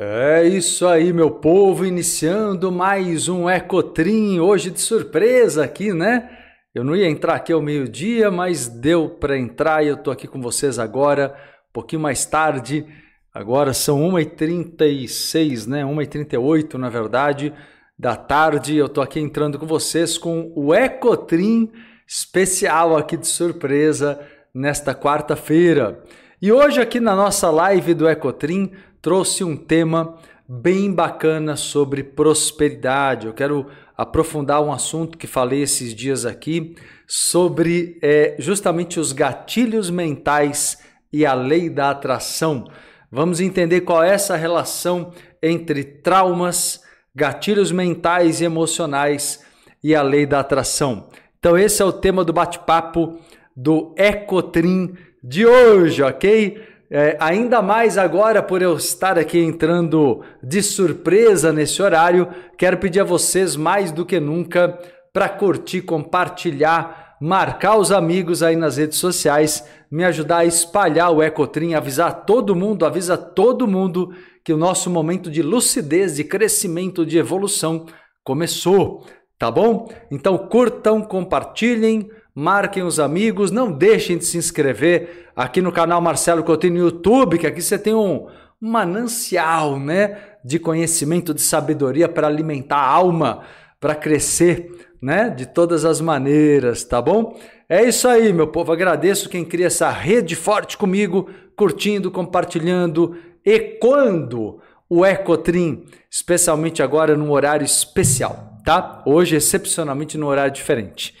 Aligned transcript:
É 0.00 0.46
isso 0.46 0.86
aí, 0.86 1.12
meu 1.12 1.28
povo, 1.28 1.84
iniciando 1.84 2.70
mais 2.70 3.28
um 3.28 3.50
Ecotrim, 3.50 4.38
hoje 4.38 4.70
de 4.70 4.80
surpresa 4.80 5.64
aqui, 5.64 5.92
né? 5.92 6.30
Eu 6.72 6.84
não 6.84 6.94
ia 6.94 7.08
entrar 7.08 7.34
aqui 7.34 7.52
ao 7.52 7.60
meio-dia, 7.60 8.30
mas 8.30 8.68
deu 8.68 9.10
para 9.10 9.36
entrar 9.36 9.84
e 9.84 9.88
eu 9.88 9.96
tô 9.96 10.12
aqui 10.12 10.28
com 10.28 10.40
vocês 10.40 10.78
agora, 10.78 11.34
um 11.68 11.72
pouquinho 11.72 12.00
mais 12.00 12.24
tarde. 12.24 12.86
Agora 13.34 13.74
são 13.74 13.98
1h36, 14.10 15.66
né? 15.66 15.82
1h38, 15.82 16.74
na 16.74 16.88
verdade, 16.88 17.52
da 17.98 18.14
tarde. 18.14 18.76
Eu 18.76 18.88
tô 18.88 19.00
aqui 19.00 19.18
entrando 19.18 19.58
com 19.58 19.66
vocês 19.66 20.16
com 20.16 20.52
o 20.54 20.72
Ecotrim 20.72 21.72
especial 22.06 22.96
aqui 22.96 23.16
de 23.16 23.26
surpresa 23.26 24.20
nesta 24.54 24.94
quarta-feira. 24.94 26.00
E 26.40 26.52
hoje 26.52 26.80
aqui 26.80 27.00
na 27.00 27.16
nossa 27.16 27.50
live 27.50 27.94
do 27.94 28.08
Ecotrim, 28.08 28.70
trouxe 29.02 29.42
um 29.42 29.56
tema 29.56 30.14
bem 30.48 30.92
bacana 30.92 31.56
sobre 31.56 32.04
prosperidade. 32.04 33.26
Eu 33.26 33.34
quero 33.34 33.66
aprofundar 33.96 34.62
um 34.62 34.72
assunto 34.72 35.18
que 35.18 35.26
falei 35.26 35.62
esses 35.62 35.92
dias 35.92 36.24
aqui 36.24 36.76
sobre 37.08 37.98
é, 38.00 38.36
justamente 38.38 39.00
os 39.00 39.10
gatilhos 39.10 39.90
mentais 39.90 40.78
e 41.12 41.26
a 41.26 41.34
lei 41.34 41.68
da 41.68 41.90
atração. 41.90 42.70
Vamos 43.10 43.40
entender 43.40 43.80
qual 43.80 44.04
é 44.04 44.14
essa 44.14 44.36
relação 44.36 45.12
entre 45.42 45.82
traumas, 45.82 46.84
gatilhos 47.12 47.72
mentais 47.72 48.40
e 48.40 48.44
emocionais 48.44 49.44
e 49.82 49.92
a 49.92 50.02
lei 50.02 50.24
da 50.24 50.38
atração. 50.38 51.08
Então, 51.40 51.58
esse 51.58 51.82
é 51.82 51.84
o 51.84 51.92
tema 51.92 52.24
do 52.24 52.32
bate-papo 52.32 53.18
do 53.56 53.92
Ecotrim 53.96 54.94
de 55.22 55.46
hoje, 55.46 56.02
ok? 56.02 56.62
É, 56.90 57.16
ainda 57.20 57.60
mais 57.60 57.98
agora 57.98 58.42
por 58.42 58.62
eu 58.62 58.74
estar 58.76 59.18
aqui 59.18 59.38
entrando 59.38 60.22
de 60.42 60.62
surpresa 60.62 61.52
nesse 61.52 61.82
horário, 61.82 62.28
quero 62.56 62.78
pedir 62.78 63.00
a 63.00 63.04
vocês 63.04 63.56
mais 63.56 63.92
do 63.92 64.06
que 64.06 64.18
nunca 64.18 64.78
para 65.12 65.28
curtir, 65.28 65.82
compartilhar, 65.82 67.16
marcar 67.20 67.76
os 67.76 67.92
amigos 67.92 68.42
aí 68.42 68.56
nas 68.56 68.78
redes 68.78 68.98
sociais, 68.98 69.68
me 69.90 70.04
ajudar 70.04 70.38
a 70.38 70.44
espalhar 70.46 71.10
o 71.10 71.22
Ecotrim, 71.22 71.74
avisar 71.74 72.24
todo 72.24 72.56
mundo, 72.56 72.86
avisa 72.86 73.16
todo 73.18 73.66
mundo 73.66 74.14
que 74.44 74.52
o 74.52 74.56
nosso 74.56 74.88
momento 74.88 75.30
de 75.30 75.42
lucidez, 75.42 76.16
de 76.16 76.24
crescimento, 76.24 77.04
de 77.04 77.18
evolução 77.18 77.84
começou, 78.24 79.04
tá 79.38 79.50
bom? 79.50 79.90
Então 80.10 80.38
curtam, 80.38 81.02
compartilhem, 81.02 82.08
marquem 82.38 82.84
os 82.84 83.00
amigos, 83.00 83.50
não 83.50 83.72
deixem 83.72 84.16
de 84.16 84.24
se 84.24 84.38
inscrever 84.38 85.26
aqui 85.34 85.60
no 85.60 85.72
canal 85.72 86.00
Marcelo 86.00 86.44
Coutinho 86.44 86.74
no 86.74 86.78
YouTube, 86.78 87.36
que 87.36 87.48
aqui 87.48 87.60
você 87.60 87.76
tem 87.76 87.92
um, 87.92 88.28
manancial 88.60 89.76
né, 89.76 90.18
de 90.44 90.60
conhecimento, 90.60 91.34
de 91.34 91.42
sabedoria 91.42 92.08
para 92.08 92.28
alimentar 92.28 92.76
a 92.76 92.88
alma, 92.88 93.42
para 93.80 93.92
crescer 93.92 94.70
né, 95.02 95.30
de 95.30 95.46
todas 95.46 95.84
as 95.84 96.00
maneiras, 96.00 96.84
tá 96.84 97.02
bom? 97.02 97.36
É 97.68 97.82
isso 97.82 98.06
aí, 98.06 98.32
meu 98.32 98.46
povo. 98.46 98.70
Agradeço 98.70 99.28
quem 99.28 99.44
cria 99.44 99.66
essa 99.66 99.90
rede 99.90 100.36
forte 100.36 100.78
comigo, 100.78 101.28
curtindo, 101.56 102.08
compartilhando, 102.08 103.16
ecoando 103.44 104.60
o 104.88 105.04
Ecotrim, 105.04 105.86
especialmente 106.08 106.84
agora 106.84 107.16
num 107.16 107.32
horário 107.32 107.64
especial, 107.64 108.60
tá? 108.64 109.02
Hoje, 109.04 109.34
excepcionalmente, 109.34 110.16
num 110.16 110.28
horário 110.28 110.52
diferente. 110.52 111.14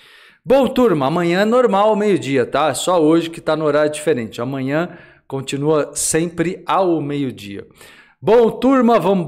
Bom, 0.44 0.66
turma, 0.68 1.06
amanhã 1.06 1.40
é 1.40 1.44
normal 1.44 1.94
meio-dia, 1.96 2.46
tá? 2.46 2.72
Só 2.72 3.02
hoje 3.02 3.28
que 3.28 3.40
está 3.40 3.56
no 3.56 3.64
horário 3.64 3.92
diferente. 3.92 4.40
Amanhã 4.40 4.96
continua 5.26 5.90
sempre 5.94 6.62
ao 6.64 7.00
meio-dia. 7.00 7.66
Bom, 8.20 8.50
turma, 8.50 8.98
vamos. 8.98 9.26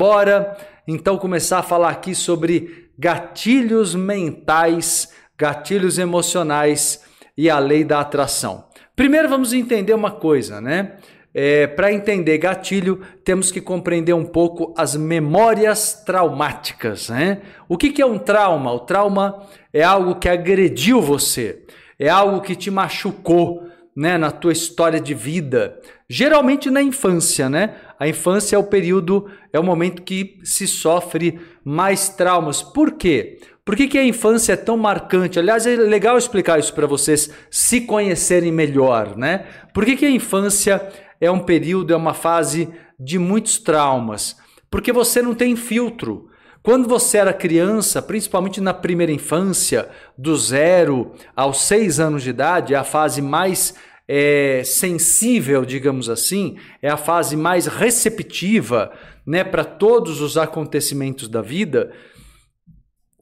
Então 0.87 1.19
começar 1.19 1.59
a 1.59 1.63
falar 1.63 1.91
aqui 1.91 2.15
sobre 2.15 2.91
gatilhos 2.99 3.95
mentais, 3.95 5.13
gatilhos 5.37 5.99
emocionais 5.99 7.05
e 7.37 7.51
a 7.51 7.59
lei 7.59 7.85
da 7.85 8.01
atração. 8.01 8.65
Primeiro 8.97 9.29
vamos 9.29 9.53
entender 9.53 9.95
uma 9.95 10.11
coisa, 10.11 10.61
né? 10.61 10.97
É, 11.33 11.67
Para 11.67 11.93
entender 11.93 12.39
gatilho, 12.39 13.01
temos 13.25 13.53
que 13.53 13.61
compreender 13.61 14.13
um 14.13 14.25
pouco 14.25 14.75
as 14.77 14.97
memórias 14.97 16.03
traumáticas. 16.05 17.09
Né? 17.09 17.41
O 17.69 17.77
que, 17.77 17.91
que 17.91 18.03
é 18.03 18.07
um 18.07 18.19
trauma? 18.19 18.73
O 18.73 18.81
trauma 18.81 19.47
é 19.73 19.83
algo 19.83 20.17
que 20.17 20.29
agrediu 20.29 21.01
você, 21.01 21.63
é 21.99 22.09
algo 22.09 22.41
que 22.41 22.57
te 22.57 22.71
machucou 22.71 23.69
né, 23.95 24.17
na 24.19 24.31
tua 24.31 24.53
história 24.53 25.01
de 25.01 25.15
vida. 25.15 25.79
Geralmente 26.09 26.71
na 26.71 26.83
infância, 26.83 27.49
né? 27.49 27.75
A 27.99 28.09
infância 28.09 28.57
é 28.57 28.59
o 28.59 28.65
período, 28.65 29.31
é 29.53 29.61
o 29.61 29.63
momento 29.63 30.03
que 30.03 30.39
se 30.43 30.67
sofre 30.67 31.39
mais 31.65 32.09
traumas. 32.09 32.63
Por 32.63 32.93
quê? 32.93 33.39
Por 33.65 33.77
que, 33.77 33.87
que 33.87 33.99
a 33.99 34.05
infância 34.05 34.55
é 34.55 34.57
tão 34.57 34.77
marcante? 34.77 35.39
Aliás, 35.39 35.67
é 35.67 35.77
legal 35.77 36.19
explicar 36.19 36.59
isso 36.59 36.75
para 36.75 36.87
vocês 36.87 37.31
se 37.51 37.83
conhecerem 37.83 38.51
melhor, 38.51 39.17
né? 39.17 39.45
Por 39.73 39.85
que, 39.85 39.97
que 39.97 40.07
a 40.07 40.11
infância 40.11 40.81
é 41.21 41.31
um 41.31 41.41
período, 41.41 41.93
é 41.93 41.97
uma 41.97 42.15
fase 42.15 42.69
de 42.99 43.19
muitos 43.19 43.59
traumas, 43.59 44.37
porque 44.71 44.93
você 44.93 45.21
não 45.21 45.35
tem 45.35 45.55
filtro. 45.57 46.29
Quando 46.63 46.89
você 46.89 47.19
era 47.19 47.33
criança, 47.33 48.03
principalmente 48.03 48.61
na 48.61 48.75
primeira 48.75 49.13
infância, 49.13 49.89
do 50.17 50.37
zero 50.37 51.13
aos 51.35 51.63
seis 51.63 51.99
anos 51.99 52.23
de 52.23 52.31
idade, 52.31 52.75
é 52.75 52.77
a 52.77 52.85
fase 52.85 53.23
mais 53.23 53.75
é, 54.07 54.63
sensível, 54.65 55.65
digamos 55.65 56.11
assim, 56.11 56.59
é 56.83 56.91
a 56.91 56.97
fase 56.97 57.37
mais 57.37 57.67
receptiva 57.67 58.93
né, 59.25 59.45
para 59.45 59.65
todos 59.65 60.21
os 60.21 60.37
acontecimentos 60.37 61.29
da 61.29 61.41
vida. 61.41 61.93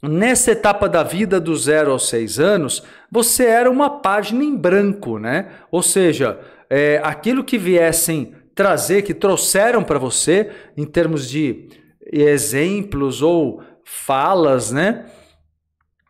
Nessa 0.03 0.53
etapa 0.53 0.88
da 0.88 1.03
vida, 1.03 1.38
do 1.38 1.54
zero 1.56 1.92
aos 1.92 2.08
seis 2.08 2.41
anos, 2.41 2.82
você 3.10 3.44
era 3.44 3.70
uma 3.70 4.00
página 4.00 4.42
em 4.42 4.56
branco, 4.56 5.19
né? 5.19 5.50
Ou 5.70 5.82
seja, 5.82 6.38
é, 6.70 7.00
aquilo 7.02 7.44
que 7.44 7.58
viessem 7.58 8.34
trazer, 8.54 9.02
que 9.02 9.14
trouxeram 9.14 9.82
para 9.82 9.98
você, 9.98 10.50
em 10.76 10.84
termos 10.84 11.28
de 11.28 11.68
exemplos 12.12 13.22
ou 13.22 13.62
falas, 13.84 14.72
né? 14.72 15.06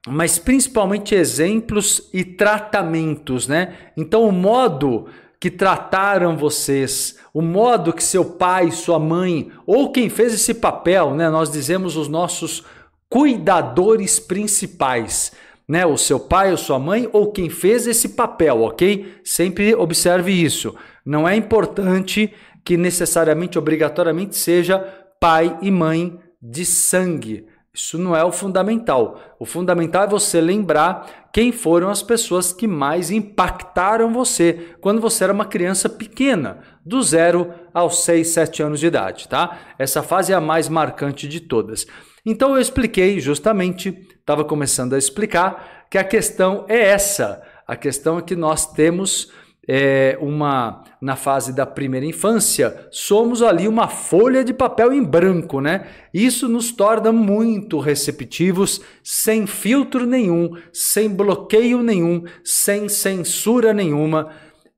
Mas 0.06 0.38
principalmente 0.38 1.14
exemplos 1.14 2.08
e 2.12 2.24
tratamentos, 2.24 3.46
né? 3.46 3.74
Então, 3.96 4.26
o 4.26 4.32
modo 4.32 5.06
que 5.40 5.50
trataram 5.50 6.36
vocês, 6.36 7.18
o 7.32 7.42
modo 7.42 7.92
que 7.92 8.02
seu 8.02 8.24
pai, 8.24 8.70
sua 8.70 8.98
mãe, 8.98 9.52
ou 9.66 9.92
quem 9.92 10.08
fez 10.08 10.32
esse 10.32 10.54
papel, 10.54 11.14
né? 11.14 11.28
Nós 11.28 11.50
dizemos 11.50 11.96
os 11.96 12.08
nossos 12.08 12.64
cuidadores 13.08 14.18
principais 14.18 15.32
né? 15.68 15.84
O 15.84 15.98
seu 15.98 16.18
pai 16.18 16.50
ou 16.50 16.56
sua 16.56 16.78
mãe 16.78 17.08
ou 17.12 17.30
quem 17.30 17.50
fez 17.50 17.86
esse 17.86 18.10
papel, 18.10 18.62
ok? 18.62 19.20
Sempre 19.22 19.74
observe 19.74 20.32
isso. 20.32 20.74
Não 21.04 21.28
é 21.28 21.36
importante 21.36 22.32
que 22.64 22.76
necessariamente, 22.76 23.58
obrigatoriamente, 23.58 24.36
seja 24.36 24.78
pai 25.20 25.58
e 25.60 25.70
mãe 25.70 26.18
de 26.40 26.64
sangue. 26.64 27.46
Isso 27.72 27.96
não 27.98 28.16
é 28.16 28.24
o 28.24 28.32
fundamental. 28.32 29.20
O 29.38 29.44
fundamental 29.44 30.04
é 30.04 30.08
você 30.08 30.40
lembrar 30.40 31.28
quem 31.32 31.52
foram 31.52 31.88
as 31.90 32.02
pessoas 32.02 32.52
que 32.52 32.66
mais 32.66 33.10
impactaram 33.10 34.12
você 34.12 34.74
quando 34.80 35.00
você 35.00 35.24
era 35.24 35.32
uma 35.32 35.44
criança 35.44 35.88
pequena, 35.88 36.58
do 36.84 37.00
zero 37.02 37.52
aos 37.72 38.02
6, 38.02 38.26
7 38.28 38.62
anos 38.62 38.80
de 38.80 38.86
idade, 38.86 39.28
tá? 39.28 39.58
Essa 39.78 40.02
fase 40.02 40.32
é 40.32 40.36
a 40.36 40.40
mais 40.40 40.68
marcante 40.68 41.28
de 41.28 41.38
todas. 41.40 41.86
Então 42.24 42.54
eu 42.54 42.60
expliquei 42.60 43.20
justamente, 43.20 43.88
estava 44.18 44.44
começando 44.44 44.94
a 44.94 44.98
explicar, 44.98 45.86
que 45.90 45.98
a 45.98 46.04
questão 46.04 46.64
é 46.68 46.90
essa. 46.90 47.42
A 47.66 47.76
questão 47.76 48.18
é 48.18 48.22
que 48.22 48.36
nós 48.36 48.72
temos 48.72 49.32
é, 49.68 50.16
uma 50.20 50.82
na 51.00 51.14
fase 51.14 51.52
da 51.52 51.66
primeira 51.66 52.06
infância, 52.06 52.88
somos 52.90 53.42
ali 53.42 53.68
uma 53.68 53.86
folha 53.86 54.42
de 54.42 54.54
papel 54.54 54.92
em 54.92 55.04
branco, 55.04 55.60
né? 55.60 55.86
Isso 56.12 56.48
nos 56.48 56.72
torna 56.72 57.12
muito 57.12 57.78
receptivos, 57.78 58.80
sem 59.04 59.46
filtro 59.46 60.06
nenhum, 60.06 60.56
sem 60.72 61.08
bloqueio 61.08 61.82
nenhum, 61.82 62.24
sem 62.42 62.88
censura 62.88 63.74
nenhuma. 63.74 64.30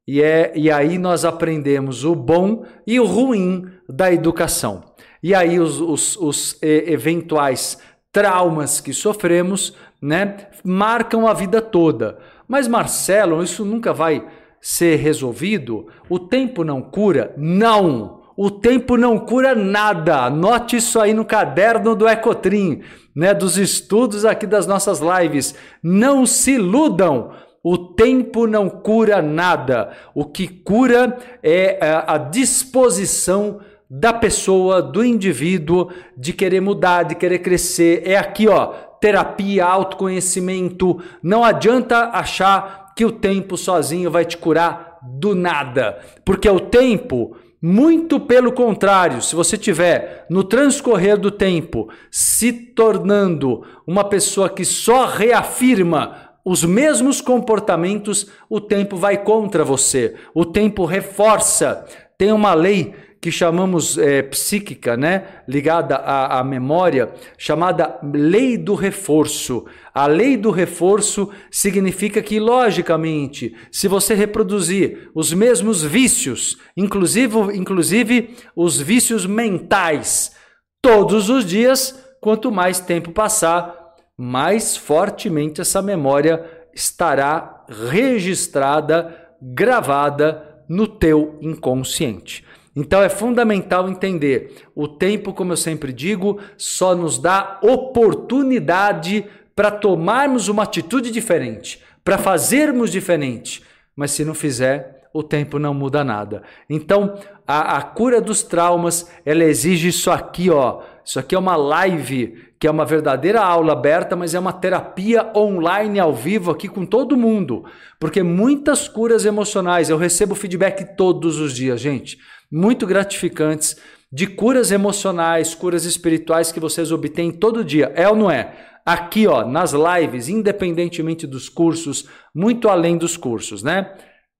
E, 0.06 0.20
é, 0.20 0.52
e 0.56 0.70
aí 0.70 0.98
nós 0.98 1.25
aprendemos 1.25 2.04
o 2.04 2.16
bom 2.16 2.66
e 2.84 2.98
o 2.98 3.06
ruim 3.06 3.64
da 3.88 4.12
educação. 4.12 4.89
E 5.22 5.34
aí 5.34 5.58
os, 5.58 5.81
os, 5.81 6.17
os 6.17 6.58
eventuais 6.62 7.78
traumas 8.12 8.81
que 8.81 8.93
sofremos, 8.93 9.75
né, 10.00 10.49
marcam 10.64 11.26
a 11.26 11.34
vida 11.34 11.61
toda. 11.61 12.19
Mas 12.49 12.67
Marcelo, 12.67 13.43
isso 13.43 13.64
nunca 13.64 13.93
vai 13.93 14.26
ser 14.61 14.96
resolvido? 14.96 15.87
O 16.08 16.19
tempo 16.19 16.64
não 16.64 16.82
cura? 16.82 17.34
Não! 17.37 18.20
O 18.37 18.50
tempo 18.50 18.96
não 18.96 19.19
cura 19.19 19.55
nada. 19.55 20.25
Anote 20.25 20.76
isso 20.76 20.99
aí 20.99 21.12
no 21.12 21.26
caderno 21.26 21.94
do 21.94 22.08
Ecotrim, 22.08 22.81
né, 23.14 23.34
dos 23.34 23.58
estudos 23.58 24.25
aqui 24.25 24.46
das 24.46 24.67
nossas 24.67 25.00
lives. 25.00 25.55
Não 25.82 26.25
se 26.25 26.52
iludam. 26.52 27.32
O 27.62 27.76
tempo 27.76 28.46
não 28.46 28.70
cura 28.70 29.20
nada. 29.20 29.90
O 30.14 30.25
que 30.25 30.49
cura 30.49 31.19
é 31.43 31.78
a 32.06 32.17
disposição 32.17 33.61
da 33.90 34.12
pessoa, 34.12 34.81
do 34.81 35.04
indivíduo, 35.04 35.90
de 36.16 36.32
querer 36.32 36.60
mudar, 36.60 37.02
de 37.02 37.16
querer 37.16 37.40
crescer. 37.40 38.02
É 38.04 38.16
aqui, 38.16 38.46
ó, 38.46 38.66
terapia, 39.00 39.64
autoconhecimento. 39.64 41.02
Não 41.20 41.42
adianta 41.42 42.10
achar 42.12 42.92
que 42.96 43.04
o 43.04 43.10
tempo 43.10 43.56
sozinho 43.56 44.10
vai 44.10 44.25
te 44.25 44.37
curar 44.37 44.98
do 45.02 45.34
nada, 45.34 45.98
porque 46.25 46.48
o 46.48 46.60
tempo 46.60 47.34
muito 47.62 48.19
pelo 48.20 48.52
contrário, 48.52 49.20
se 49.20 49.34
você 49.34 49.58
tiver 49.58 50.25
no 50.31 50.43
transcorrer 50.43 51.19
do 51.19 51.31
tempo 51.31 51.90
se 52.10 52.52
tornando 52.52 53.62
uma 53.86 54.04
pessoa 54.04 54.48
que 54.48 54.64
só 54.64 55.04
reafirma 55.06 56.31
os 56.43 56.64
mesmos 56.64 57.20
comportamentos, 57.20 58.31
o 58.48 58.60
tempo 58.60 58.96
vai 58.96 59.22
contra 59.22 59.62
você. 59.62 60.14
O 60.34 60.46
tempo 60.46 60.86
reforça. 60.86 61.84
Tem 62.16 62.32
uma 62.32 62.54
lei 62.54 62.94
que 63.20 63.31
chamamos 63.31 63.99
é, 63.99 64.22
psíquica, 64.22 64.96
né, 64.96 65.43
ligada 65.46 65.96
à, 65.96 66.38
à 66.40 66.44
memória, 66.44 67.12
chamada 67.37 67.99
lei 68.02 68.56
do 68.56 68.75
reforço. 68.75 69.67
A 69.93 70.06
lei 70.06 70.37
do 70.37 70.50
reforço 70.50 71.31
significa 71.50 72.22
que, 72.22 72.40
logicamente, 72.40 73.55
se 73.70 73.87
você 73.88 74.14
reproduzir 74.14 75.11
os 75.14 75.34
mesmos 75.34 75.82
vícios, 75.82 76.56
inclusive, 76.75 77.37
inclusive 77.55 78.37
os 78.56 78.81
vícios 78.81 79.26
mentais, 79.26 80.32
todos 80.81 81.28
os 81.28 81.44
dias, 81.44 82.02
quanto 82.22 82.50
mais 82.50 82.81
tempo 82.81 83.12
passar, 83.12 83.76
mais 84.17 84.76
fortemente 84.76 85.61
essa 85.61 85.82
memória 85.82 86.43
estará 86.75 87.64
registrada, 87.69 89.14
gravada 89.43 90.64
no 90.69 90.87
teu 90.87 91.37
inconsciente. 91.43 92.44
Então 92.75 93.02
é 93.02 93.08
fundamental 93.08 93.88
entender: 93.88 94.64
o 94.75 94.87
tempo, 94.87 95.32
como 95.32 95.52
eu 95.52 95.56
sempre 95.56 95.93
digo, 95.93 96.38
só 96.56 96.94
nos 96.94 97.19
dá 97.19 97.58
oportunidade 97.62 99.25
para 99.55 99.70
tomarmos 99.70 100.49
uma 100.49 100.62
atitude 100.62 101.11
diferente, 101.11 101.82
para 102.05 102.19
fazermos 102.19 102.90
diferente. 102.90 103.62
Mas 103.96 104.12
se 104.12 104.25
não 104.25 104.34
fizer, 104.34 105.08
o 105.12 105.22
tempo 105.22 105.58
não 105.58 105.75
muda 105.75 106.05
nada. 106.05 106.43
Então, 106.69 107.19
a, 107.46 107.76
a 107.76 107.82
cura 107.82 108.20
dos 108.20 108.43
traumas, 108.43 109.11
ela 109.26 109.44
exige 109.44 109.88
isso 109.88 110.11
aqui, 110.11 110.49
ó. 110.49 110.82
Isso 111.05 111.19
aqui 111.19 111.34
é 111.34 111.38
uma 111.38 111.56
live 111.56 112.50
que 112.58 112.67
é 112.67 112.70
uma 112.70 112.84
verdadeira 112.84 113.40
aula 113.40 113.72
aberta, 113.72 114.14
mas 114.14 114.34
é 114.34 114.38
uma 114.38 114.52
terapia 114.52 115.32
online 115.34 115.99
ao 115.99 116.14
vivo 116.14 116.50
aqui 116.50 116.69
com 116.69 116.87
todo 116.87 117.17
mundo. 117.17 117.64
Porque 117.99 118.22
muitas 118.22 118.87
curas 118.87 119.25
emocionais, 119.25 119.90
eu 119.90 119.96
recebo 119.96 120.34
feedback 120.34 120.94
todos 120.94 121.40
os 121.40 121.55
dias, 121.55 121.81
gente 121.81 122.19
muito 122.50 122.87
gratificantes 122.87 123.76
de 124.12 124.26
curas 124.26 124.73
emocionais, 124.73 125.55
curas 125.55 125.85
espirituais 125.85 126.50
que 126.50 126.58
vocês 126.58 126.91
obtêm 126.91 127.31
todo 127.31 127.64
dia. 127.64 127.93
É 127.94 128.08
ou 128.08 128.17
não 128.17 128.31
é? 128.31 128.55
Aqui, 128.85 129.26
ó, 129.26 129.47
nas 129.47 129.73
lives, 129.73 130.29
independentemente 130.29 131.26
dos 131.26 131.49
cursos, 131.49 132.08
muito 132.35 132.69
além 132.69 132.97
dos 132.97 133.17
cursos, 133.17 133.62
né? 133.62 133.94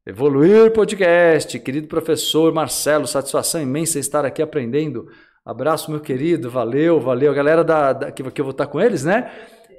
Evoluir 0.07 0.73
Podcast, 0.73 1.59
querido 1.61 1.87
professor 1.87 2.53
Marcelo, 2.53 3.07
satisfação 3.07 3.63
imensa 3.63 3.99
estar 3.99 4.25
aqui 4.25 4.43
aprendendo. 4.43 5.07
Abraço, 5.45 5.91
meu 5.91 6.01
querido, 6.01 6.51
valeu, 6.51 6.99
valeu. 6.99 7.31
A 7.31 7.35
galera 7.35 7.63
da, 7.63 7.93
da 7.93 8.11
que, 8.11 8.23
que 8.31 8.41
eu 8.41 8.45
vou 8.45 8.53
estar 8.53 8.67
com 8.67 8.81
eles, 8.81 9.05
né? 9.05 9.31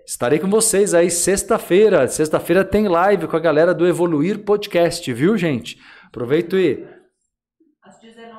Estarei 0.05 0.39
com 0.39 0.49
vocês 0.49 0.93
aí 0.93 1.09
sexta-feira. 1.09 2.07
Sexta-feira 2.07 2.63
tem 2.63 2.87
live 2.87 3.27
com 3.27 3.35
a 3.35 3.39
galera 3.39 3.73
do 3.73 3.87
Evoluir 3.87 4.39
Podcast, 4.39 5.11
viu, 5.11 5.37
gente? 5.37 5.77
Aproveito 6.07 6.57
e 6.57 6.85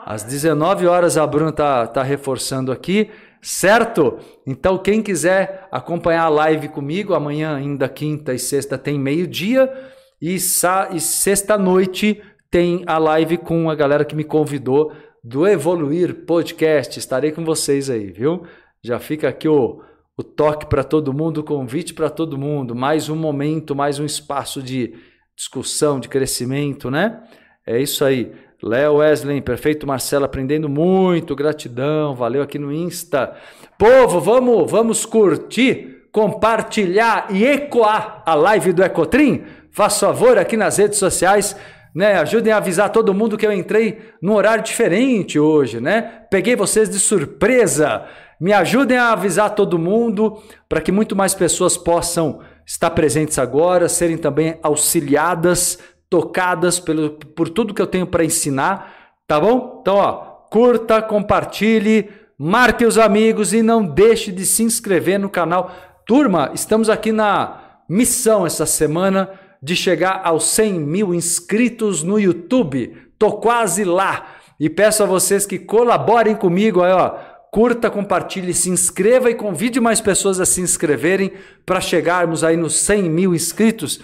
às 0.04 0.22
19 0.22 0.86
horas 0.86 1.16
a 1.16 1.26
Bruna 1.26 1.52
tá, 1.52 1.86
tá 1.86 2.02
reforçando 2.02 2.72
aqui, 2.72 3.10
certo? 3.40 4.18
Então 4.46 4.78
quem 4.78 5.02
quiser 5.02 5.68
acompanhar 5.70 6.24
a 6.24 6.28
live 6.28 6.68
comigo, 6.68 7.14
amanhã 7.14 7.56
ainda 7.56 7.88
quinta 7.88 8.32
e 8.32 8.38
sexta 8.38 8.78
tem 8.78 8.98
meio-dia 8.98 9.72
e, 10.20 10.34
e 10.34 11.00
sexta 11.00 11.58
noite 11.58 12.22
tem 12.50 12.82
a 12.86 12.98
live 12.98 13.38
com 13.38 13.70
a 13.70 13.74
galera 13.74 14.04
que 14.04 14.14
me 14.14 14.24
convidou 14.24 14.92
do 15.24 15.46
Evoluir 15.46 16.26
Podcast. 16.26 16.98
Estarei 16.98 17.32
com 17.32 17.44
vocês 17.44 17.88
aí, 17.88 18.10
viu? 18.10 18.42
Já 18.84 18.98
fica 18.98 19.28
aqui 19.28 19.48
o, 19.48 19.80
o 20.16 20.22
toque 20.22 20.66
para 20.66 20.84
todo 20.84 21.12
mundo, 21.12 21.38
o 21.38 21.44
convite 21.44 21.94
para 21.94 22.10
todo 22.10 22.36
mundo. 22.36 22.74
Mais 22.74 23.08
um 23.08 23.16
momento, 23.16 23.74
mais 23.74 23.98
um 23.98 24.04
espaço 24.04 24.62
de 24.62 24.94
discussão, 25.36 25.98
de 25.98 26.08
crescimento, 26.08 26.90
né? 26.90 27.22
É 27.66 27.80
isso 27.80 28.04
aí. 28.04 28.32
Léo 28.62 28.98
Wesley, 28.98 29.40
perfeito 29.40 29.88
Marcelo, 29.88 30.24
aprendendo 30.24 30.68
muito, 30.68 31.34
gratidão, 31.34 32.14
valeu 32.14 32.40
aqui 32.40 32.60
no 32.60 32.72
Insta. 32.72 33.34
Povo, 33.76 34.20
vamos, 34.20 34.70
vamos 34.70 35.04
curtir, 35.04 36.06
compartilhar 36.12 37.26
e 37.30 37.44
ecoar 37.44 38.22
a 38.24 38.36
live 38.36 38.72
do 38.72 38.84
Ecotrim? 38.84 39.42
Faz 39.72 39.98
favor 39.98 40.38
aqui 40.38 40.56
nas 40.56 40.76
redes 40.76 41.00
sociais, 41.00 41.56
né? 41.92 42.14
Ajudem 42.20 42.52
a 42.52 42.58
avisar 42.58 42.90
todo 42.90 43.12
mundo 43.12 43.36
que 43.36 43.44
eu 43.44 43.52
entrei 43.52 43.98
num 44.22 44.34
horário 44.34 44.62
diferente 44.62 45.40
hoje, 45.40 45.80
né? 45.80 46.22
Peguei 46.30 46.54
vocês 46.54 46.88
de 46.88 47.00
surpresa. 47.00 48.04
Me 48.40 48.52
ajudem 48.52 48.96
a 48.96 49.10
avisar 49.10 49.56
todo 49.56 49.78
mundo 49.78 50.40
para 50.68 50.80
que 50.80 50.92
muito 50.92 51.16
mais 51.16 51.34
pessoas 51.34 51.76
possam 51.76 52.40
estar 52.64 52.90
presentes 52.90 53.40
agora, 53.40 53.88
serem 53.88 54.16
também 54.16 54.56
auxiliadas 54.62 55.80
tocadas 56.12 56.78
pelo, 56.78 57.12
por 57.12 57.48
tudo 57.48 57.72
que 57.72 57.80
eu 57.80 57.86
tenho 57.86 58.06
para 58.06 58.22
ensinar, 58.22 59.14
tá 59.26 59.40
bom? 59.40 59.78
Então, 59.80 59.94
ó, 59.94 60.12
curta, 60.50 61.00
compartilhe, 61.00 62.10
marque 62.38 62.84
os 62.84 62.98
amigos 62.98 63.54
e 63.54 63.62
não 63.62 63.82
deixe 63.82 64.30
de 64.30 64.44
se 64.44 64.62
inscrever 64.62 65.18
no 65.18 65.30
canal. 65.30 65.72
Turma, 66.06 66.50
estamos 66.52 66.90
aqui 66.90 67.12
na 67.12 67.80
missão 67.88 68.44
essa 68.44 68.66
semana 68.66 69.30
de 69.62 69.74
chegar 69.74 70.20
aos 70.22 70.44
100 70.48 70.74
mil 70.74 71.14
inscritos 71.14 72.02
no 72.02 72.20
YouTube. 72.20 72.94
Tô 73.18 73.32
quase 73.32 73.82
lá 73.82 74.26
e 74.60 74.68
peço 74.68 75.02
a 75.02 75.06
vocês 75.06 75.46
que 75.46 75.58
colaborem 75.58 76.36
comigo 76.36 76.82
aí, 76.82 76.92
ó. 76.92 77.14
Curta, 77.50 77.88
compartilhe, 77.88 78.52
se 78.52 78.68
inscreva 78.68 79.30
e 79.30 79.34
convide 79.34 79.80
mais 79.80 79.98
pessoas 79.98 80.38
a 80.40 80.44
se 80.44 80.60
inscreverem 80.60 81.32
para 81.64 81.80
chegarmos 81.80 82.44
aí 82.44 82.56
nos 82.56 82.74
100 82.76 83.02
mil 83.08 83.34
inscritos. 83.34 83.98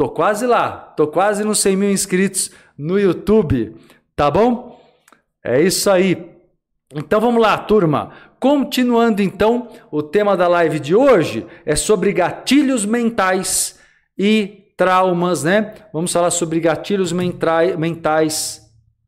Tô 0.00 0.08
quase 0.08 0.46
lá, 0.46 0.94
tô 0.96 1.06
quase 1.06 1.44
nos 1.44 1.58
100 1.58 1.76
mil 1.76 1.90
inscritos 1.90 2.50
no 2.78 2.98
YouTube, 2.98 3.76
tá 4.16 4.30
bom? 4.30 4.80
É 5.44 5.60
isso 5.60 5.90
aí. 5.90 6.30
Então 6.94 7.20
vamos 7.20 7.42
lá, 7.42 7.58
turma. 7.58 8.10
Continuando 8.40 9.20
então, 9.20 9.68
o 9.90 10.02
tema 10.02 10.38
da 10.38 10.48
live 10.48 10.80
de 10.80 10.94
hoje 10.94 11.46
é 11.66 11.76
sobre 11.76 12.14
gatilhos 12.14 12.86
mentais 12.86 13.78
e 14.16 14.72
traumas, 14.74 15.44
né? 15.44 15.74
Vamos 15.92 16.10
falar 16.10 16.30
sobre 16.30 16.60
gatilhos 16.60 17.12
mentais. 17.12 18.62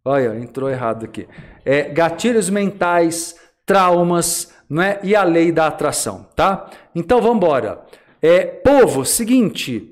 Olha, 0.05 0.39
entrou 0.39 0.69
errado 0.69 1.07
aqui. 1.07 1.27
É, 1.65 1.85
gatilhos 1.85 2.51
mentais, 2.51 3.35
traumas, 3.65 4.53
né? 4.69 4.99
E 5.03 5.17
a 5.17 5.23
lei 5.23 5.53
da 5.53 5.69
atração, 5.69 6.27
tá? 6.37 6.69
Então 6.95 7.19
vamos 7.23 7.39
embora. 7.39 7.81
É, 8.21 8.45
povo, 8.45 9.07
seguinte, 9.07 9.92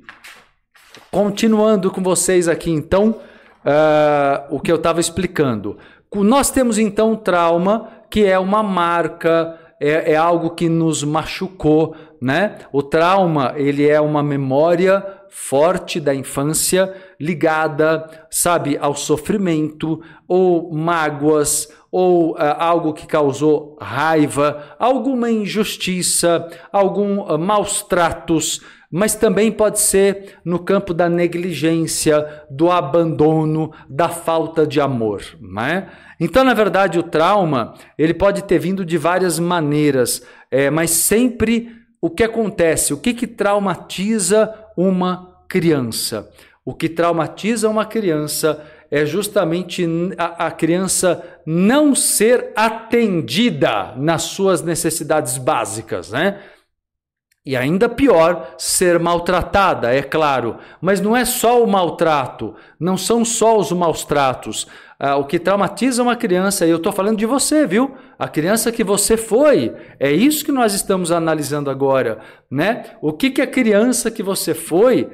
Continuando 1.10 1.90
com 1.90 2.00
vocês 2.00 2.46
aqui, 2.46 2.70
então, 2.70 3.16
uh, 3.64 4.54
o 4.54 4.60
que 4.60 4.70
eu 4.70 4.76
estava 4.76 5.00
explicando. 5.00 5.76
Nós 6.14 6.52
temos 6.52 6.78
então 6.78 7.16
trauma, 7.16 7.88
que 8.08 8.24
é 8.24 8.38
uma 8.38 8.62
marca, 8.62 9.58
é, 9.80 10.12
é, 10.12 10.16
algo 10.16 10.50
que 10.50 10.68
nos 10.68 11.02
machucou, 11.02 11.96
né? 12.22 12.58
O 12.72 12.80
trauma, 12.80 13.54
ele 13.56 13.88
é 13.88 14.00
uma 14.00 14.22
memória 14.22 15.04
forte 15.28 15.98
da 15.98 16.14
infância 16.14 16.94
ligada, 17.18 18.08
sabe, 18.30 18.78
ao 18.80 18.94
sofrimento 18.94 20.00
ou 20.28 20.72
mágoas 20.72 21.68
ou 21.90 22.34
uh, 22.34 22.36
algo 22.56 22.92
que 22.92 23.04
causou 23.04 23.76
raiva, 23.80 24.76
alguma 24.78 25.28
injustiça, 25.28 26.48
algum 26.72 27.20
uh, 27.22 27.36
maus 27.36 27.82
tratos, 27.82 28.60
mas 28.90 29.14
também 29.14 29.52
pode 29.52 29.78
ser 29.78 30.38
no 30.44 30.58
campo 30.58 30.92
da 30.92 31.08
negligência, 31.08 32.44
do 32.50 32.70
abandono, 32.70 33.72
da 33.88 34.08
falta 34.08 34.66
de 34.66 34.80
amor, 34.80 35.22
né? 35.40 35.88
Então, 36.18 36.44
na 36.44 36.52
verdade, 36.52 36.98
o 36.98 37.02
trauma 37.02 37.74
ele 37.96 38.12
pode 38.12 38.42
ter 38.44 38.58
vindo 38.58 38.84
de 38.84 38.98
várias 38.98 39.38
maneiras, 39.38 40.22
é, 40.50 40.68
mas 40.68 40.90
sempre 40.90 41.72
o 42.00 42.10
que 42.10 42.24
acontece, 42.24 42.92
o 42.92 42.98
que, 42.98 43.14
que 43.14 43.26
traumatiza 43.26 44.52
uma 44.76 45.36
criança? 45.48 46.30
O 46.64 46.74
que 46.74 46.88
traumatiza 46.88 47.68
uma 47.68 47.86
criança 47.86 48.62
é 48.90 49.06
justamente 49.06 49.86
a, 50.18 50.46
a, 50.46 50.50
criança 50.50 51.22
não 51.46 51.94
ser 51.94 52.52
atendida 52.56 53.94
nas 53.96 54.22
suas 54.22 54.62
necessidades 54.62 55.38
básicas, 55.38 56.10
né? 56.10 56.40
E 57.50 57.56
ainda 57.56 57.88
pior, 57.88 58.54
ser 58.56 59.00
maltratada, 59.00 59.92
é 59.92 60.04
claro. 60.04 60.58
Mas 60.80 61.00
não 61.00 61.16
é 61.16 61.24
só 61.24 61.60
o 61.60 61.66
maltrato, 61.66 62.54
não 62.78 62.96
são 62.96 63.24
só 63.24 63.58
os 63.58 63.72
maus 63.72 64.04
tratos. 64.04 64.68
Ah, 64.96 65.16
o 65.16 65.24
que 65.24 65.36
traumatiza 65.36 66.00
uma 66.00 66.14
criança, 66.14 66.64
e 66.64 66.70
eu 66.70 66.76
estou 66.76 66.92
falando 66.92 67.18
de 67.18 67.26
você, 67.26 67.66
viu? 67.66 67.96
A 68.16 68.28
criança 68.28 68.70
que 68.70 68.84
você 68.84 69.16
foi. 69.16 69.74
É 69.98 70.12
isso 70.12 70.44
que 70.44 70.52
nós 70.52 70.74
estamos 70.74 71.10
analisando 71.10 71.70
agora, 71.70 72.20
né? 72.48 72.84
O 73.02 73.12
que, 73.12 73.32
que 73.32 73.42
a 73.42 73.48
criança 73.48 74.12
que 74.12 74.22
você 74.22 74.54
foi, 74.54 75.10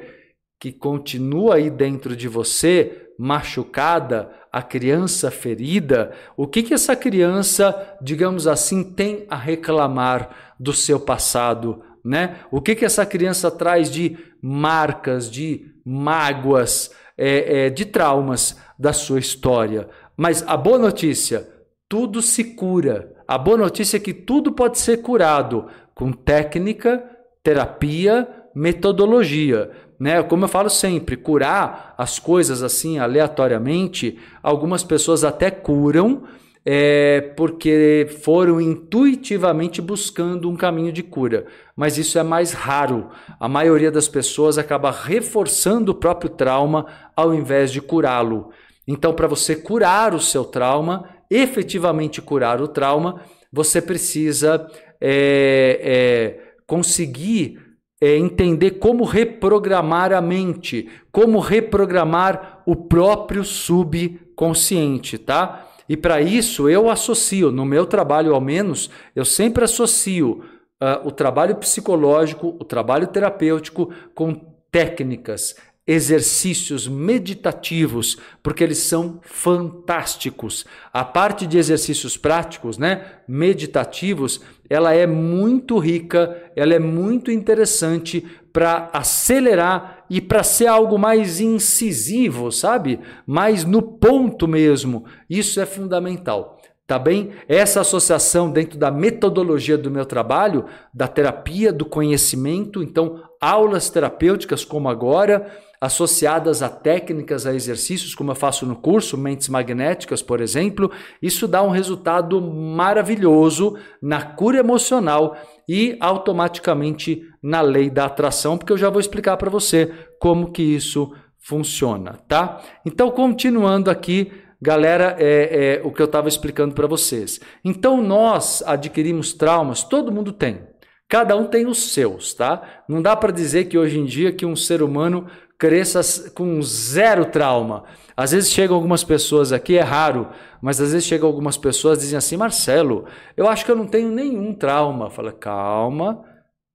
que 0.59 0.71
continua 0.71 1.55
aí 1.55 1.71
dentro 1.71 2.15
de 2.15 2.27
você, 2.27 3.07
machucada, 3.17 4.29
a 4.51 4.61
criança 4.61 5.31
ferida, 5.31 6.13
o 6.37 6.45
que, 6.45 6.61
que 6.61 6.75
essa 6.75 6.95
criança, 6.95 7.97
digamos 7.99 8.45
assim, 8.45 8.83
tem 8.83 9.25
a 9.27 9.35
reclamar 9.35 10.53
do 10.59 10.71
seu 10.71 10.99
passado? 10.99 11.81
Né? 12.03 12.37
O 12.51 12.61
que, 12.61 12.75
que 12.75 12.85
essa 12.85 13.05
criança 13.05 13.51
traz 13.51 13.89
de 13.89 14.17
marcas, 14.41 15.29
de 15.29 15.71
mágoas, 15.85 16.91
é, 17.17 17.65
é, 17.65 17.69
de 17.69 17.85
traumas 17.85 18.57
da 18.77 18.93
sua 18.93 19.19
história? 19.19 19.89
Mas 20.15 20.43
a 20.47 20.55
boa 20.55 20.77
notícia, 20.77 21.47
tudo 21.87 22.21
se 22.21 22.43
cura. 22.55 23.13
A 23.27 23.37
boa 23.37 23.57
notícia 23.57 23.97
é 23.97 23.99
que 23.99 24.13
tudo 24.13 24.51
pode 24.51 24.79
ser 24.79 24.97
curado 24.97 25.67
com 25.93 26.11
técnica, 26.11 27.03
terapia, 27.43 28.27
metodologia 28.55 29.71
né? 29.99 30.21
Como 30.21 30.45
eu 30.45 30.49
falo 30.49 30.69
sempre, 30.69 31.15
curar 31.15 31.95
as 31.97 32.19
coisas 32.19 32.61
assim 32.61 32.99
aleatoriamente, 32.99 34.19
algumas 34.43 34.83
pessoas 34.83 35.23
até 35.23 35.49
curam 35.49 36.23
é, 36.69 37.21
porque 37.37 38.07
foram 38.21 38.59
intuitivamente 38.59 39.81
buscando 39.81 40.49
um 40.49 40.57
caminho 40.57 40.91
de 40.91 41.01
cura. 41.01 41.45
Mas 41.73 41.97
isso 41.97 42.19
é 42.19 42.23
mais 42.23 42.51
raro. 42.51 43.07
A 43.39 43.47
maioria 43.47 43.89
das 43.89 44.09
pessoas 44.09 44.57
acaba 44.57 44.91
reforçando 44.91 45.93
o 45.93 45.95
próprio 45.95 46.29
trauma 46.29 46.85
ao 47.15 47.33
invés 47.33 47.71
de 47.71 47.79
curá-lo. 47.79 48.49
Então, 48.85 49.13
para 49.13 49.27
você 49.27 49.55
curar 49.55 50.13
o 50.13 50.19
seu 50.19 50.43
trauma, 50.43 51.07
efetivamente 51.31 52.21
curar 52.21 52.61
o 52.61 52.67
trauma, 52.67 53.21
você 53.49 53.81
precisa 53.81 54.67
é, 54.99 55.79
é, 55.81 56.39
conseguir 56.67 57.65
é 58.01 58.17
entender 58.17 58.71
como 58.71 59.05
reprogramar 59.05 60.11
a 60.11 60.21
mente, 60.21 60.89
como 61.13 61.39
reprogramar 61.39 62.61
o 62.65 62.75
próprio 62.75 63.43
subconsciente, 63.45 65.17
tá? 65.17 65.66
E 65.89 65.95
para 65.95 66.21
isso 66.21 66.69
eu 66.69 66.89
associo, 66.89 67.51
no 67.51 67.65
meu 67.65 67.85
trabalho 67.85 68.33
ao 68.33 68.41
menos, 68.41 68.89
eu 69.15 69.23
sempre 69.23 69.63
associo 69.63 70.43
uh, 70.81 71.07
o 71.07 71.11
trabalho 71.11 71.55
psicológico, 71.55 72.55
o 72.59 72.63
trabalho 72.65 73.07
terapêutico 73.07 73.91
com 74.13 74.35
técnicas, 74.71 75.55
exercícios 75.87 76.85
meditativos, 76.87 78.17
porque 78.43 78.63
eles 78.63 78.79
são 78.79 79.21
fantásticos. 79.23 80.65
A 80.91 81.05
parte 81.05 81.47
de 81.47 81.57
exercícios 81.57 82.17
práticos, 82.17 82.77
né, 82.77 83.05
meditativos, 83.25 84.41
ela 84.69 84.93
é 84.93 85.07
muito 85.07 85.77
rica, 85.77 86.51
ela 86.57 86.73
é 86.73 86.79
muito 86.79 87.31
interessante 87.31 88.25
para 88.51 88.89
acelerar 88.91 89.96
e 90.09 90.21
para 90.21 90.43
ser 90.43 90.67
algo 90.67 90.97
mais 90.97 91.39
incisivo, 91.39 92.51
sabe? 92.51 92.99
Mais 93.25 93.63
no 93.63 93.81
ponto 93.81 94.47
mesmo. 94.47 95.05
Isso 95.29 95.59
é 95.59 95.65
fundamental. 95.65 96.57
Tá 96.85 96.97
bem? 96.97 97.31
Essa 97.49 97.81
associação 97.81 98.49
dentro 98.49 98.79
da 98.79 98.89
metodologia 98.89 99.77
do 99.77 99.91
meu 99.91 100.05
trabalho, 100.05 100.63
da 100.93 101.05
terapia, 101.05 101.73
do 101.73 101.83
conhecimento, 101.83 102.81
então 102.81 103.21
aulas 103.41 103.89
terapêuticas 103.89 104.63
como 104.63 104.87
agora, 104.87 105.51
associadas 105.79 106.63
a 106.63 106.69
técnicas, 106.69 107.45
a 107.45 107.53
exercícios, 107.53 108.15
como 108.15 108.31
eu 108.31 108.35
faço 108.35 108.65
no 108.65 108.75
curso, 108.75 109.17
Mentes 109.17 109.49
Magnéticas, 109.49 110.21
por 110.21 110.41
exemplo, 110.41 110.89
isso 111.21 111.47
dá 111.47 111.61
um 111.61 111.69
resultado 111.69 112.41
maravilhoso 112.41 113.77
na 114.01 114.21
cura 114.21 114.59
emocional 114.59 115.37
e 115.67 115.97
automaticamente 115.99 117.21
na 117.47 117.61
lei 117.61 117.89
da 117.89 118.05
atração, 118.05 118.57
porque 118.57 118.73
eu 118.73 118.77
já 118.77 118.89
vou 118.89 118.99
explicar 118.99 119.37
para 119.37 119.49
você 119.49 119.89
como 120.19 120.51
que 120.51 120.61
isso 120.61 121.13
funciona, 121.39 122.19
tá? 122.27 122.61
Então, 122.85 123.09
continuando 123.09 123.89
aqui, 123.89 124.29
galera, 124.61 125.15
é, 125.17 125.77
é 125.79 125.81
o 125.81 125.89
que 125.89 126.01
eu 126.01 126.07
estava 126.07 126.27
explicando 126.27 126.75
para 126.75 126.87
vocês. 126.87 127.39
Então, 127.63 128.01
nós 128.01 128.61
adquirimos 128.65 129.31
traumas, 129.31 129.81
todo 129.81 130.11
mundo 130.11 130.33
tem. 130.33 130.59
Cada 131.07 131.37
um 131.37 131.45
tem 131.45 131.65
os 131.65 131.93
seus, 131.93 132.33
tá? 132.33 132.83
Não 132.85 133.01
dá 133.01 133.15
para 133.15 133.31
dizer 133.31 133.69
que 133.69 133.77
hoje 133.77 133.97
em 133.97 134.03
dia 134.03 134.33
que 134.33 134.45
um 134.45 134.55
ser 134.55 134.83
humano 134.83 135.27
cresça 135.57 136.29
com 136.31 136.61
zero 136.61 137.27
trauma. 137.27 137.85
Às 138.15 138.33
vezes 138.33 138.51
chegam 138.51 138.75
algumas 138.75 139.05
pessoas 139.05 139.53
aqui, 139.53 139.77
é 139.77 139.81
raro, 139.81 140.27
mas 140.61 140.81
às 140.81 140.91
vezes 140.91 141.07
chegam 141.07 141.29
algumas 141.29 141.57
pessoas 141.57 141.99
dizem 141.99 142.17
assim: 142.17 142.35
Marcelo, 142.35 143.05
eu 143.37 143.47
acho 143.47 143.63
que 143.63 143.71
eu 143.71 143.75
não 143.75 143.87
tenho 143.87 144.11
nenhum 144.11 144.53
trauma. 144.53 145.09
Fala, 145.09 145.31
calma, 145.31 146.25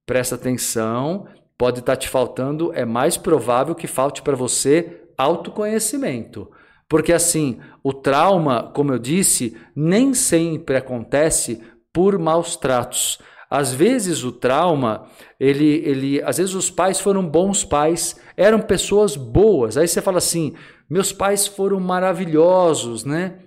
presta 0.05 0.35
atenção, 0.35 1.27
pode 1.57 1.79
estar 1.79 1.93
tá 1.93 1.97
te 1.97 2.09
faltando, 2.09 2.71
é 2.73 2.85
mais 2.85 3.17
provável 3.17 3.75
que 3.75 3.87
falte 3.87 4.21
para 4.21 4.35
você 4.35 5.01
autoconhecimento. 5.17 6.49
Porque 6.87 7.13
assim, 7.13 7.59
o 7.83 7.93
trauma, 7.93 8.71
como 8.73 8.91
eu 8.93 8.99
disse, 8.99 9.57
nem 9.75 10.13
sempre 10.13 10.77
acontece 10.77 11.61
por 11.91 12.17
maus 12.19 12.55
tratos. 12.55 13.19
Às 13.49 13.71
vezes 13.73 14.23
o 14.23 14.31
trauma, 14.31 15.07
ele, 15.39 15.81
ele, 15.85 16.21
às 16.23 16.37
vezes 16.37 16.55
os 16.55 16.71
pais 16.71 16.99
foram 16.99 17.27
bons 17.27 17.63
pais, 17.63 18.19
eram 18.35 18.59
pessoas 18.59 19.15
boas. 19.15 19.77
Aí 19.77 19.87
você 19.87 20.01
fala 20.01 20.17
assim: 20.17 20.55
meus 20.89 21.11
pais 21.11 21.47
foram 21.47 21.79
maravilhosos, 21.79 23.05
né? 23.05 23.39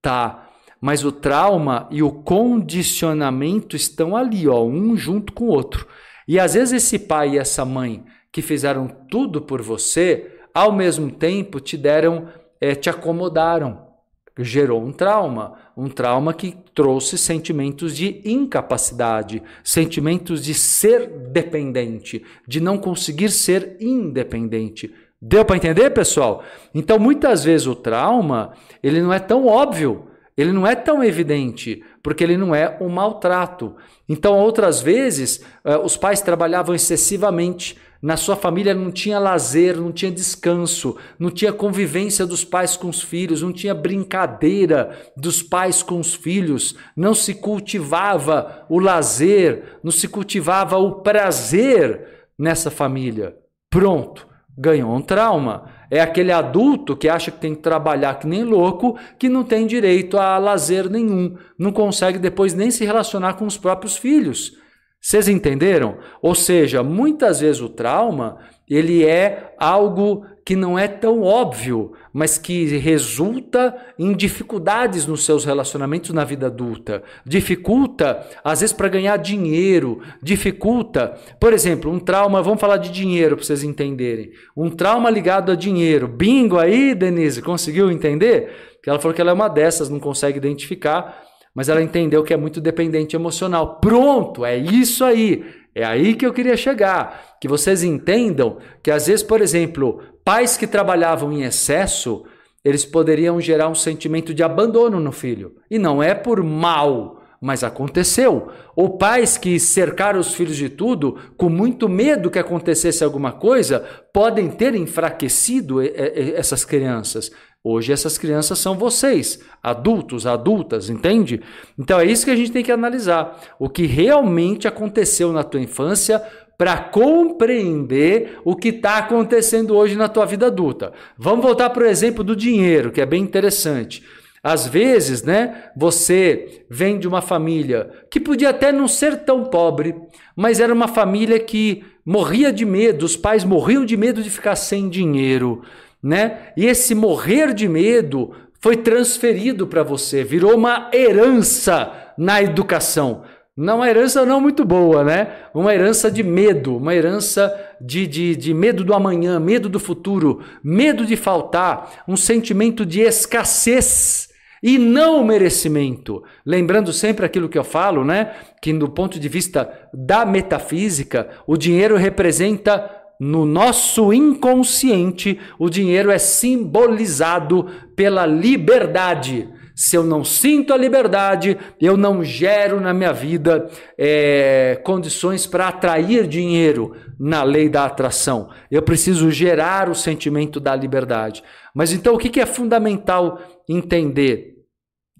Tá. 0.00 0.49
Mas 0.80 1.04
o 1.04 1.12
trauma 1.12 1.86
e 1.90 2.02
o 2.02 2.10
condicionamento 2.10 3.76
estão 3.76 4.16
ali, 4.16 4.48
ó, 4.48 4.64
um 4.64 4.96
junto 4.96 5.32
com 5.32 5.44
o 5.44 5.50
outro. 5.50 5.86
E 6.26 6.38
às 6.38 6.54
vezes 6.54 6.74
esse 6.74 6.98
pai 6.98 7.30
e 7.30 7.38
essa 7.38 7.64
mãe 7.64 8.04
que 8.32 8.40
fizeram 8.40 8.88
tudo 9.10 9.42
por 9.42 9.60
você, 9.60 10.38
ao 10.54 10.72
mesmo 10.72 11.10
tempo 11.10 11.60
te 11.60 11.76
deram, 11.76 12.28
é, 12.60 12.74
te 12.74 12.88
acomodaram 12.88 13.90
gerou 14.38 14.82
um 14.82 14.92
trauma, 14.92 15.54
um 15.76 15.88
trauma 15.88 16.32
que 16.32 16.56
trouxe 16.74 17.18
sentimentos 17.18 17.96
de 17.96 18.20
incapacidade, 18.24 19.42
sentimentos 19.62 20.44
de 20.44 20.54
ser 20.54 21.08
dependente, 21.30 22.24
de 22.46 22.60
não 22.60 22.78
conseguir 22.78 23.30
ser 23.30 23.76
independente. 23.80 24.92
Deu 25.20 25.44
para 25.44 25.56
entender, 25.56 25.90
pessoal? 25.90 26.42
Então, 26.74 26.98
muitas 26.98 27.44
vezes 27.44 27.66
o 27.66 27.74
trauma, 27.74 28.54
ele 28.82 29.02
não 29.02 29.12
é 29.12 29.18
tão 29.18 29.46
óbvio, 29.46 30.06
ele 30.40 30.52
não 30.52 30.66
é 30.66 30.74
tão 30.74 31.04
evidente, 31.04 31.82
porque 32.02 32.24
ele 32.24 32.36
não 32.36 32.54
é 32.54 32.78
um 32.80 32.88
maltrato. 32.88 33.76
Então, 34.08 34.38
outras 34.38 34.80
vezes, 34.80 35.44
eh, 35.64 35.76
os 35.76 35.96
pais 35.96 36.20
trabalhavam 36.20 36.74
excessivamente, 36.74 37.76
na 38.02 38.16
sua 38.16 38.34
família 38.34 38.72
não 38.72 38.90
tinha 38.90 39.18
lazer, 39.18 39.76
não 39.76 39.92
tinha 39.92 40.10
descanso, 40.10 40.96
não 41.18 41.30
tinha 41.30 41.52
convivência 41.52 42.24
dos 42.24 42.42
pais 42.42 42.74
com 42.74 42.88
os 42.88 43.02
filhos, 43.02 43.42
não 43.42 43.52
tinha 43.52 43.74
brincadeira 43.74 44.98
dos 45.14 45.42
pais 45.42 45.82
com 45.82 46.00
os 46.00 46.14
filhos, 46.14 46.74
não 46.96 47.12
se 47.12 47.34
cultivava 47.34 48.64
o 48.70 48.78
lazer, 48.78 49.78
não 49.82 49.92
se 49.92 50.08
cultivava 50.08 50.78
o 50.78 51.02
prazer 51.02 52.28
nessa 52.38 52.70
família. 52.70 53.36
Pronto, 53.68 54.26
ganhou 54.56 54.94
um 54.94 55.02
trauma. 55.02 55.64
É 55.90 56.00
aquele 56.00 56.30
adulto 56.30 56.96
que 56.96 57.08
acha 57.08 57.30
que 57.30 57.40
tem 57.40 57.54
que 57.54 57.62
trabalhar 57.62 58.18
que 58.18 58.26
nem 58.26 58.44
louco, 58.44 58.96
que 59.18 59.28
não 59.28 59.42
tem 59.42 59.66
direito 59.66 60.16
a 60.16 60.38
lazer 60.38 60.88
nenhum, 60.88 61.36
não 61.58 61.72
consegue 61.72 62.18
depois 62.18 62.54
nem 62.54 62.70
se 62.70 62.84
relacionar 62.84 63.34
com 63.34 63.44
os 63.46 63.58
próprios 63.58 63.96
filhos 63.96 64.60
vocês 65.00 65.28
entenderam? 65.28 65.96
Ou 66.20 66.34
seja, 66.34 66.82
muitas 66.82 67.40
vezes 67.40 67.62
o 67.62 67.70
trauma 67.70 68.36
ele 68.70 69.04
é 69.04 69.54
algo 69.58 70.24
que 70.44 70.56
não 70.56 70.78
é 70.78 70.88
tão 70.88 71.22
óbvio, 71.22 71.92
mas 72.12 72.38
que 72.38 72.64
resulta 72.78 73.76
em 73.98 74.12
dificuldades 74.14 75.06
nos 75.06 75.24
seus 75.24 75.44
relacionamentos 75.44 76.10
na 76.10 76.24
vida 76.24 76.46
adulta. 76.46 77.02
Dificulta, 77.24 78.26
às 78.42 78.60
vezes, 78.60 78.72
para 78.72 78.88
ganhar 78.88 79.16
dinheiro. 79.16 80.00
Dificulta, 80.22 81.16
por 81.38 81.52
exemplo, 81.52 81.90
um 81.90 82.00
trauma. 82.00 82.42
Vamos 82.42 82.60
falar 82.60 82.78
de 82.78 82.90
dinheiro 82.90 83.36
para 83.36 83.44
vocês 83.44 83.62
entenderem. 83.62 84.32
Um 84.56 84.70
trauma 84.70 85.10
ligado 85.10 85.52
a 85.52 85.54
dinheiro. 85.54 86.08
Bingo 86.08 86.58
aí, 86.58 86.94
Denise, 86.94 87.42
conseguiu 87.42 87.90
entender? 87.90 88.78
Que 88.82 88.88
ela 88.88 88.98
falou 88.98 89.14
que 89.14 89.20
ela 89.20 89.30
é 89.30 89.34
uma 89.34 89.48
dessas, 89.48 89.88
não 89.88 90.00
consegue 90.00 90.38
identificar 90.38 91.29
mas 91.54 91.68
ela 91.68 91.82
entendeu 91.82 92.22
que 92.22 92.32
é 92.32 92.36
muito 92.36 92.60
dependente 92.60 93.16
emocional. 93.16 93.80
Pronto, 93.80 94.44
é 94.44 94.56
isso 94.56 95.04
aí. 95.04 95.44
É 95.74 95.84
aí 95.84 96.14
que 96.14 96.26
eu 96.26 96.32
queria 96.32 96.56
chegar. 96.56 97.36
Que 97.40 97.48
vocês 97.48 97.82
entendam 97.82 98.58
que 98.82 98.90
às 98.90 99.06
vezes, 99.06 99.22
por 99.22 99.40
exemplo, 99.40 100.02
pais 100.24 100.56
que 100.56 100.66
trabalhavam 100.66 101.32
em 101.32 101.42
excesso, 101.42 102.24
eles 102.64 102.84
poderiam 102.84 103.40
gerar 103.40 103.68
um 103.68 103.74
sentimento 103.74 104.34
de 104.34 104.42
abandono 104.42 105.00
no 105.00 105.12
filho. 105.12 105.56
E 105.70 105.78
não 105.78 106.02
é 106.02 106.14
por 106.14 106.42
mal, 106.42 107.22
mas 107.40 107.64
aconteceu. 107.64 108.48
Ou 108.76 108.98
pais 108.98 109.38
que 109.38 109.58
cercaram 109.58 110.20
os 110.20 110.34
filhos 110.34 110.56
de 110.56 110.68
tudo, 110.68 111.16
com 111.36 111.48
muito 111.48 111.88
medo 111.88 112.30
que 112.30 112.38
acontecesse 112.38 113.02
alguma 113.02 113.32
coisa, 113.32 113.84
podem 114.12 114.50
ter 114.50 114.74
enfraquecido 114.74 115.80
essas 115.80 116.64
crianças. 116.64 117.30
Hoje 117.62 117.92
essas 117.92 118.16
crianças 118.16 118.58
são 118.58 118.74
vocês, 118.74 119.38
adultos, 119.62 120.26
adultas, 120.26 120.88
entende? 120.88 121.42
Então 121.78 122.00
é 122.00 122.06
isso 122.06 122.24
que 122.24 122.30
a 122.30 122.36
gente 122.36 122.52
tem 122.52 122.64
que 122.64 122.72
analisar. 122.72 123.38
O 123.58 123.68
que 123.68 123.84
realmente 123.84 124.66
aconteceu 124.66 125.30
na 125.30 125.44
tua 125.44 125.60
infância 125.60 126.22
para 126.56 126.76
compreender 126.78 128.38
o 128.44 128.56
que 128.56 128.68
está 128.68 128.96
acontecendo 128.98 129.76
hoje 129.76 129.94
na 129.94 130.08
tua 130.08 130.24
vida 130.24 130.46
adulta. 130.46 130.92
Vamos 131.18 131.44
voltar 131.44 131.68
para 131.70 131.84
o 131.84 131.86
exemplo 131.86 132.24
do 132.24 132.34
dinheiro, 132.34 132.90
que 132.90 133.00
é 133.00 133.06
bem 133.06 133.22
interessante. 133.22 134.02
Às 134.42 134.66
vezes, 134.66 135.22
né, 135.22 135.70
você 135.76 136.64
vem 136.68 136.98
de 136.98 137.06
uma 137.06 137.20
família 137.20 137.90
que 138.10 138.18
podia 138.18 138.50
até 138.50 138.72
não 138.72 138.88
ser 138.88 139.24
tão 139.24 139.44
pobre, 139.44 139.94
mas 140.34 140.60
era 140.60 140.72
uma 140.72 140.88
família 140.88 141.38
que 141.38 141.84
morria 142.06 142.50
de 142.50 142.64
medo, 142.64 143.04
os 143.04 143.18
pais 143.18 143.44
morriam 143.44 143.84
de 143.84 143.98
medo 143.98 144.22
de 144.22 144.30
ficar 144.30 144.56
sem 144.56 144.88
dinheiro, 144.88 145.62
né? 146.02 146.52
E 146.56 146.66
esse 146.66 146.94
morrer 146.94 147.52
de 147.52 147.68
medo 147.68 148.32
foi 148.60 148.76
transferido 148.76 149.66
para 149.66 149.82
você, 149.82 150.22
virou 150.22 150.54
uma 150.54 150.90
herança 150.92 152.12
na 152.16 152.42
educação. 152.42 153.22
Não 153.56 153.76
uma 153.76 153.90
herança 153.90 154.24
não 154.24 154.40
muito 154.40 154.64
boa, 154.64 155.04
né? 155.04 155.34
Uma 155.52 155.74
herança 155.74 156.10
de 156.10 156.22
medo, 156.22 156.76
uma 156.76 156.94
herança 156.94 157.54
de, 157.80 158.06
de, 158.06 158.36
de 158.36 158.54
medo 158.54 158.84
do 158.84 158.94
amanhã, 158.94 159.38
medo 159.38 159.68
do 159.68 159.80
futuro, 159.80 160.40
medo 160.62 161.04
de 161.04 161.16
faltar, 161.16 162.04
um 162.06 162.16
sentimento 162.16 162.86
de 162.86 163.00
escassez 163.00 164.30
e 164.62 164.78
não 164.78 165.24
merecimento. 165.24 166.22
Lembrando 166.44 166.92
sempre 166.92 167.26
aquilo 167.26 167.48
que 167.48 167.58
eu 167.58 167.64
falo, 167.64 168.04
né? 168.04 168.34
Que 168.62 168.72
do 168.72 168.88
ponto 168.88 169.18
de 169.18 169.28
vista 169.28 169.70
da 169.92 170.24
metafísica, 170.24 171.28
o 171.46 171.56
dinheiro 171.56 171.96
representa 171.96 172.99
no 173.20 173.44
nosso 173.44 174.14
inconsciente, 174.14 175.38
o 175.58 175.68
dinheiro 175.68 176.10
é 176.10 176.16
simbolizado 176.16 177.66
pela 177.94 178.24
liberdade. 178.24 179.46
Se 179.76 179.94
eu 179.94 180.02
não 180.02 180.24
sinto 180.24 180.72
a 180.72 180.76
liberdade, 180.76 181.58
eu 181.78 181.98
não 181.98 182.24
gero 182.24 182.80
na 182.80 182.94
minha 182.94 183.12
vida 183.12 183.70
é, 183.98 184.80
condições 184.84 185.46
para 185.46 185.68
atrair 185.68 186.26
dinheiro 186.26 186.96
na 187.18 187.42
lei 187.42 187.68
da 187.68 187.84
atração. 187.84 188.48
Eu 188.70 188.80
preciso 188.80 189.30
gerar 189.30 189.90
o 189.90 189.94
sentimento 189.94 190.58
da 190.58 190.74
liberdade. 190.74 191.42
Mas 191.74 191.92
então 191.92 192.14
o 192.14 192.18
que 192.18 192.40
é 192.40 192.46
fundamental 192.46 193.38
entender? 193.68 194.54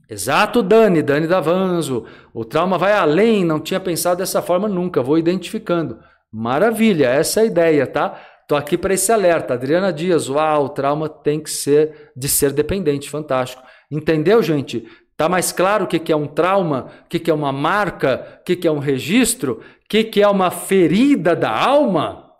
Exato, 0.08 0.62
Dani, 0.62 1.02
Dani 1.02 1.26
Davanzo. 1.26 2.06
O 2.32 2.46
trauma 2.46 2.78
vai 2.78 2.92
além, 2.92 3.44
não 3.44 3.60
tinha 3.60 3.78
pensado 3.78 4.18
dessa 4.18 4.40
forma 4.40 4.68
nunca, 4.68 5.02
vou 5.02 5.18
identificando. 5.18 5.98
Maravilha, 6.32 7.08
essa 7.08 7.40
é 7.40 7.42
a 7.42 7.46
ideia, 7.46 7.86
tá? 7.86 8.20
Tô 8.46 8.56
aqui 8.56 8.76
para 8.76 8.94
esse 8.94 9.12
alerta. 9.12 9.54
Adriana 9.54 9.92
Dias, 9.92 10.28
uau, 10.28 10.66
o 10.66 10.68
trauma 10.68 11.08
tem 11.08 11.40
que 11.40 11.50
ser 11.50 12.12
de 12.16 12.28
ser 12.28 12.52
dependente, 12.52 13.08
fantástico. 13.08 13.62
Entendeu, 13.90 14.42
gente? 14.42 14.86
Tá 15.16 15.28
mais 15.28 15.52
claro 15.52 15.84
o 15.84 15.86
que 15.86 16.10
é 16.10 16.16
um 16.16 16.26
trauma, 16.26 16.90
o 17.04 17.08
que 17.08 17.30
é 17.30 17.34
uma 17.34 17.52
marca, 17.52 18.40
o 18.40 18.44
que 18.44 18.66
é 18.66 18.70
um 18.70 18.78
registro, 18.78 19.60
o 19.84 19.88
que 19.88 20.22
é 20.22 20.26
uma 20.26 20.50
ferida 20.50 21.36
da 21.36 21.50
alma? 21.50 22.30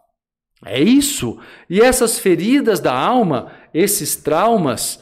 É 0.65 0.81
isso. 0.81 1.39
E 1.69 1.81
essas 1.81 2.19
feridas 2.19 2.81
da 2.81 2.93
alma, 2.93 3.53
esses 3.73 4.17
traumas, 4.17 5.01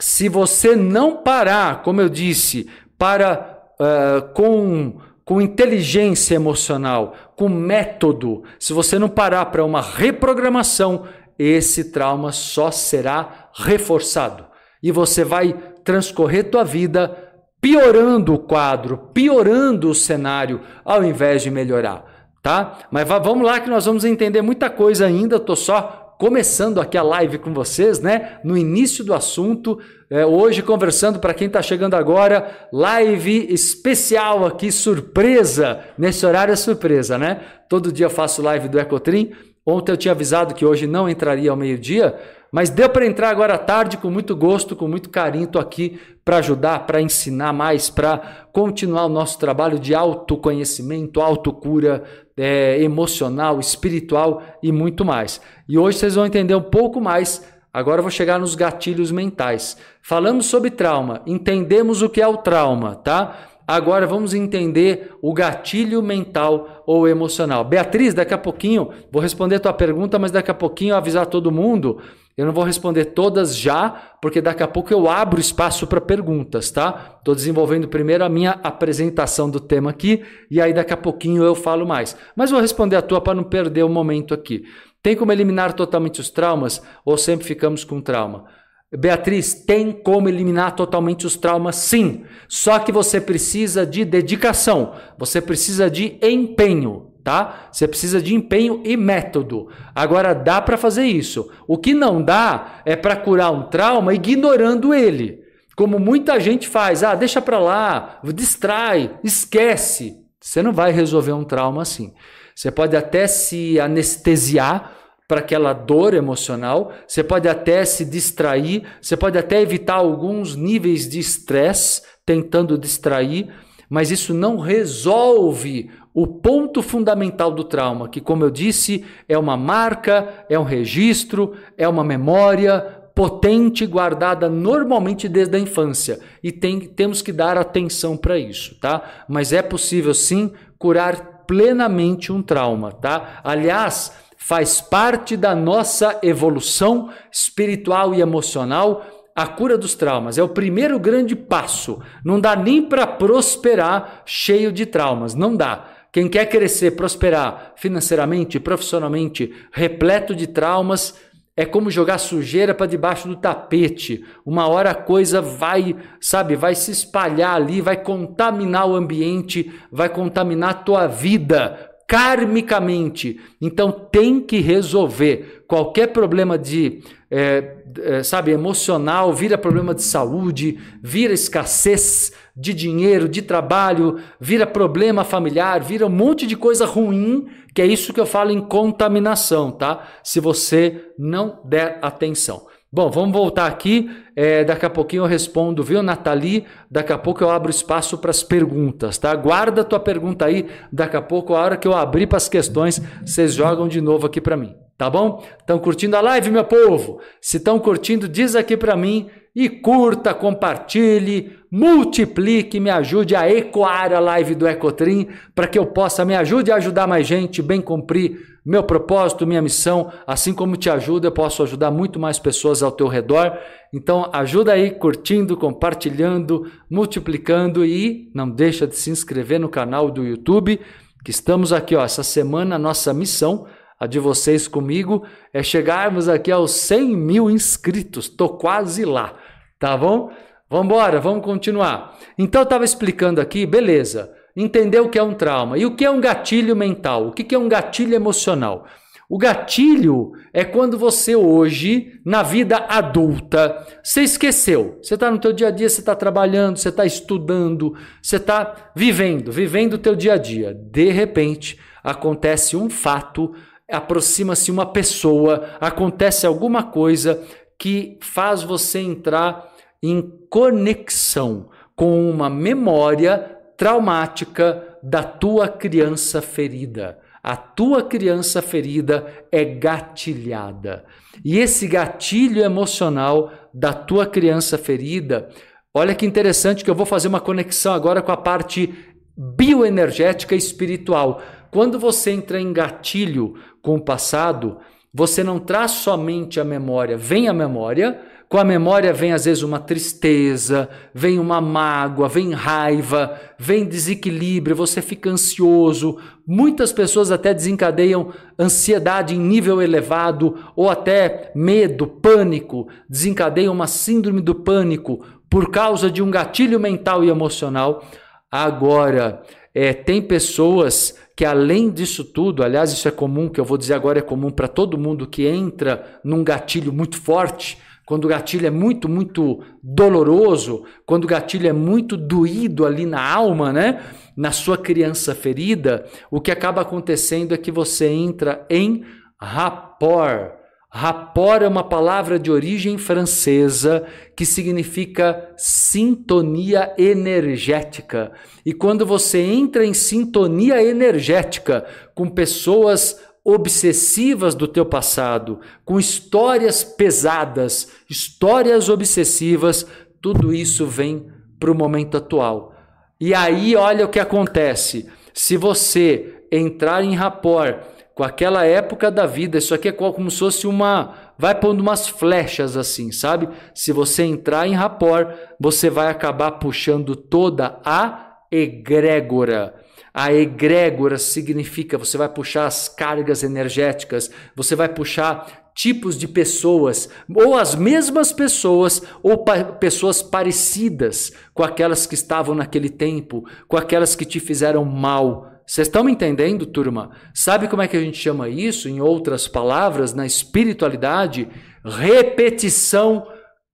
se 0.00 0.28
você 0.28 0.76
não 0.76 1.22
parar, 1.22 1.82
como 1.82 2.00
eu 2.00 2.08
disse, 2.08 2.68
para 2.98 3.62
uh, 3.80 4.32
com, 4.32 5.00
com 5.24 5.40
inteligência 5.40 6.34
emocional, 6.34 7.14
com 7.36 7.48
método, 7.48 8.44
se 8.58 8.72
você 8.72 8.98
não 8.98 9.08
parar 9.08 9.46
para 9.46 9.64
uma 9.64 9.80
reprogramação, 9.80 11.04
esse 11.38 11.90
trauma 11.90 12.32
só 12.32 12.70
será 12.70 13.50
reforçado. 13.54 14.46
E 14.82 14.92
você 14.92 15.24
vai 15.24 15.52
transcorrer 15.82 16.50
tua 16.50 16.64
vida 16.64 17.16
piorando 17.60 18.34
o 18.34 18.38
quadro, 18.38 19.08
piorando 19.14 19.88
o 19.88 19.94
cenário, 19.94 20.60
ao 20.84 21.02
invés 21.02 21.42
de 21.42 21.50
melhorar, 21.50 22.04
tá? 22.42 22.78
Mas 22.90 23.08
vamos 23.08 23.46
lá 23.46 23.58
que 23.58 23.70
nós 23.70 23.86
vamos 23.86 24.04
entender 24.04 24.42
muita 24.42 24.68
coisa 24.68 25.06
ainda, 25.06 25.40
tô 25.40 25.56
só 25.56 26.14
começando 26.18 26.80
aqui 26.80 26.96
a 26.96 27.02
live 27.02 27.38
com 27.38 27.52
vocês, 27.52 28.00
né? 28.00 28.38
No 28.44 28.56
início 28.56 29.02
do 29.04 29.14
assunto, 29.14 29.78
é, 30.14 30.24
hoje 30.24 30.62
conversando 30.62 31.18
para 31.18 31.34
quem 31.34 31.48
está 31.48 31.60
chegando 31.60 31.94
agora, 31.94 32.68
live 32.72 33.52
especial 33.52 34.46
aqui, 34.46 34.70
surpresa, 34.70 35.80
nesse 35.98 36.24
horário 36.24 36.52
é 36.52 36.56
surpresa, 36.56 37.18
né? 37.18 37.40
Todo 37.68 37.90
dia 37.90 38.06
eu 38.06 38.10
faço 38.10 38.40
live 38.40 38.68
do 38.68 38.78
Ecotrim. 38.78 39.32
Ontem 39.66 39.90
eu 39.90 39.96
tinha 39.96 40.12
avisado 40.12 40.54
que 40.54 40.64
hoje 40.64 40.86
não 40.86 41.08
entraria 41.08 41.50
ao 41.50 41.56
meio-dia, 41.56 42.14
mas 42.52 42.70
deu 42.70 42.88
para 42.88 43.04
entrar 43.04 43.28
agora 43.28 43.54
à 43.54 43.58
tarde 43.58 43.96
com 43.96 44.08
muito 44.08 44.36
gosto, 44.36 44.76
com 44.76 44.86
muito 44.86 45.10
carinho. 45.10 45.46
Estou 45.46 45.60
aqui 45.60 45.98
para 46.24 46.36
ajudar, 46.36 46.86
para 46.86 47.00
ensinar 47.00 47.52
mais, 47.52 47.90
para 47.90 48.46
continuar 48.52 49.06
o 49.06 49.08
nosso 49.08 49.36
trabalho 49.40 49.80
de 49.80 49.96
autoconhecimento, 49.96 51.20
autocura 51.20 52.04
é, 52.36 52.80
emocional, 52.80 53.58
espiritual 53.58 54.44
e 54.62 54.70
muito 54.70 55.04
mais. 55.04 55.40
E 55.68 55.76
hoje 55.76 55.98
vocês 55.98 56.14
vão 56.14 56.24
entender 56.24 56.54
um 56.54 56.62
pouco 56.62 57.00
mais. 57.00 57.42
Agora 57.74 57.98
eu 57.98 58.04
vou 58.04 58.10
chegar 58.10 58.38
nos 58.38 58.54
gatilhos 58.54 59.10
mentais. 59.10 59.76
Falamos 60.00 60.46
sobre 60.46 60.70
trauma, 60.70 61.22
entendemos 61.26 62.02
o 62.02 62.08
que 62.08 62.22
é 62.22 62.28
o 62.28 62.36
trauma, 62.36 62.94
tá? 62.94 63.48
Agora 63.66 64.06
vamos 64.06 64.32
entender 64.32 65.10
o 65.20 65.34
gatilho 65.34 66.00
mental 66.00 66.84
ou 66.86 67.08
emocional. 67.08 67.64
Beatriz, 67.64 68.14
daqui 68.14 68.32
a 68.32 68.38
pouquinho 68.38 68.90
vou 69.10 69.20
responder 69.20 69.56
a 69.56 69.60
tua 69.60 69.72
pergunta, 69.72 70.20
mas 70.20 70.30
daqui 70.30 70.52
a 70.52 70.54
pouquinho 70.54 70.94
avisar 70.94 71.26
todo 71.26 71.50
mundo 71.50 72.00
eu 72.36 72.44
não 72.44 72.52
vou 72.52 72.64
responder 72.64 73.06
todas 73.06 73.56
já, 73.56 73.90
porque 74.20 74.40
daqui 74.40 74.62
a 74.62 74.66
pouco 74.66 74.92
eu 74.92 75.08
abro 75.08 75.40
espaço 75.40 75.86
para 75.86 76.00
perguntas, 76.00 76.68
tá? 76.68 77.16
Estou 77.18 77.32
desenvolvendo 77.32 77.86
primeiro 77.86 78.24
a 78.24 78.28
minha 78.28 78.58
apresentação 78.62 79.48
do 79.48 79.60
tema 79.60 79.90
aqui 79.90 80.24
e 80.50 80.60
aí 80.60 80.72
daqui 80.72 80.92
a 80.92 80.96
pouquinho 80.96 81.44
eu 81.44 81.54
falo 81.54 81.86
mais. 81.86 82.16
Mas 82.34 82.50
vou 82.50 82.60
responder 82.60 82.96
a 82.96 83.02
tua 83.02 83.20
para 83.20 83.34
não 83.34 83.44
perder 83.44 83.84
o 83.84 83.88
momento 83.88 84.34
aqui. 84.34 84.64
Tem 85.04 85.14
como 85.14 85.30
eliminar 85.30 85.74
totalmente 85.74 86.18
os 86.18 86.30
traumas 86.30 86.80
ou 87.04 87.18
sempre 87.18 87.46
ficamos 87.46 87.84
com 87.84 88.00
trauma? 88.00 88.46
Beatriz, 88.90 89.52
tem 89.52 89.92
como 89.92 90.30
eliminar 90.30 90.74
totalmente 90.74 91.26
os 91.26 91.36
traumas? 91.36 91.76
Sim. 91.76 92.24
Só 92.48 92.78
que 92.78 92.90
você 92.90 93.20
precisa 93.20 93.84
de 93.84 94.02
dedicação, 94.02 94.94
você 95.18 95.42
precisa 95.42 95.90
de 95.90 96.16
empenho 96.22 97.12
tá? 97.22 97.68
Você 97.72 97.88
precisa 97.88 98.20
de 98.20 98.34
empenho 98.34 98.82
e 98.84 98.98
método. 98.98 99.68
Agora 99.94 100.34
dá 100.34 100.60
para 100.60 100.76
fazer 100.76 101.06
isso. 101.06 101.50
O 101.66 101.78
que 101.78 101.94
não 101.94 102.22
dá 102.22 102.82
é 102.84 102.94
para 102.94 103.16
curar 103.16 103.50
um 103.50 103.62
trauma 103.62 104.12
ignorando 104.12 104.92
ele. 104.92 105.42
Como 105.74 105.98
muita 105.98 106.38
gente 106.38 106.68
faz, 106.68 107.02
ah, 107.02 107.14
deixa 107.14 107.40
para 107.40 107.58
lá, 107.58 108.20
distrai, 108.34 109.18
esquece. 109.24 110.18
Você 110.38 110.62
não 110.62 110.70
vai 110.70 110.92
resolver 110.92 111.32
um 111.32 111.44
trauma 111.44 111.80
assim. 111.80 112.12
Você 112.54 112.70
pode 112.70 112.96
até 112.96 113.26
se 113.26 113.80
anestesiar 113.80 114.92
para 115.26 115.40
aquela 115.40 115.72
dor 115.72 116.14
emocional, 116.14 116.92
você 117.06 117.24
pode 117.24 117.48
até 117.48 117.84
se 117.84 118.04
distrair, 118.04 118.84
você 119.00 119.16
pode 119.16 119.38
até 119.38 119.60
evitar 119.60 119.94
alguns 119.94 120.54
níveis 120.54 121.08
de 121.08 121.18
estresse 121.18 122.02
tentando 122.26 122.78
distrair, 122.78 123.48
mas 123.88 124.10
isso 124.10 124.34
não 124.34 124.58
resolve 124.58 125.90
o 126.12 126.26
ponto 126.26 126.80
fundamental 126.82 127.50
do 127.50 127.64
trauma, 127.64 128.08
que, 128.08 128.20
como 128.20 128.44
eu 128.44 128.50
disse, 128.50 129.04
é 129.28 129.36
uma 129.36 129.56
marca, 129.56 130.44
é 130.48 130.58
um 130.58 130.62
registro, 130.62 131.54
é 131.76 131.88
uma 131.88 132.04
memória 132.04 132.80
potente 133.14 133.86
guardada 133.86 134.48
normalmente 134.48 135.28
desde 135.28 135.56
a 135.56 135.60
infância 135.60 136.18
e 136.42 136.50
tem, 136.50 136.80
temos 136.80 137.22
que 137.22 137.32
dar 137.32 137.56
atenção 137.56 138.16
para 138.16 138.38
isso, 138.38 138.78
tá? 138.80 139.24
Mas 139.28 139.52
é 139.52 139.62
possível 139.62 140.12
sim 140.12 140.52
curar 140.78 141.33
plenamente 141.46 142.32
um 142.32 142.42
trauma, 142.42 142.92
tá? 142.92 143.40
Aliás, 143.42 144.12
faz 144.36 144.80
parte 144.80 145.36
da 145.36 145.54
nossa 145.54 146.18
evolução 146.22 147.10
espiritual 147.32 148.14
e 148.14 148.20
emocional 148.20 149.04
a 149.34 149.46
cura 149.46 149.76
dos 149.76 149.94
traumas. 149.94 150.38
É 150.38 150.42
o 150.42 150.48
primeiro 150.48 150.98
grande 150.98 151.34
passo. 151.34 152.00
Não 152.24 152.38
dá 152.38 152.54
nem 152.54 152.82
para 152.82 153.06
prosperar 153.06 154.22
cheio 154.24 154.70
de 154.70 154.86
traumas, 154.86 155.34
não 155.34 155.56
dá. 155.56 155.86
Quem 156.12 156.28
quer 156.28 156.46
crescer, 156.46 156.92
prosperar 156.92 157.72
financeiramente, 157.76 158.60
profissionalmente, 158.60 159.52
repleto 159.72 160.34
de 160.34 160.46
traumas, 160.46 161.18
é 161.56 161.64
como 161.64 161.90
jogar 161.90 162.18
sujeira 162.18 162.74
para 162.74 162.86
debaixo 162.86 163.28
do 163.28 163.36
tapete. 163.36 164.24
Uma 164.44 164.68
hora 164.68 164.90
a 164.90 164.94
coisa 164.94 165.40
vai, 165.40 165.94
sabe, 166.20 166.56
vai 166.56 166.74
se 166.74 166.90
espalhar 166.90 167.54
ali, 167.54 167.80
vai 167.80 167.96
contaminar 167.96 168.88
o 168.88 168.96
ambiente, 168.96 169.72
vai 169.90 170.08
contaminar 170.08 170.70
a 170.70 170.74
tua 170.74 171.06
vida 171.06 171.92
karmicamente. 172.08 173.40
Então 173.60 173.90
tem 173.90 174.40
que 174.40 174.58
resolver 174.58 175.64
qualquer 175.66 176.08
problema 176.08 176.58
de, 176.58 177.02
é, 177.30 177.83
é, 178.00 178.22
sabe, 178.22 178.50
emocional, 178.50 179.32
vira 179.32 179.58
problema 179.58 179.94
de 179.94 180.02
saúde, 180.02 180.78
vira 181.02 181.32
escassez 181.32 182.32
de 182.56 182.72
dinheiro, 182.72 183.28
de 183.28 183.42
trabalho, 183.42 184.18
vira 184.40 184.66
problema 184.66 185.24
familiar, 185.24 185.82
vira 185.82 186.06
um 186.06 186.10
monte 186.10 186.46
de 186.46 186.56
coisa 186.56 186.86
ruim, 186.86 187.46
que 187.74 187.82
é 187.82 187.86
isso 187.86 188.12
que 188.12 188.20
eu 188.20 188.26
falo 188.26 188.50
em 188.50 188.60
contaminação, 188.60 189.70
tá? 189.70 190.06
Se 190.22 190.40
você 190.40 191.12
não 191.18 191.60
der 191.64 191.98
atenção. 192.02 192.66
Bom, 192.94 193.10
vamos 193.10 193.32
voltar 193.32 193.66
aqui. 193.66 194.08
É, 194.36 194.62
daqui 194.62 194.86
a 194.86 194.90
pouquinho 194.90 195.24
eu 195.24 195.26
respondo, 195.26 195.82
viu, 195.82 196.00
Nathalie? 196.00 196.64
Daqui 196.88 197.12
a 197.12 197.18
pouco 197.18 197.42
eu 197.42 197.50
abro 197.50 197.68
espaço 197.68 198.16
para 198.18 198.30
as 198.30 198.44
perguntas, 198.44 199.18
tá? 199.18 199.34
Guarda 199.34 199.80
a 199.80 199.84
tua 199.84 199.98
pergunta 199.98 200.44
aí. 200.44 200.68
Daqui 200.92 201.16
a 201.16 201.22
pouco, 201.22 201.54
a 201.54 201.60
hora 201.60 201.76
que 201.76 201.88
eu 201.88 201.92
abrir 201.92 202.28
para 202.28 202.36
as 202.36 202.48
questões, 202.48 203.02
vocês 203.26 203.52
jogam 203.52 203.88
de 203.88 204.00
novo 204.00 204.28
aqui 204.28 204.40
para 204.40 204.56
mim, 204.56 204.76
tá 204.96 205.10
bom? 205.10 205.44
Estão 205.58 205.78
curtindo 205.78 206.16
a 206.16 206.20
live, 206.20 206.50
meu 206.50 206.64
povo? 206.64 207.20
Se 207.40 207.58
estão 207.58 207.78
curtindo, 207.78 208.28
diz 208.28 208.54
aqui 208.54 208.76
para 208.76 208.96
mim 208.96 209.28
e 209.54 209.68
curta, 209.68 210.34
compartilhe, 210.34 211.56
multiplique, 211.70 212.80
me 212.80 212.90
ajude 212.90 213.36
a 213.36 213.48
ecoar 213.48 214.12
a 214.12 214.18
live 214.18 214.54
do 214.54 214.66
Ecotrim 214.66 215.28
para 215.54 215.68
que 215.68 215.78
eu 215.78 215.86
possa 215.86 216.24
me 216.24 216.34
ajude 216.34 216.72
a 216.72 216.76
ajudar 216.76 217.06
mais 217.06 217.26
gente, 217.26 217.62
bem 217.62 217.80
cumprir 217.80 218.54
meu 218.64 218.82
propósito, 218.82 219.46
minha 219.46 219.60
missão, 219.60 220.10
assim 220.26 220.54
como 220.54 220.76
te 220.76 220.88
ajuda, 220.88 221.26
eu 221.26 221.32
posso 221.32 221.62
ajudar 221.62 221.90
muito 221.90 222.18
mais 222.18 222.38
pessoas 222.38 222.82
ao 222.82 222.90
teu 222.90 223.06
redor. 223.08 223.58
Então, 223.92 224.30
ajuda 224.32 224.72
aí 224.72 224.90
curtindo, 224.90 225.56
compartilhando, 225.56 226.70
multiplicando 226.90 227.84
e 227.84 228.30
não 228.34 228.48
deixa 228.48 228.86
de 228.86 228.96
se 228.96 229.10
inscrever 229.10 229.60
no 229.60 229.68
canal 229.68 230.10
do 230.10 230.24
YouTube, 230.24 230.80
que 231.22 231.30
estamos 231.30 231.72
aqui, 231.74 231.94
ó, 231.94 232.02
essa 232.02 232.22
semana, 232.22 232.78
nossa 232.78 233.12
missão, 233.12 233.66
a 234.04 234.06
de 234.06 234.18
vocês 234.18 234.68
comigo, 234.68 235.26
é 235.52 235.62
chegarmos 235.62 236.28
aqui 236.28 236.50
aos 236.50 236.70
100 236.72 237.16
mil 237.16 237.50
inscritos. 237.50 238.28
Tô 238.28 238.48
quase 238.48 239.04
lá, 239.04 239.34
tá 239.78 239.96
bom? 239.96 240.30
Vamos 240.70 240.86
embora, 240.86 241.20
vamos 241.20 241.44
continuar. 241.44 242.18
Então, 242.38 242.62
eu 242.62 242.64
estava 242.64 242.84
explicando 242.84 243.40
aqui, 243.40 243.66
beleza 243.66 244.32
entender 244.56 245.00
o 245.00 245.08
que 245.08 245.18
é 245.18 245.22
um 245.22 245.34
trauma. 245.34 245.76
E 245.78 245.84
o 245.84 245.94
que 245.94 246.04
é 246.04 246.10
um 246.10 246.20
gatilho 246.20 246.76
mental? 246.76 247.28
O 247.28 247.32
que 247.32 247.54
é 247.54 247.58
um 247.58 247.68
gatilho 247.68 248.14
emocional? 248.14 248.86
O 249.28 249.38
gatilho 249.38 250.32
é 250.52 250.64
quando 250.64 250.98
você 250.98 251.34
hoje, 251.34 252.20
na 252.24 252.42
vida 252.42 252.76
adulta, 252.88 253.84
você 254.02 254.22
esqueceu. 254.22 254.98
Você 255.02 255.14
está 255.14 255.30
no 255.30 255.38
teu 255.38 255.52
dia 255.52 255.68
a 255.68 255.70
dia, 255.70 255.88
você 255.88 256.00
está 256.00 256.14
trabalhando, 256.14 256.76
você 256.76 256.90
está 256.90 257.06
estudando, 257.06 257.96
você 258.22 258.36
está 258.36 258.92
vivendo, 258.94 259.50
vivendo 259.50 259.94
o 259.94 259.98
teu 259.98 260.14
dia 260.14 260.34
a 260.34 260.38
dia. 260.38 260.74
De 260.74 261.10
repente, 261.10 261.80
acontece 262.02 262.76
um 262.76 262.90
fato, 262.90 263.54
aproxima-se 263.90 264.70
uma 264.70 264.86
pessoa, 264.86 265.76
acontece 265.80 266.46
alguma 266.46 266.82
coisa 266.82 267.42
que 267.78 268.18
faz 268.20 268.62
você 268.62 269.00
entrar 269.00 269.72
em 270.02 270.22
conexão 270.48 271.70
com 271.94 272.30
uma 272.30 272.48
memória 272.50 273.38
traumática 273.76 274.98
da 275.02 275.22
tua 275.22 275.68
criança 275.68 276.40
ferida. 276.40 277.18
A 277.42 277.56
tua 277.56 278.02
criança 278.02 278.62
ferida 278.62 279.26
é 279.52 279.64
gatilhada. 279.64 281.04
E 281.44 281.58
esse 281.58 281.86
gatilho 281.86 282.62
emocional 282.62 283.52
da 283.72 283.92
tua 283.92 284.24
criança 284.24 284.78
ferida, 284.78 285.50
olha 285.92 286.14
que 286.14 286.24
interessante 286.24 286.82
que 286.82 286.90
eu 286.90 286.94
vou 286.94 287.04
fazer 287.04 287.28
uma 287.28 287.40
conexão 287.40 287.92
agora 287.92 288.22
com 288.22 288.32
a 288.32 288.36
parte 288.36 288.94
bioenergética 289.36 290.54
e 290.54 290.58
espiritual. 290.58 291.42
Quando 291.74 291.98
você 291.98 292.30
entra 292.30 292.60
em 292.60 292.72
gatilho 292.72 293.54
com 293.82 293.96
o 293.96 294.00
passado, 294.00 294.78
você 295.12 295.42
não 295.42 295.58
traz 295.58 295.90
somente 295.90 296.60
a 296.60 296.64
memória, 296.64 297.16
vem 297.16 297.48
a 297.48 297.52
memória, 297.52 298.20
com 298.48 298.58
a 298.58 298.64
memória 298.64 299.12
vem 299.12 299.32
às 299.32 299.44
vezes 299.44 299.64
uma 299.64 299.80
tristeza, 299.80 300.88
vem 301.12 301.36
uma 301.40 301.60
mágoa, 301.60 302.28
vem 302.28 302.52
raiva, 302.52 303.36
vem 303.58 303.84
desequilíbrio, 303.84 304.76
você 304.76 305.02
fica 305.02 305.28
ansioso. 305.28 306.16
Muitas 306.46 306.92
pessoas 306.92 307.32
até 307.32 307.52
desencadeiam 307.52 308.32
ansiedade 308.56 309.34
em 309.34 309.40
nível 309.40 309.82
elevado 309.82 310.56
ou 310.76 310.88
até 310.88 311.50
medo, 311.56 312.06
pânico, 312.06 312.86
desencadeiam 313.08 313.74
uma 313.74 313.88
síndrome 313.88 314.40
do 314.40 314.54
pânico 314.54 315.24
por 315.50 315.72
causa 315.72 316.08
de 316.08 316.22
um 316.22 316.30
gatilho 316.30 316.78
mental 316.78 317.24
e 317.24 317.30
emocional. 317.30 318.04
Agora, 318.48 319.42
é, 319.74 319.92
tem 319.92 320.22
pessoas 320.22 321.18
que 321.36 321.44
além 321.44 321.90
disso 321.90 322.24
tudo, 322.24 322.62
aliás, 322.62 322.92
isso 322.92 323.08
é 323.08 323.10
comum, 323.10 323.48
que 323.48 323.60
eu 323.60 323.64
vou 323.64 323.76
dizer 323.76 323.94
agora 323.94 324.20
é 324.20 324.22
comum 324.22 324.50
para 324.50 324.68
todo 324.68 324.98
mundo 324.98 325.26
que 325.26 325.46
entra 325.46 326.20
num 326.22 326.44
gatilho 326.44 326.92
muito 326.92 327.20
forte, 327.20 327.78
quando 328.06 328.26
o 328.26 328.28
gatilho 328.28 328.66
é 328.66 328.70
muito, 328.70 329.08
muito 329.08 329.60
doloroso, 329.82 330.84
quando 331.06 331.24
o 331.24 331.28
gatilho 331.28 331.68
é 331.68 331.72
muito 331.72 332.16
doído 332.16 332.84
ali 332.84 333.06
na 333.06 333.22
alma, 333.22 333.72
né? 333.72 334.02
Na 334.36 334.52
sua 334.52 334.76
criança 334.76 335.34
ferida, 335.34 336.04
o 336.30 336.40
que 336.40 336.50
acaba 336.50 336.82
acontecendo 336.82 337.54
é 337.54 337.56
que 337.56 337.70
você 337.70 338.06
entra 338.06 338.66
em 338.68 339.04
rapport. 339.40 340.63
Rapport 340.96 341.60
é 341.60 341.66
uma 341.66 341.82
palavra 341.82 342.38
de 342.38 342.52
origem 342.52 342.96
francesa 342.96 344.06
que 344.36 344.46
significa 344.46 345.52
sintonia 345.56 346.94
energética. 346.96 348.30
E 348.64 348.72
quando 348.72 349.04
você 349.04 349.40
entra 349.40 349.84
em 349.84 349.92
sintonia 349.92 350.80
energética 350.80 351.84
com 352.14 352.28
pessoas 352.28 353.20
obsessivas 353.44 354.54
do 354.54 354.68
teu 354.68 354.86
passado, 354.86 355.58
com 355.84 355.98
histórias 355.98 356.84
pesadas, 356.84 357.88
histórias 358.08 358.88
obsessivas, 358.88 359.84
tudo 360.22 360.54
isso 360.54 360.86
vem 360.86 361.26
para 361.58 361.72
o 361.72 361.74
momento 361.74 362.18
atual. 362.18 362.72
E 363.20 363.34
aí, 363.34 363.74
olha 363.74 364.04
o 364.04 364.08
que 364.08 364.20
acontece. 364.20 365.10
Se 365.32 365.56
você 365.56 366.44
entrar 366.52 367.02
em 367.02 367.16
rapport 367.16 367.93
com 368.14 368.22
aquela 368.22 368.64
época 368.64 369.10
da 369.10 369.26
vida, 369.26 369.58
isso 369.58 369.74
aqui 369.74 369.88
é 369.88 369.92
como 369.92 370.30
se 370.30 370.38
fosse 370.38 370.66
uma. 370.66 371.14
Vai 371.36 371.54
pondo 371.54 371.80
umas 371.80 372.08
flechas 372.08 372.76
assim, 372.76 373.10
sabe? 373.10 373.48
Se 373.74 373.92
você 373.92 374.22
entrar 374.22 374.68
em 374.68 374.74
rapport, 374.74 375.34
você 375.58 375.90
vai 375.90 376.08
acabar 376.08 376.52
puxando 376.52 377.16
toda 377.16 377.80
a 377.84 378.38
egrégora 378.50 379.74
a 380.14 380.32
egrégora 380.32 381.18
significa 381.18 381.98
você 381.98 382.16
vai 382.16 382.28
puxar 382.28 382.66
as 382.66 382.88
cargas 382.88 383.42
energéticas, 383.42 384.30
você 384.54 384.76
vai 384.76 384.88
puxar 384.88 385.72
tipos 385.74 386.16
de 386.16 386.28
pessoas, 386.28 387.08
ou 387.34 387.56
as 387.56 387.74
mesmas 387.74 388.32
pessoas, 388.32 389.02
ou 389.24 389.38
pa 389.38 389.64
pessoas 389.64 390.22
parecidas 390.22 391.32
com 391.52 391.64
aquelas 391.64 392.06
que 392.06 392.14
estavam 392.14 392.54
naquele 392.54 392.88
tempo, 392.88 393.44
com 393.66 393.76
aquelas 393.76 394.14
que 394.14 394.24
te 394.24 394.38
fizeram 394.38 394.84
mal. 394.84 395.50
Vocês 395.66 395.88
estão 395.88 396.04
me 396.04 396.12
entendendo, 396.12 396.66
turma? 396.66 397.10
Sabe 397.32 397.68
como 397.68 397.82
é 397.82 397.88
que 397.88 397.96
a 397.96 398.00
gente 398.00 398.18
chama 398.18 398.48
isso, 398.48 398.88
em 398.88 399.00
outras 399.00 399.48
palavras, 399.48 400.12
na 400.12 400.26
espiritualidade? 400.26 401.48
Repetição 401.84 403.26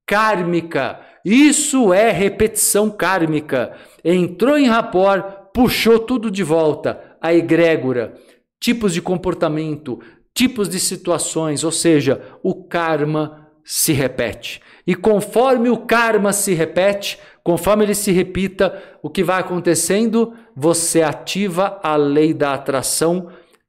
kármica. 0.06 1.00
Isso 1.24 1.92
é 1.92 2.10
repetição 2.10 2.90
kármica. 2.90 3.76
Entrou 4.04 4.56
em 4.56 4.66
rapport, 4.66 5.50
puxou 5.52 5.98
tudo 5.98 6.30
de 6.30 6.42
volta, 6.42 7.16
a 7.20 7.34
egrégora, 7.34 8.14
tipos 8.60 8.94
de 8.94 9.02
comportamento, 9.02 10.00
tipos 10.34 10.68
de 10.68 10.78
situações, 10.78 11.64
ou 11.64 11.72
seja, 11.72 12.22
o 12.42 12.64
karma 12.64 13.48
se 13.64 13.92
repete. 13.92 14.60
E 14.86 14.94
conforme 14.94 15.68
o 15.68 15.76
karma 15.76 16.32
se 16.32 16.54
repete, 16.54 17.18
conforme 17.42 17.84
ele 17.84 17.94
se 17.94 18.12
repita, 18.12 18.82
o 19.02 19.10
que 19.10 19.24
vai 19.24 19.40
acontecendo? 19.40 20.32
Você 20.54 21.02
ativa 21.02 21.80
a 21.82 21.96
lei 21.96 22.34
da 22.34 22.54
atração 22.54 23.28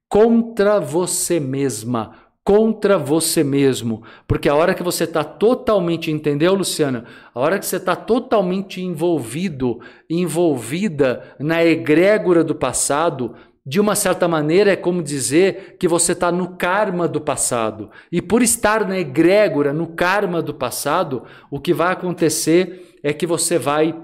contra 0.10 0.80
você 0.80 1.40
mesma, 1.40 2.16
contra 2.44 2.98
você 2.98 3.44
mesmo. 3.44 4.04
Porque 4.28 4.50
a 4.50 4.56
hora 4.56 4.74
que 4.74 4.84
você 4.84 5.06
está 5.06 5.24
totalmente, 5.24 6.12
entendeu, 6.12 6.54
Luciana? 6.54 7.06
A 7.34 7.40
hora 7.40 7.58
que 7.58 7.66
você 7.66 7.78
está 7.78 7.96
totalmente 7.96 8.82
envolvido, 8.82 9.80
envolvida 10.10 11.36
na 11.40 11.64
egrégora 11.64 12.44
do 12.44 12.54
passado, 12.54 13.36
de 13.66 13.80
uma 13.80 13.96
certa 13.96 14.28
maneira 14.28 14.72
é 14.72 14.76
como 14.76 15.04
dizer 15.04 15.78
que 15.80 15.88
você 15.88 16.14
está 16.14 16.32
no 16.32 16.58
karma 16.58 17.08
do 17.08 17.22
passado. 17.22 17.92
E 18.12 18.22
por 18.22 18.42
estar 18.42 18.88
na 18.88 19.00
egrégora, 19.00 19.72
no 19.72 19.88
karma 19.88 20.42
do 20.42 20.54
passado, 20.54 21.24
o 21.50 21.60
que 21.60 21.74
vai 21.74 21.94
acontecer 21.94 22.91
é 23.04 23.14
que 23.14 23.26
você 23.26 23.58
vai 23.58 23.96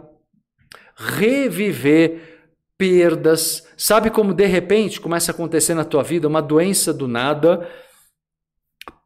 reviver 0.96 2.52
perdas. 2.78 3.68
Sabe 3.76 4.10
como 4.10 4.34
de 4.34 4.46
repente 4.46 5.02
começa 5.02 5.32
a 5.32 5.34
acontecer 5.34 5.74
na 5.74 5.86
tua 5.86 6.04
vida 6.04 6.28
uma 6.28 6.42
doença 6.42 6.94
do 6.94 7.08
nada? 7.08 7.68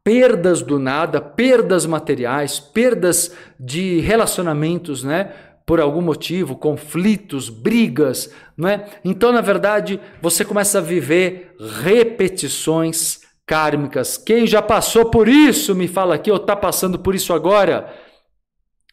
perdas 0.04 0.62
do 0.62 0.78
nada, 0.78 1.20
perdas 1.20 1.86
materiais, 1.86 2.58
perdas 2.58 3.34
de 3.58 4.00
relacionamentos, 4.00 5.04
né? 5.04 5.32
Por 5.64 5.80
algum 5.80 6.02
motivo, 6.02 6.56
conflitos, 6.56 7.48
brigas, 7.48 8.32
não 8.56 8.68
é? 8.68 8.84
Então, 9.04 9.30
na 9.30 9.40
verdade, 9.40 10.00
você 10.20 10.44
começa 10.44 10.78
a 10.78 10.82
viver 10.82 11.54
repetições 11.82 13.20
kármicas. 13.46 14.18
Quem 14.18 14.46
já 14.46 14.60
passou 14.60 15.06
por 15.06 15.28
isso, 15.28 15.74
me 15.74 15.86
fala 15.86 16.16
aqui, 16.16 16.30
ou 16.30 16.36
está 16.36 16.56
passando 16.56 16.98
por 16.98 17.14
isso 17.14 17.32
agora? 17.32 17.92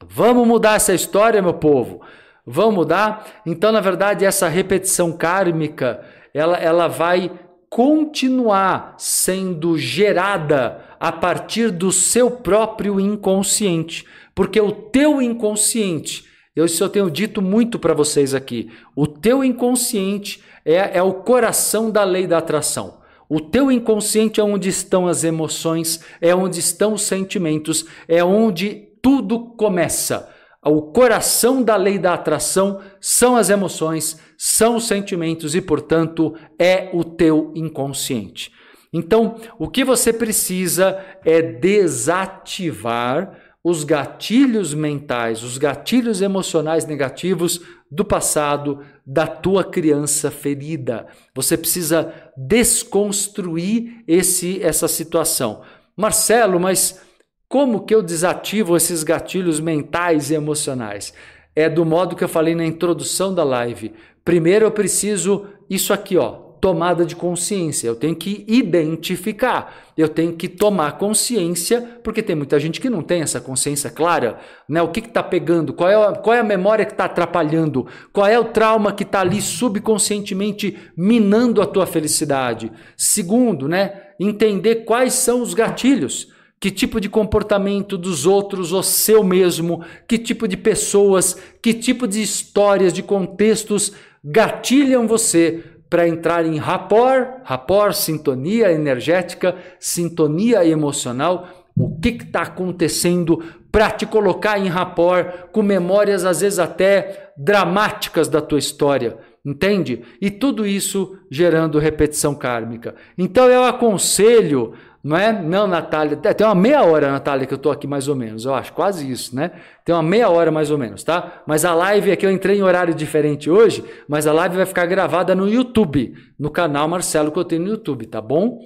Vamos 0.08 0.48
mudar 0.48 0.76
essa 0.76 0.94
história, 0.94 1.42
meu 1.42 1.54
povo. 1.54 2.02
Vamos 2.46 2.76
mudar? 2.76 3.42
Então, 3.46 3.72
na 3.72 3.82
verdade, 3.82 4.26
essa 4.26 4.48
repetição 4.48 5.12
kármica, 5.12 6.04
ela, 6.34 6.58
ela 6.58 6.88
vai 6.88 7.32
continuar 7.70 8.96
sendo 8.98 9.78
gerada 9.78 10.82
a 11.00 11.12
partir 11.12 11.70
do 11.70 11.92
seu 11.92 12.32
próprio 12.32 13.00
inconsciente, 13.00 14.06
porque 14.34 14.60
o 14.60 14.72
teu 14.72 15.22
inconsciente, 15.22 16.26
eu 16.56 16.66
isso 16.66 16.84
eu 16.84 16.90
tenho 16.90 17.12
dito 17.12 17.42
muito 17.42 17.78
para 17.78 17.94
vocês 17.94 18.34
aqui, 18.34 18.72
o 18.96 19.06
teu 19.06 19.44
inconsciente 19.44 20.44
é, 20.66 20.98
é 20.98 21.04
o 21.04 21.14
coração 21.14 21.92
da 21.92 22.04
lei 22.04 22.26
da 22.26 22.40
atração. 22.40 23.00
O 23.30 23.40
teu 23.40 23.72
inconsciente 23.72 24.40
é 24.40 24.44
onde 24.44 24.70
estão 24.70 25.08
as 25.08 25.24
emoções, 25.24 26.04
é 26.20 26.34
onde 26.34 26.60
estão 26.60 26.94
os 26.94 27.04
sentimentos, 27.04 27.86
é 28.08 28.24
onde 28.24 28.89
tudo 29.02 29.56
começa. 29.56 30.30
O 30.64 30.82
coração 30.82 31.64
da 31.64 31.76
lei 31.76 31.98
da 31.98 32.14
atração 32.14 32.82
são 33.00 33.38
as 33.38 33.50
emoções, 33.50 34.20
são 34.38 34.76
os 34.76 34.88
sentimentos 34.88 35.56
e, 35.56 35.62
portanto, 35.62 36.36
é 36.58 36.90
o 36.94 37.04
teu 37.04 37.52
inconsciente. 37.56 38.52
Então, 38.92 39.36
o 39.58 39.70
que 39.70 39.84
você 39.84 40.12
precisa 40.12 41.00
é 41.24 41.42
desativar 41.42 43.38
os 43.64 43.84
gatilhos 43.84 44.74
mentais, 44.74 45.44
os 45.44 45.58
gatilhos 45.58 46.22
emocionais 46.22 46.86
negativos 46.86 47.62
do 47.92 48.04
passado, 48.04 48.84
da 49.06 49.28
tua 49.28 49.64
criança 49.64 50.30
ferida. 50.32 51.08
Você 51.36 51.58
precisa 51.58 52.14
desconstruir 52.38 54.04
esse 54.08 54.62
essa 54.62 54.88
situação. 54.88 55.62
Marcelo, 55.96 56.60
mas 56.60 57.02
como 57.50 57.82
que 57.84 57.96
eu 57.96 58.04
desativo 58.04 58.78
esses 58.78 59.04
gatilhos 59.04 59.60
mentais 59.60 60.30
e 60.30 60.36
emocionais? 60.36 61.12
É 61.56 61.68
do 61.68 61.84
modo 61.84 62.16
que 62.16 62.24
eu 62.24 62.30
falei 62.30 62.54
na 62.54 62.64
introdução 62.64 63.34
da 63.34 63.44
live. 63.44 63.92
Primeiro 64.24 64.66
eu 64.66 64.72
preciso 64.72 65.48
isso 65.68 65.92
aqui, 65.92 66.16
ó, 66.16 66.30
tomada 66.62 67.04
de 67.04 67.16
consciência. 67.16 67.88
Eu 67.88 67.96
tenho 67.96 68.16
que 68.16 68.46
identificar, 68.48 69.92
eu 69.98 70.08
tenho 70.08 70.34
que 70.34 70.48
tomar 70.48 71.00
consciência, 71.00 71.82
porque 72.04 72.22
tem 72.22 72.36
muita 72.36 72.60
gente 72.60 72.80
que 72.80 72.88
não 72.88 73.02
tem 73.02 73.24
essa 73.24 73.42
consciência 73.42 73.90
clara, 73.90 74.38
né? 74.68 74.80
O 74.84 74.90
que 74.90 75.00
está 75.00 75.24
pegando? 75.24 75.74
Qual 75.74 75.90
é, 75.90 75.96
a, 75.96 76.12
qual 76.14 76.36
é 76.36 76.40
a 76.40 76.44
memória 76.44 76.86
que 76.86 76.92
está 76.92 77.06
atrapalhando? 77.06 77.88
Qual 78.14 78.28
é 78.28 78.38
o 78.38 78.46
trauma 78.46 78.94
que 78.94 79.02
está 79.02 79.22
ali 79.22 79.42
subconscientemente 79.42 80.78
minando 80.96 81.64
a 81.64 81.66
tua 81.66 81.88
felicidade? 81.88 82.72
Segundo, 82.96 83.68
né? 83.68 84.04
Entender 84.20 84.86
quais 84.86 85.14
são 85.14 85.42
os 85.42 85.56
gatilhos. 85.56 86.28
Que 86.60 86.70
tipo 86.70 87.00
de 87.00 87.08
comportamento 87.08 87.98
dos 87.98 88.26
outros 88.26 88.74
ou 88.74 88.84
seu 88.84 89.24
mesmo? 89.24 89.82
Que 90.06 90.18
tipo 90.18 90.46
de 90.46 90.58
pessoas? 90.58 91.38
Que 91.62 91.74
tipo 91.74 92.06
de 92.06 92.22
histórias, 92.22 92.92
de 92.92 93.02
contextos 93.02 93.94
gatilham 94.24 95.08
você 95.08 95.64
para 95.90 96.08
entrar 96.08 96.46
em 96.46 96.58
rapport, 96.58 97.42
rapport, 97.44 97.94
sintonia 97.94 98.72
energética, 98.74 99.56
sintonia 99.80 100.66
emocional? 100.66 101.48
O 101.78 101.98
que 101.98 102.10
está 102.10 102.42
acontecendo 102.42 103.42
para 103.72 103.90
te 103.90 104.06
colocar 104.06 104.60
em 104.60 104.68
rapport 104.68 105.50
com 105.54 105.62
memórias 105.62 106.26
às 106.26 106.42
vezes 106.42 106.60
até 106.60 107.32
dramáticas 107.38 108.28
da 108.28 108.42
tua 108.42 108.60
história? 108.60 109.18
Entende? 109.46 110.02
E 110.20 110.30
tudo 110.30 110.68
isso 110.68 111.18
gerando 111.32 111.80
repetição 111.80 112.36
kármica. 112.36 112.96
Então 113.18 113.48
eu 113.48 113.64
aconselho 113.64 114.74
não 115.04 115.16
é? 115.16 115.32
Não, 115.32 115.66
Natália. 115.66 116.18
Tem 116.18 116.46
uma 116.46 116.56
meia 116.56 116.84
hora, 116.84 117.12
Natália, 117.12 117.46
que 117.46 117.54
eu 117.54 117.58
tô 117.58 117.72
aqui 117.72 117.88
mais 117.88 118.08
ou 118.08 118.16
menos, 118.16 118.46
eu 118.46 118.54
acho, 118.54 118.74
quase 118.74 119.10
isso, 119.10 119.36
né? 119.36 119.52
Tem 119.86 119.96
uma 119.96 120.04
meia 120.04 120.30
hora 120.30 120.52
mais 120.52 120.70
ou 120.72 120.78
menos, 120.78 121.04
tá? 121.04 121.42
Mas 121.48 121.64
a 121.64 121.74
live 121.74 122.12
aqui 122.12 122.26
eu 122.26 122.32
entrei 122.32 122.58
em 122.58 122.64
horário 122.64 122.94
diferente 122.94 123.50
hoje, 123.50 123.84
mas 124.08 124.28
a 124.28 124.34
live 124.34 124.58
vai 124.58 124.66
ficar 124.66 124.86
gravada 124.86 125.34
no 125.34 125.48
YouTube, 125.48 126.14
no 126.38 126.50
canal 126.50 126.88
Marcelo 126.88 127.32
que 127.32 127.40
eu 127.40 127.46
tenho 127.46 127.64
no 127.64 127.70
YouTube, 127.70 128.06
tá 128.08 128.22
bom? 128.22 128.60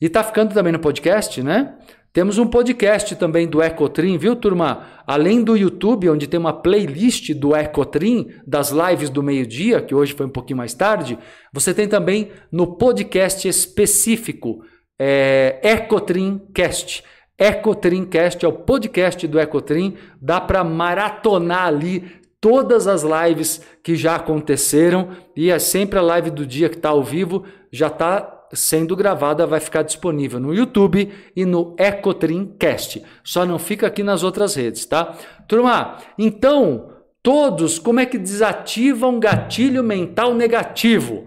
E 0.00 0.08
tá 0.08 0.22
ficando 0.22 0.52
também 0.52 0.72
no 0.72 0.78
podcast, 0.78 1.42
né? 1.42 1.74
Temos 2.12 2.38
um 2.38 2.46
podcast 2.46 3.14
também 3.16 3.46
do 3.46 3.62
Ecotrim, 3.62 4.16
viu, 4.16 4.34
turma? 4.34 4.86
Além 5.06 5.44
do 5.44 5.54
YouTube, 5.54 6.08
onde 6.08 6.26
tem 6.26 6.40
uma 6.40 6.52
playlist 6.52 7.34
do 7.34 7.54
Ecotrim, 7.54 8.28
das 8.46 8.70
lives 8.70 9.10
do 9.10 9.22
meio-dia, 9.22 9.82
que 9.82 9.94
hoje 9.94 10.14
foi 10.14 10.24
um 10.24 10.30
pouquinho 10.30 10.56
mais 10.56 10.72
tarde, 10.72 11.18
você 11.52 11.74
tem 11.74 11.86
também 11.86 12.30
no 12.50 12.78
podcast 12.78 13.46
específico 13.46 14.62
é, 14.98 15.60
Ecotrim 15.62 16.40
Cast. 16.54 17.04
Ecotrim 17.38 18.04
Cast 18.04 18.44
é 18.44 18.48
o 18.48 18.52
podcast 18.52 19.26
do 19.26 19.38
Ecotrim. 19.38 19.96
Dá 20.20 20.40
para 20.40 20.64
maratonar 20.64 21.66
ali 21.66 22.04
todas 22.40 22.86
as 22.86 23.02
lives 23.02 23.60
que 23.82 23.96
já 23.96 24.16
aconteceram 24.16 25.10
e 25.34 25.50
é 25.50 25.58
sempre 25.58 25.98
a 25.98 26.02
live 26.02 26.30
do 26.30 26.46
dia 26.46 26.68
que 26.68 26.76
está 26.76 26.90
ao 26.90 27.02
vivo 27.02 27.44
já 27.72 27.88
está 27.88 28.36
sendo 28.52 28.94
gravada, 28.94 29.46
vai 29.46 29.60
ficar 29.60 29.82
disponível 29.82 30.38
no 30.38 30.54
YouTube 30.54 31.12
e 31.34 31.44
no 31.44 31.74
Ecotrim 31.78 32.54
Cast. 32.58 33.02
Só 33.24 33.44
não 33.44 33.58
fica 33.58 33.86
aqui 33.86 34.02
nas 34.02 34.22
outras 34.22 34.54
redes, 34.54 34.86
tá? 34.86 35.16
Turma, 35.48 35.98
então, 36.16 36.90
todos, 37.22 37.78
como 37.78 38.00
é 38.00 38.06
que 38.06 38.18
desativam 38.18 39.18
gatilho 39.18 39.82
mental 39.82 40.34
negativo? 40.34 41.26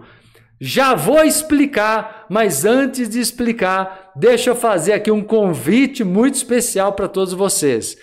Já 0.60 0.94
vou 0.94 1.24
explicar, 1.24 2.26
mas 2.28 2.66
antes 2.66 3.08
de 3.08 3.18
explicar, 3.18 4.12
deixa 4.14 4.50
eu 4.50 4.54
fazer 4.54 4.92
aqui 4.92 5.10
um 5.10 5.22
convite 5.22 6.04
muito 6.04 6.34
especial 6.34 6.92
para 6.92 7.08
todos 7.08 7.32
vocês. 7.32 7.96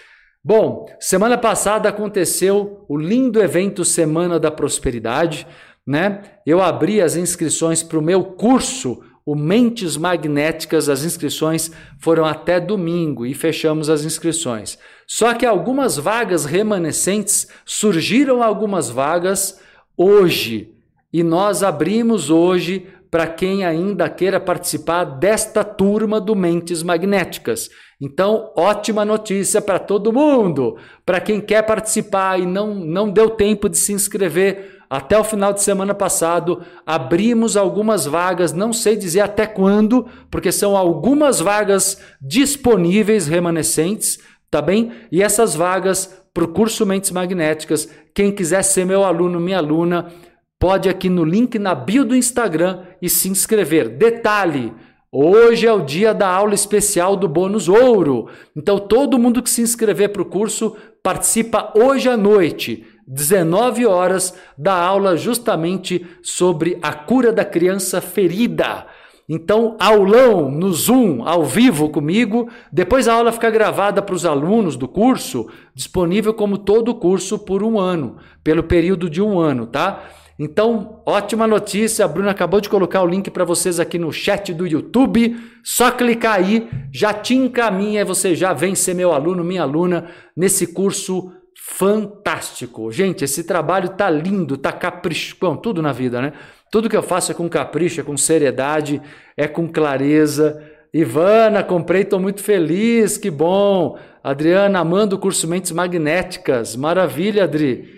Bom, 0.43 0.87
semana 0.99 1.37
passada 1.37 1.87
aconteceu 1.89 2.83
o 2.89 2.97
lindo 2.97 3.39
evento 3.43 3.85
Semana 3.85 4.39
da 4.39 4.49
Prosperidade, 4.49 5.45
né? 5.85 6.21
Eu 6.45 6.59
abri 6.59 6.99
as 6.99 7.15
inscrições 7.15 7.83
para 7.83 7.99
o 7.99 8.01
meu 8.01 8.23
curso, 8.23 9.03
o 9.23 9.35
Mentes 9.35 9.95
Magnéticas. 9.95 10.89
As 10.89 11.03
inscrições 11.03 11.69
foram 11.99 12.25
até 12.25 12.59
domingo 12.59 13.25
e 13.25 13.35
fechamos 13.35 13.87
as 13.87 14.03
inscrições. 14.03 14.79
Só 15.05 15.33
que 15.35 15.45
algumas 15.45 15.97
vagas 15.97 16.45
remanescentes 16.45 17.47
surgiram 17.65 18.41
algumas 18.41 18.89
vagas 18.89 19.59
hoje. 19.95 20.76
E 21.17 21.23
nós 21.23 21.63
abrimos 21.63 22.29
hoje 22.29 22.85
para 23.09 23.25
quem 23.25 23.65
ainda 23.65 24.07
queira 24.07 24.39
participar 24.39 25.03
desta 25.03 25.63
turma 25.63 26.21
do 26.21 26.35
Mentes 26.35 26.83
Magnéticas. 26.83 27.71
Então, 27.99 28.51
ótima 28.55 29.03
notícia 29.03 29.59
para 29.59 29.79
todo 29.79 30.13
mundo. 30.13 30.77
Para 31.03 31.19
quem 31.19 31.41
quer 31.41 31.63
participar 31.63 32.39
e 32.39 32.45
não, 32.45 32.75
não 32.75 33.09
deu 33.09 33.31
tempo 33.31 33.67
de 33.67 33.79
se 33.79 33.93
inscrever 33.93 34.77
até 34.87 35.17
o 35.17 35.23
final 35.23 35.53
de 35.53 35.63
semana 35.63 35.95
passado, 35.95 36.61
abrimos 36.85 37.57
algumas 37.57 38.05
vagas, 38.05 38.53
não 38.53 38.71
sei 38.71 38.95
dizer 38.95 39.21
até 39.21 39.47
quando, 39.47 40.05
porque 40.29 40.51
são 40.51 40.77
algumas 40.77 41.39
vagas 41.39 41.99
disponíveis 42.21 43.27
remanescentes, 43.27 44.19
tá 44.51 44.61
bem? 44.61 44.91
E 45.11 45.23
essas 45.23 45.55
vagas 45.55 46.15
para 46.31 46.43
o 46.43 46.49
curso 46.49 46.85
Mentes 46.85 47.09
Magnéticas, 47.09 47.89
quem 48.13 48.31
quiser 48.31 48.61
ser 48.61 48.85
meu 48.85 49.03
aluno, 49.03 49.39
minha 49.39 49.57
aluna, 49.57 50.13
pode 50.59 50.89
aqui 50.89 51.09
no 51.09 51.23
link 51.23 51.57
na 51.59 51.75
bio 51.75 52.03
do 52.03 52.15
Instagram 52.15 52.83
e 53.01 53.09
se 53.09 53.29
inscrever. 53.29 53.89
Detalhe: 53.89 54.73
hoje 55.11 55.65
é 55.67 55.73
o 55.73 55.81
dia 55.81 56.13
da 56.13 56.27
aula 56.27 56.53
especial 56.53 57.15
do 57.15 57.27
bônus 57.27 57.67
ouro. 57.67 58.27
Então, 58.55 58.79
todo 58.79 59.19
mundo 59.19 59.41
que 59.41 59.49
se 59.49 59.61
inscrever 59.61 60.09
para 60.09 60.21
o 60.21 60.25
curso 60.25 60.75
participa 61.03 61.73
hoje 61.75 62.09
à 62.09 62.17
noite. 62.17 62.85
19 63.07 63.85
horas 63.85 64.35
da 64.57 64.73
aula 64.73 65.15
justamente 65.15 66.05
sobre 66.21 66.77
a 66.81 66.91
cura 66.91 67.31
da 67.31 67.45
criança 67.45 68.01
ferida. 68.01 68.85
Então, 69.29 69.75
aulão 69.77 70.49
no 70.49 70.71
Zoom, 70.71 71.25
ao 71.25 71.43
vivo 71.43 71.89
comigo. 71.89 72.49
Depois 72.71 73.07
a 73.07 73.13
aula 73.13 73.31
fica 73.31 73.49
gravada 73.49 74.01
para 74.01 74.15
os 74.15 74.25
alunos 74.25 74.77
do 74.77 74.87
curso, 74.87 75.49
disponível 75.73 76.33
como 76.33 76.57
todo 76.57 76.89
o 76.89 76.95
curso 76.95 77.37
por 77.37 77.61
um 77.61 77.77
ano, 77.77 78.17
pelo 78.41 78.63
período 78.63 79.09
de 79.09 79.21
um 79.21 79.37
ano, 79.39 79.65
tá? 79.65 80.03
Então, 80.39 81.01
ótima 81.03 81.47
notícia, 81.47 82.05
a 82.05 82.07
Bruna 82.07 82.29
acabou 82.29 82.61
de 82.61 82.69
colocar 82.69 83.01
o 83.01 83.07
link 83.07 83.31
para 83.31 83.43
vocês 83.43 83.79
aqui 83.79 83.97
no 83.97 84.11
chat 84.11 84.53
do 84.53 84.67
YouTube. 84.67 85.35
Só 85.63 85.89
clicar 85.89 86.35
aí, 86.35 86.69
já 86.93 87.11
te 87.11 87.33
encaminha 87.33 88.01
e 88.01 88.05
você 88.05 88.35
já 88.35 88.53
vem 88.53 88.75
ser 88.75 88.93
meu 88.93 89.11
aluno, 89.11 89.43
minha 89.43 89.63
aluna 89.63 90.09
nesse 90.35 90.67
curso 90.67 91.31
fantástico. 91.55 92.91
Gente, 92.91 93.23
esse 93.23 93.43
trabalho 93.43 93.89
tá 93.89 94.09
lindo, 94.11 94.57
tá 94.57 94.71
capricho, 94.71 95.35
bom, 95.41 95.55
tudo 95.55 95.81
na 95.81 95.91
vida, 95.91 96.21
né? 96.21 96.33
Tudo 96.71 96.89
que 96.89 96.95
eu 96.95 97.03
faço 97.03 97.31
é 97.31 97.35
com 97.35 97.49
capricho, 97.49 98.01
é 98.01 98.03
com 98.03 98.15
seriedade, 98.15 99.01
é 99.35 99.47
com 99.47 99.67
clareza. 99.67 100.61
Ivana, 100.93 101.63
comprei, 101.63 102.03
estou 102.03 102.19
muito 102.19 102.43
feliz, 102.43 103.17
que 103.17 103.31
bom. 103.31 103.97
Adriana, 104.23 104.79
amando 104.79 105.15
o 105.15 105.19
curso 105.19 105.47
Mentes 105.47 105.71
Magnéticas. 105.71 106.75
Maravilha, 106.75 107.45
Adri. 107.45 107.96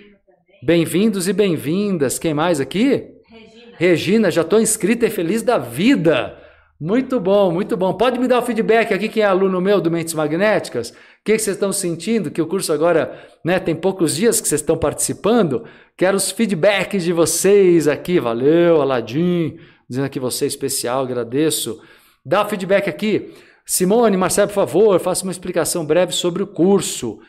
Bem-vindos 0.61 1.29
e 1.29 1.31
bem-vindas. 1.31 2.19
Quem 2.19 2.33
mais 2.33 2.59
aqui? 2.59 3.07
Regina. 3.29 3.77
Regina, 3.77 4.31
já 4.31 4.41
estou 4.41 4.59
inscrita 4.59 5.05
e 5.05 5.09
feliz 5.09 5.41
da 5.41 5.57
vida. 5.57 6.37
Muito 6.77 7.17
bom, 7.17 7.49
muito 7.49 7.77
bom. 7.77 7.93
Pode 7.93 8.19
me 8.19 8.27
dar 8.27 8.39
o 8.39 8.41
feedback 8.41 8.93
aqui, 8.93 9.07
quem 9.07 9.23
é 9.23 9.25
aluno 9.25 9.61
meu 9.61 9.79
do 9.79 9.89
Mentes 9.89 10.13
Magnéticas? 10.13 10.89
O 10.89 10.93
que, 11.23 11.33
que 11.33 11.39
vocês 11.39 11.55
estão 11.55 11.71
sentindo? 11.71 12.29
Que 12.29 12.41
o 12.41 12.45
curso 12.45 12.73
agora 12.73 13.17
né, 13.43 13.57
tem 13.57 13.73
poucos 13.73 14.17
dias 14.17 14.41
que 14.41 14.49
vocês 14.49 14.59
estão 14.59 14.77
participando. 14.77 15.63
Quero 15.95 16.17
os 16.17 16.29
feedbacks 16.29 17.05
de 17.05 17.13
vocês 17.13 17.87
aqui. 17.87 18.19
Valeu, 18.19 18.81
Aladim, 18.81 19.57
dizendo 19.89 20.09
que 20.09 20.19
você 20.19 20.43
é 20.43 20.47
especial, 20.49 21.03
agradeço. 21.03 21.81
Dá 22.25 22.45
o 22.45 22.49
feedback 22.49 22.89
aqui. 22.89 23.33
Simone, 23.65 24.17
Marcelo, 24.17 24.49
por 24.49 24.55
favor, 24.55 24.99
faça 24.99 25.23
uma 25.23 25.31
explicação 25.31 25.85
breve 25.85 26.11
sobre 26.11 26.43
o 26.43 26.47
curso. 26.47 27.19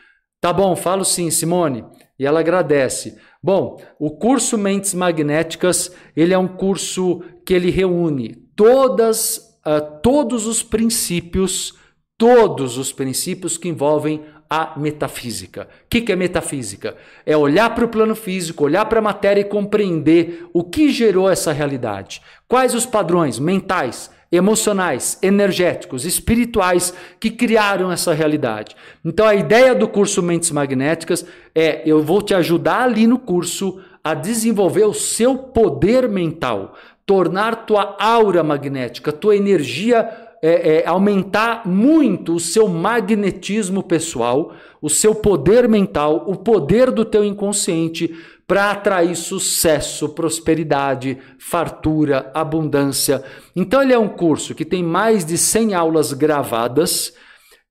Tá 0.41 0.51
bom, 0.51 0.75
falo 0.75 1.05
sim, 1.05 1.29
Simone. 1.31 1.85
E 2.21 2.25
ela 2.27 2.41
agradece. 2.41 3.17
Bom, 3.41 3.81
o 3.97 4.11
curso 4.11 4.55
Mentes 4.55 4.93
Magnéticas, 4.93 5.91
ele 6.15 6.35
é 6.35 6.37
um 6.37 6.47
curso 6.47 7.23
que 7.43 7.51
ele 7.51 7.71
reúne 7.71 8.35
todas, 8.55 9.57
uh, 9.65 9.99
todos 10.03 10.45
os 10.45 10.61
princípios, 10.61 11.73
todos 12.19 12.77
os 12.77 12.93
princípios 12.93 13.57
que 13.57 13.67
envolvem 13.67 14.23
a 14.47 14.77
metafísica. 14.77 15.67
O 15.85 15.89
que, 15.89 16.01
que 16.01 16.11
é 16.11 16.15
metafísica? 16.15 16.95
É 17.25 17.35
olhar 17.35 17.73
para 17.73 17.85
o 17.85 17.89
plano 17.89 18.13
físico, 18.13 18.65
olhar 18.65 18.85
para 18.85 18.99
a 18.99 19.01
matéria 19.01 19.41
e 19.41 19.45
compreender 19.45 20.47
o 20.53 20.63
que 20.63 20.89
gerou 20.89 21.27
essa 21.27 21.51
realidade. 21.51 22.21
Quais 22.47 22.75
os 22.75 22.85
padrões 22.85 23.39
mentais, 23.39 24.11
emocionais, 24.31 25.17
energéticos, 25.21 26.05
espirituais 26.05 26.93
que 27.19 27.29
criaram 27.29 27.91
essa 27.91 28.13
realidade. 28.13 28.75
Então 29.03 29.27
a 29.27 29.35
ideia 29.35 29.75
do 29.75 29.87
curso 29.87 30.23
Mentes 30.23 30.51
Magnéticas 30.51 31.25
é 31.53 31.81
eu 31.85 32.01
vou 32.01 32.21
te 32.21 32.33
ajudar 32.33 32.83
ali 32.83 33.05
no 33.05 33.19
curso 33.19 33.81
a 34.03 34.13
desenvolver 34.13 34.85
o 34.85 34.93
seu 34.93 35.37
poder 35.37 36.07
mental, 36.07 36.75
tornar 37.05 37.65
tua 37.65 37.97
aura 37.99 38.41
magnética, 38.41 39.11
tua 39.11 39.35
energia 39.35 40.09
é, 40.41 40.77
é, 40.77 40.87
aumentar 40.87 41.67
muito 41.67 42.33
o 42.33 42.39
seu 42.39 42.67
magnetismo 42.67 43.83
pessoal, 43.83 44.53
o 44.81 44.89
seu 44.89 45.13
poder 45.13 45.69
mental, 45.69 46.23
o 46.25 46.35
poder 46.35 46.89
do 46.89 47.05
teu 47.05 47.23
inconsciente 47.23 48.15
para 48.51 48.71
atrair 48.71 49.15
sucesso, 49.15 50.09
prosperidade, 50.09 51.17
fartura, 51.39 52.29
abundância. 52.33 53.23
Então 53.55 53.81
ele 53.81 53.93
é 53.93 53.97
um 53.97 54.09
curso 54.09 54.53
que 54.53 54.65
tem 54.65 54.83
mais 54.83 55.23
de 55.23 55.37
100 55.37 55.73
aulas 55.73 56.11
gravadas. 56.11 57.13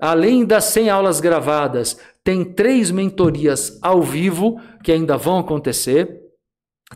Além 0.00 0.42
das 0.42 0.64
100 0.64 0.88
aulas 0.88 1.20
gravadas, 1.20 2.00
tem 2.24 2.42
três 2.42 2.90
mentorias 2.90 3.78
ao 3.82 4.00
vivo 4.00 4.58
que 4.82 4.90
ainda 4.90 5.18
vão 5.18 5.38
acontecer 5.38 6.18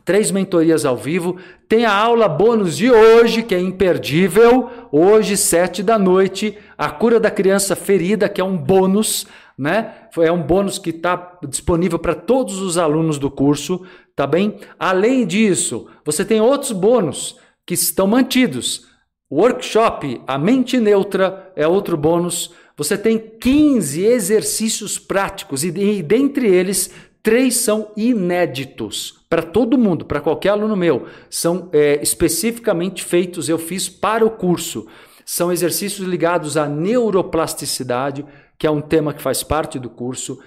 três 0.03 0.31
mentorias 0.31 0.85
ao 0.85 0.97
vivo. 0.97 1.37
Tem 1.68 1.85
a 1.85 1.92
aula 1.92 2.29
bônus 2.29 2.77
de 2.77 2.90
hoje, 2.90 3.42
que 3.42 3.55
é 3.55 3.61
imperdível. 3.61 4.70
Hoje, 4.90 5.37
sete 5.37 5.83
da 5.83 5.99
noite, 5.99 6.57
a 6.77 6.90
cura 6.90 7.20
da 7.20 7.31
criança 7.31 7.77
ferida, 7.77 8.29
que 8.29 8.40
é 8.40 8.44
um 8.44 8.57
bônus, 8.57 9.27
né? 9.57 10.09
É 10.19 10.31
um 10.31 10.43
bônus 10.43 10.79
que 10.79 10.90
está 10.90 11.38
disponível 11.49 11.99
para 11.99 12.14
todos 12.14 12.61
os 12.61 12.79
alunos 12.79 13.19
do 13.19 13.31
curso, 13.31 13.85
tá 14.14 14.27
bem? 14.27 14.59
Além 14.79 15.27
disso, 15.27 15.87
você 16.05 16.25
tem 16.25 16.40
outros 16.40 16.73
bônus 16.73 17.37
que 17.67 17.75
estão 17.75 18.07
mantidos. 18.07 18.87
Workshop, 19.31 20.21
a 20.27 20.38
mente 20.38 20.79
neutra 20.79 21.53
é 21.57 21.67
outro 21.67 21.97
bônus. 21.97 22.53
Você 22.77 22.99
tem 22.99 23.19
15 23.19 24.05
exercícios 24.05 24.99
práticos 24.99 25.64
e, 25.64 26.03
dentre 26.03 26.49
eles 26.49 26.90
Três 27.25 27.57
são 27.57 27.90
inéditos 27.97 29.25
para 29.31 29.40
todo 29.40 29.79
mundo, 29.79 30.05
para 30.05 30.21
qualquer 30.21 30.51
aluno 30.51 30.77
meu. 30.77 31.07
São 31.31 31.71
é, 31.73 31.99
especificamente 32.03 33.03
feitos, 33.03 33.49
eu 33.49 33.57
fiz 33.57 33.88
para 33.88 34.27
o 34.27 34.31
curso. 34.31 34.87
São 35.25 35.51
exercícios 35.51 36.07
ligados 36.07 36.59
à 36.59 36.69
neuroplasticidade, 36.69 38.27
que 38.59 38.67
é 38.67 38.71
um 38.71 38.81
tema 38.81 39.12
que 39.12 39.23
faz 39.23 39.43
parte 39.43 39.79
do 39.79 39.90
curso. 39.90 40.38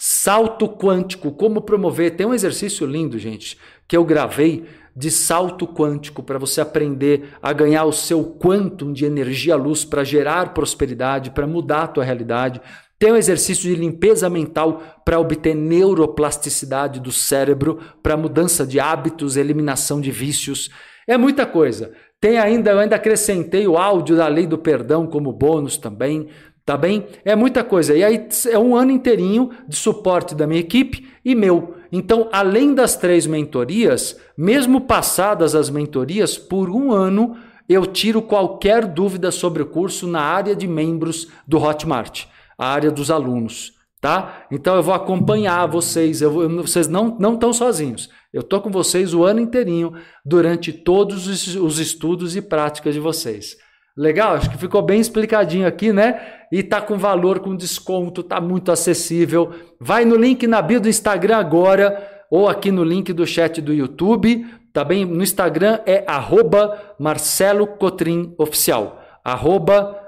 Salto 0.00 0.68
quântico, 0.68 1.32
como 1.32 1.62
promover. 1.62 2.16
Tem 2.16 2.26
um 2.26 2.34
exercício 2.34 2.86
lindo, 2.86 3.18
gente, 3.18 3.58
que 3.86 3.96
eu 3.96 4.04
gravei 4.04 4.64
de 4.94 5.10
salto 5.10 5.66
quântico 5.66 6.22
para 6.22 6.38
você 6.38 6.60
aprender 6.60 7.34
a 7.42 7.52
ganhar 7.52 7.84
o 7.84 7.92
seu 7.92 8.24
quantum 8.24 8.92
de 8.92 9.04
energia 9.04 9.56
luz 9.56 9.84
para 9.84 10.04
gerar 10.04 10.52
prosperidade, 10.52 11.30
para 11.30 11.46
mudar 11.46 11.84
a 11.84 11.88
tua 11.88 12.04
realidade. 12.04 12.60
Tem 12.98 13.10
um 13.10 13.16
exercício 13.16 13.64
de 13.64 13.74
limpeza 13.74 14.28
mental 14.28 14.82
para 15.04 15.18
obter 15.18 15.54
neuroplasticidade 15.54 17.00
do 17.00 17.10
cérebro, 17.10 17.80
para 18.02 18.16
mudança 18.16 18.66
de 18.66 18.78
hábitos, 18.78 19.36
eliminação 19.36 20.00
de 20.00 20.10
vícios. 20.10 20.70
É 21.06 21.16
muita 21.16 21.44
coisa. 21.44 21.92
Tem 22.20 22.38
ainda, 22.38 22.70
eu 22.70 22.78
ainda 22.78 22.94
acrescentei 22.94 23.66
o 23.66 23.76
áudio 23.76 24.14
da 24.14 24.28
lei 24.28 24.46
do 24.46 24.56
perdão 24.56 25.08
como 25.08 25.32
bônus 25.32 25.76
também, 25.76 26.28
tá 26.64 26.76
bem? 26.76 27.06
É 27.24 27.34
muita 27.34 27.64
coisa. 27.64 27.96
E 27.96 28.02
aí 28.02 28.28
é 28.50 28.58
um 28.58 28.76
ano 28.76 28.90
inteirinho 28.90 29.50
de 29.68 29.76
suporte 29.76 30.34
da 30.34 30.46
minha 30.46 30.60
equipe 30.60 31.08
e 31.24 31.34
meu. 31.34 31.76
Então, 31.90 32.28
além 32.32 32.74
das 32.74 32.96
três 32.96 33.26
mentorias, 33.26 34.18
mesmo 34.36 34.80
passadas 34.80 35.54
as 35.54 35.68
mentorias, 35.68 36.38
por 36.38 36.70
um 36.70 36.92
ano 36.92 37.36
eu 37.68 37.86
tiro 37.86 38.20
qualquer 38.20 38.86
dúvida 38.86 39.30
sobre 39.30 39.62
o 39.62 39.66
curso 39.66 40.06
na 40.06 40.20
área 40.20 40.54
de 40.54 40.66
membros 40.66 41.28
do 41.46 41.58
Hotmart 41.58 42.26
a 42.62 42.68
área 42.68 42.92
dos 42.92 43.10
alunos, 43.10 43.72
tá? 44.00 44.46
Então 44.50 44.76
eu 44.76 44.82
vou 44.84 44.94
acompanhar 44.94 45.66
vocês, 45.66 46.22
eu 46.22 46.48
vocês 46.62 46.86
não 46.86 47.16
não 47.18 47.34
estão 47.34 47.52
sozinhos. 47.52 48.08
Eu 48.32 48.42
tô 48.42 48.60
com 48.60 48.70
vocês 48.70 49.12
o 49.12 49.24
ano 49.24 49.40
inteirinho 49.40 49.94
durante 50.24 50.72
todos 50.72 51.26
os, 51.26 51.56
os 51.56 51.78
estudos 51.80 52.36
e 52.36 52.40
práticas 52.40 52.94
de 52.94 53.00
vocês. 53.00 53.56
Legal? 53.96 54.34
Acho 54.34 54.48
que 54.48 54.56
ficou 54.56 54.80
bem 54.80 55.00
explicadinho 55.00 55.66
aqui, 55.66 55.92
né? 55.92 56.41
E 56.52 56.62
tá 56.62 56.82
com 56.82 56.98
valor, 56.98 57.40
com 57.40 57.56
desconto, 57.56 58.22
tá 58.22 58.38
muito 58.38 58.70
acessível. 58.70 59.52
Vai 59.80 60.04
no 60.04 60.16
link 60.16 60.46
na 60.46 60.60
bio 60.60 60.82
do 60.82 60.88
Instagram 60.88 61.38
agora 61.38 62.26
ou 62.30 62.46
aqui 62.46 62.70
no 62.70 62.84
link 62.84 63.10
do 63.14 63.26
chat 63.26 63.62
do 63.62 63.72
YouTube. 63.72 64.46
Tá 64.70 64.84
bem? 64.84 65.06
No 65.06 65.22
Instagram 65.22 65.80
é 65.86 66.04
arroba 66.06 66.94
Marcelo 66.98 67.66
Cotrim 67.66 68.34
Oficial. 68.36 69.00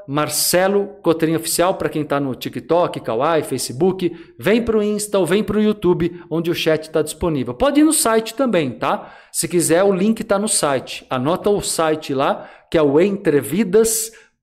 Marcelo 0.07 0.99
Cotrim 1.03 1.35
Oficial, 1.35 1.75
para 1.75 1.89
quem 1.89 2.03
está 2.03 2.21
no 2.21 2.35
TikTok, 2.35 3.01
Kawaii, 3.01 3.43
Facebook, 3.43 4.15
vem 4.39 4.63
para 4.63 4.77
o 4.77 4.83
Insta 4.83 5.19
ou 5.19 5.25
vem 5.25 5.43
para 5.43 5.57
o 5.57 5.63
YouTube, 5.63 6.21
onde 6.29 6.51
o 6.51 6.55
chat 6.55 6.83
está 6.83 7.01
disponível. 7.01 7.55
Pode 7.55 7.81
ir 7.81 7.85
no 7.85 7.93
site 7.93 8.35
também, 8.35 8.71
tá? 8.73 9.15
Se 9.33 9.49
quiser, 9.49 9.83
o 9.83 9.95
link 9.95 10.21
está 10.21 10.39
no 10.39 10.49
site. 10.49 11.07
Anota 11.09 11.49
o 11.49 11.63
site 11.63 12.13
lá, 12.13 12.51
que 12.71 12.77
é 12.77 12.83
o 12.83 13.01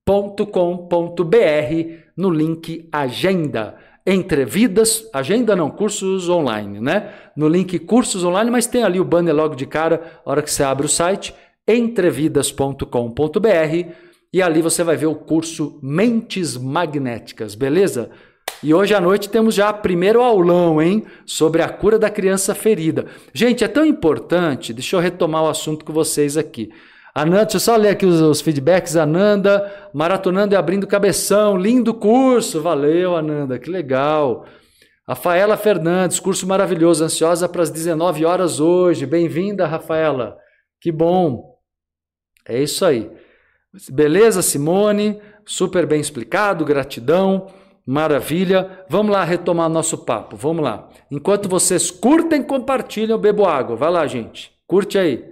entrevidas.com.br, 0.08 2.02
no 2.16 2.30
link 2.30 2.88
Agenda. 2.92 3.76
Entrevidas, 4.04 5.08
agenda 5.14 5.54
não, 5.54 5.70
cursos 5.70 6.28
online, 6.28 6.80
né? 6.80 7.12
No 7.36 7.46
link 7.46 7.78
cursos 7.78 8.24
online, 8.24 8.50
mas 8.50 8.66
tem 8.66 8.82
ali 8.82 8.98
o 8.98 9.04
banner 9.04 9.32
logo 9.32 9.54
de 9.54 9.64
cara, 9.64 10.20
a 10.26 10.30
hora 10.30 10.42
que 10.42 10.50
você 10.50 10.64
abre 10.64 10.86
o 10.86 10.88
site, 10.88 11.32
entrevidas.com.br 11.68 13.92
e 14.32 14.42
ali 14.42 14.60
você 14.60 14.82
vai 14.82 14.96
ver 14.96 15.06
o 15.06 15.14
curso 15.14 15.78
Mentes 15.80 16.56
Magnéticas, 16.56 17.54
beleza? 17.54 18.10
E 18.60 18.74
hoje 18.74 18.92
à 18.92 19.00
noite 19.00 19.28
temos 19.28 19.54
já 19.54 19.72
primeiro 19.72 20.20
aulão, 20.20 20.82
hein? 20.82 21.04
Sobre 21.24 21.62
a 21.62 21.68
cura 21.68 21.96
da 21.96 22.10
criança 22.10 22.56
ferida. 22.56 23.06
Gente, 23.32 23.62
é 23.62 23.68
tão 23.68 23.86
importante, 23.86 24.72
deixa 24.72 24.96
eu 24.96 25.00
retomar 25.00 25.44
o 25.44 25.48
assunto 25.48 25.84
com 25.84 25.92
vocês 25.92 26.36
aqui. 26.36 26.72
Ananda, 27.14 27.44
deixa 27.44 27.56
eu 27.56 27.60
só 27.60 27.76
ler 27.76 27.90
aqui 27.90 28.06
os, 28.06 28.20
os 28.20 28.40
feedbacks. 28.40 28.96
Ananda, 28.96 29.70
maratonando 29.92 30.54
e 30.54 30.56
abrindo 30.56 30.86
cabeção. 30.86 31.56
Lindo 31.56 31.92
curso. 31.92 32.62
Valeu, 32.62 33.14
Ananda, 33.14 33.58
que 33.58 33.70
legal. 33.70 34.46
Rafaela 35.06 35.56
Fernandes, 35.56 36.18
curso 36.18 36.46
maravilhoso. 36.46 37.04
Ansiosa 37.04 37.48
para 37.48 37.62
as 37.62 37.70
19 37.70 38.24
horas 38.24 38.60
hoje. 38.60 39.04
Bem-vinda, 39.04 39.66
Rafaela. 39.66 40.38
Que 40.80 40.90
bom. 40.90 41.58
É 42.48 42.62
isso 42.62 42.84
aí. 42.84 43.10
Beleza, 43.90 44.42
Simone? 44.42 45.20
Super 45.44 45.86
bem 45.86 46.00
explicado, 46.00 46.64
gratidão, 46.64 47.46
maravilha. 47.86 48.84
Vamos 48.88 49.12
lá 49.12 49.24
retomar 49.24 49.68
nosso 49.68 49.98
papo, 49.98 50.36
vamos 50.36 50.62
lá. 50.62 50.88
Enquanto 51.10 51.48
vocês 51.48 51.90
curtem, 51.90 52.42
compartilham, 52.42 53.18
bebo 53.18 53.44
água. 53.44 53.76
Vai 53.76 53.90
lá, 53.90 54.06
gente. 54.06 54.52
Curte 54.66 54.98
aí. 54.98 55.31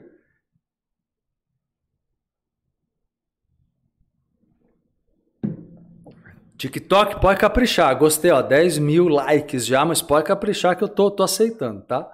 TikTok 6.60 7.22
pode 7.22 7.40
caprichar. 7.40 7.96
Gostei, 7.96 8.30
ó. 8.30 8.42
10 8.42 8.78
mil 8.78 9.08
likes 9.08 9.64
já, 9.64 9.82
mas 9.82 10.02
pode 10.02 10.26
caprichar 10.26 10.76
que 10.76 10.84
eu 10.84 10.88
tô, 10.88 11.10
tô 11.10 11.22
aceitando, 11.22 11.80
tá? 11.86 12.06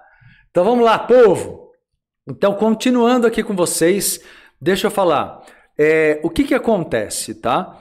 Então 0.49 0.63
vamos 0.63 0.85
lá, 0.85 0.97
povo. 0.97 1.71
Então, 2.25 2.53
continuando 2.53 3.27
aqui 3.27 3.43
com 3.43 3.53
vocês, 3.53 4.21
deixa 4.59 4.87
eu 4.87 4.91
falar. 4.91 5.41
É, 5.77 6.21
o 6.23 6.29
que, 6.29 6.45
que 6.45 6.53
acontece, 6.53 7.35
tá? 7.35 7.77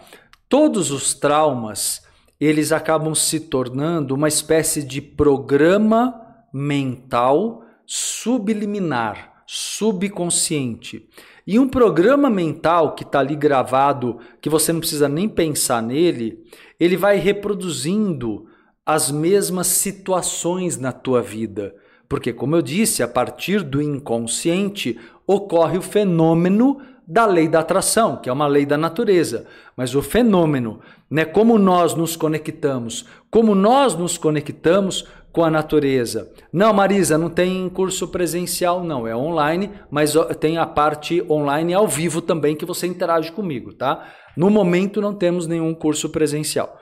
Todos 0.49 0.91
os 0.91 1.15
traumas, 1.15 2.03
eles 2.41 2.73
acabam 2.73 3.15
se 3.15 3.39
tornando 3.41 4.17
uma 4.17 4.27
espécie 4.27 4.83
de 4.83 5.01
programa 5.01 6.21
mental 6.53 7.63
subliminar, 7.87 9.45
subconsciente. 9.47 11.09
E 11.47 11.59
um 11.59 11.69
programa 11.69 12.29
mental 12.29 12.97
que 12.97 13.05
está 13.05 13.21
ali 13.21 13.37
gravado, 13.37 14.19
que 14.41 14.51
você 14.51 14.73
não 14.73 14.81
precisa 14.81 15.09
nem 15.09 15.29
pensar 15.29 15.81
nele, 15.81 16.43
ele 16.81 16.97
vai 16.97 17.19
reproduzindo 17.19 18.47
as 18.85 19.11
mesmas 19.11 19.69
situações 19.69 20.77
na 20.77 20.91
tua 20.91 21.23
vida. 21.23 21.75
Porque, 22.09 22.33
como 22.33 22.57
eu 22.57 22.63
disse, 22.63 23.03
a 23.03 23.09
partir 23.09 23.63
do 23.63 23.81
inconsciente 23.81 24.99
ocorre 25.27 25.79
o 25.79 25.83
fenômeno 25.83 26.81
da 27.07 27.25
lei 27.25 27.47
da 27.47 27.61
atração, 27.61 28.17
que 28.17 28.29
é 28.29 28.33
uma 28.33 28.49
lei 28.49 28.67
da 28.67 28.77
natureza. 28.77 29.47
Mas 29.77 29.95
o 29.95 30.03
fenômeno, 30.03 30.81
né, 31.09 31.25
como 31.25 31.59
nós 31.59 31.95
nos 31.95 32.17
conectamos, 32.17 33.07
como 33.31 33.55
nós 33.55 33.95
nos 33.95 34.19
conectamos 34.19 35.07
com 35.37 35.45
a 35.45 35.51
natureza. 35.51 36.33
Não, 36.51 36.73
Marisa, 36.73 37.19
não 37.19 37.29
tem 37.29 37.69
curso 37.69 38.09
presencial, 38.09 38.83
não, 38.83 39.07
é 39.07 39.15
online, 39.15 39.71
mas 39.91 40.15
tem 40.41 40.57
a 40.57 40.65
parte 40.65 41.23
online 41.31 41.75
ao 41.75 41.87
vivo 41.87 42.23
também 42.23 42.57
que 42.57 42.65
você 42.65 42.87
interage 42.87 43.31
comigo, 43.31 43.75
tá? 43.75 44.03
No 44.35 44.49
momento 44.49 44.99
não 44.99 45.13
temos 45.13 45.47
nenhum 45.47 45.75
curso 45.75 46.09
presencial. 46.09 46.79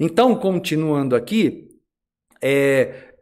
Então, 0.00 0.34
continuando 0.34 1.14
aqui, 1.14 1.68
é, 2.42 3.12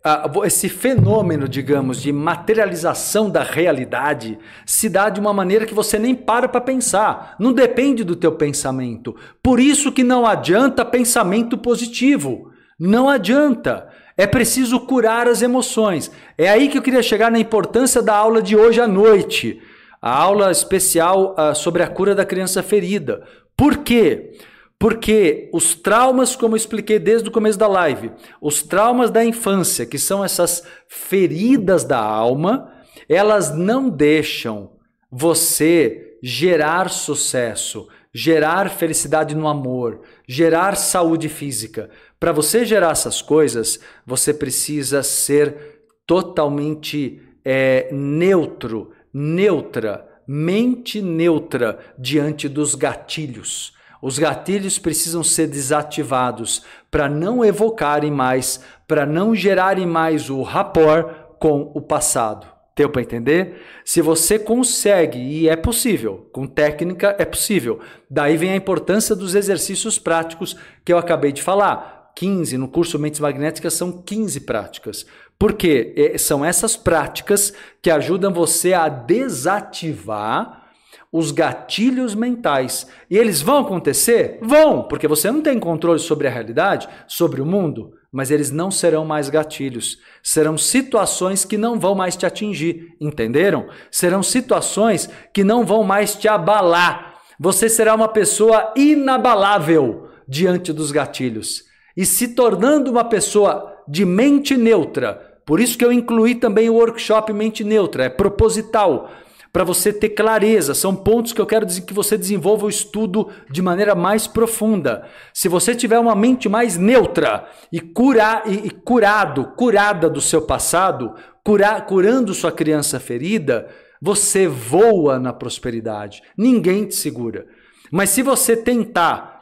esse 0.45 0.69
fenômeno, 0.69 1.49
digamos, 1.49 2.01
de 2.01 2.13
materialização 2.13 3.29
da 3.29 3.43
realidade 3.43 4.39
se 4.65 4.89
dá 4.89 5.11
de 5.11 5.19
uma 5.19 5.33
maneira 5.33 5.67
que 5.67 5.75
você 5.75 5.99
nem 5.99 6.15
para 6.15 6.49
para 6.49 6.61
pensar. 6.61 7.35
Não 7.41 7.53
depende 7.53 8.05
do 8.05 8.15
teu 8.15 8.37
pensamento. 8.37 9.17
Por 9.43 9.59
isso 9.59 9.91
que 9.91 10.05
não 10.05 10.25
adianta 10.25 10.85
pensamento 10.85 11.59
positivo. 11.59 12.53
Não 12.79 13.09
adianta. 13.09 13.90
É 14.21 14.27
preciso 14.27 14.79
curar 14.81 15.27
as 15.27 15.41
emoções. 15.41 16.11
É 16.37 16.47
aí 16.47 16.69
que 16.69 16.77
eu 16.77 16.83
queria 16.83 17.03
chegar 17.03 17.31
na 17.31 17.39
importância 17.39 18.03
da 18.03 18.15
aula 18.15 18.43
de 18.43 18.55
hoje 18.55 18.79
à 18.79 18.87
noite. 18.87 19.63
A 19.99 20.15
aula 20.15 20.51
especial 20.51 21.35
uh, 21.39 21.55
sobre 21.55 21.83
a 21.83 21.89
cura 21.89 22.15
da 22.15 22.23
criança 22.23 22.63
ferida. 22.63 23.27
Por 23.57 23.79
quê? 23.79 24.33
Porque 24.79 25.49
os 25.55 25.75
traumas, 25.75 26.37
como 26.37 26.53
eu 26.53 26.59
expliquei 26.59 26.99
desde 26.99 27.31
o 27.31 27.33
começo 27.33 27.59
da 27.59 27.67
live, 27.67 28.13
os 28.43 28.63
traumas 28.63 29.11
da 29.11 29.25
infância, 29.25 29.87
que 29.87 29.99
são 29.99 30.23
essas 30.23 30.65
feridas 30.87 31.83
da 31.83 31.99
alma, 31.99 32.71
elas 33.09 33.57
não 33.57 33.89
deixam 33.89 34.73
você 35.11 36.19
gerar 36.23 36.91
sucesso, 36.91 37.89
gerar 38.13 38.69
felicidade 38.69 39.35
no 39.35 39.49
amor, 39.49 40.03
gerar 40.29 40.77
saúde 40.77 41.31
física. 41.31 41.89
Para 42.21 42.33
você 42.33 42.67
gerar 42.67 42.91
essas 42.91 43.23
coisas, 43.23 43.81
você 44.05 44.35
precisa 44.35 45.03
ser 45.03 45.81
totalmente 46.07 47.23
é, 47.43 47.89
neutro, 47.91 48.91
neutra, 49.11 50.07
mente 50.27 51.01
neutra 51.01 51.79
diante 51.99 52.47
dos 52.47 52.75
gatilhos. 52.75 53.73
Os 54.03 54.19
gatilhos 54.19 54.79
precisam 54.79 55.25
ser 55.25 55.47
desativados 55.47 56.63
para 56.91 57.09
não 57.09 57.43
evocarem 57.43 58.11
mais, 58.11 58.61
para 58.87 59.07
não 59.07 59.35
gerarem 59.35 59.87
mais 59.87 60.29
o 60.29 60.43
rapport 60.43 61.15
com 61.39 61.73
o 61.75 61.81
passado. 61.81 62.47
Deu 62.77 62.91
para 62.91 63.01
entender? 63.01 63.63
Se 63.83 64.03
você 64.03 64.39
consegue, 64.39 65.19
e 65.19 65.49
é 65.49 65.57
possível, 65.57 66.29
com 66.33 66.47
técnica 66.47 67.17
é 67.19 67.25
possível. 67.25 67.81
Daí 68.11 68.37
vem 68.37 68.53
a 68.53 68.57
importância 68.57 69.17
dos 69.17 69.35
exercícios 69.35 69.99
práticos 69.99 70.55
que 70.85 70.93
eu 70.93 70.99
acabei 70.99 71.33
de 71.33 71.43
falar. 71.43 72.00
15, 72.21 72.59
no 72.59 72.69
curso 72.69 72.99
Mentes 72.99 73.19
Magnéticas 73.19 73.73
são 73.73 73.91
15 73.91 74.41
práticas. 74.41 75.07
Porque 75.39 75.95
é, 75.97 76.19
são 76.19 76.45
essas 76.45 76.77
práticas 76.77 77.55
que 77.81 77.91
ajudam 77.91 78.31
você 78.31 78.75
a 78.75 78.91
desativar 78.91 80.69
os 81.11 81.33
gatilhos 81.33 82.15
mentais. 82.15 82.87
E 83.09 83.17
eles 83.17 83.41
vão 83.41 83.61
acontecer? 83.61 84.39
Vão, 84.43 84.83
porque 84.83 85.09
você 85.09 85.31
não 85.31 85.41
tem 85.41 85.59
controle 85.59 85.99
sobre 85.99 86.29
a 86.29 86.31
realidade, 86.31 86.87
sobre 87.09 87.41
o 87.41 87.47
mundo, 87.47 87.95
mas 88.13 88.31
eles 88.31 88.51
não 88.51 88.71
serão 88.71 89.07
mais 89.07 89.31
gatilhos. 89.31 89.99
Serão 90.23 90.59
situações 90.59 91.47
que 91.47 91.57
não 91.57 91.81
vão 91.81 91.95
mais 91.95 92.17
te 92.17 92.27
atingir, 92.27 92.95
entenderam? 93.01 93.67
Serão 93.91 94.23
situações 94.23 95.09
que 95.33 95.43
não 95.43 95.65
vão 95.65 95.83
mais 95.85 96.15
te 96.17 96.29
abalar. 96.29 97.15
Você 97.41 97.67
será 97.67 97.95
uma 97.95 98.09
pessoa 98.09 98.75
inabalável 98.77 100.11
diante 100.29 100.71
dos 100.71 100.93
gatilhos 100.93 101.70
e 101.97 102.07
se 102.07 102.29
tornando 102.29 102.91
uma 102.91 103.05
pessoa 103.05 103.77
de 103.87 104.05
mente 104.05 104.57
neutra. 104.57 105.41
Por 105.45 105.59
isso 105.59 105.77
que 105.77 105.85
eu 105.85 105.93
incluí 105.93 106.35
também 106.35 106.71
o 106.71 106.75
workshop 106.75 107.33
Mente 107.33 107.65
Neutra, 107.65 108.05
é 108.05 108.09
proposital 108.09 109.11
para 109.53 109.65
você 109.65 109.93
ter 109.93 110.11
clareza. 110.11 110.75
São 110.75 110.95
pontos 110.95 111.33
que 111.33 111.41
eu 111.41 111.47
quero 111.47 111.67
dizer 111.67 111.83
que 111.83 111.93
você 111.93 112.17
desenvolva 112.17 112.67
o 112.67 112.71
estudo 112.71 113.29
de 113.51 113.61
maneira 113.61 113.95
mais 113.95 114.27
profunda. 114.27 115.07
Se 115.35 115.49
você 115.49 115.75
tiver 115.75 115.99
uma 115.99 116.15
mente 116.15 116.49
mais 116.49 116.77
neutra 116.77 117.49
e, 117.73 117.81
cura, 117.81 118.45
e, 118.47 118.69
e 118.69 118.71
curado, 118.71 119.53
curada 119.57 120.09
do 120.09 120.21
seu 120.21 120.43
passado, 120.43 121.15
cura, 121.45 121.81
curando 121.81 122.33
sua 122.33 122.53
criança 122.53 123.01
ferida, 123.01 123.69
você 124.01 124.47
voa 124.47 125.19
na 125.19 125.33
prosperidade. 125.33 126.23
Ninguém 126.37 126.87
te 126.87 126.95
segura. 126.95 127.47
Mas 127.91 128.11
se 128.11 128.23
você 128.23 128.57
tentar 128.57 129.40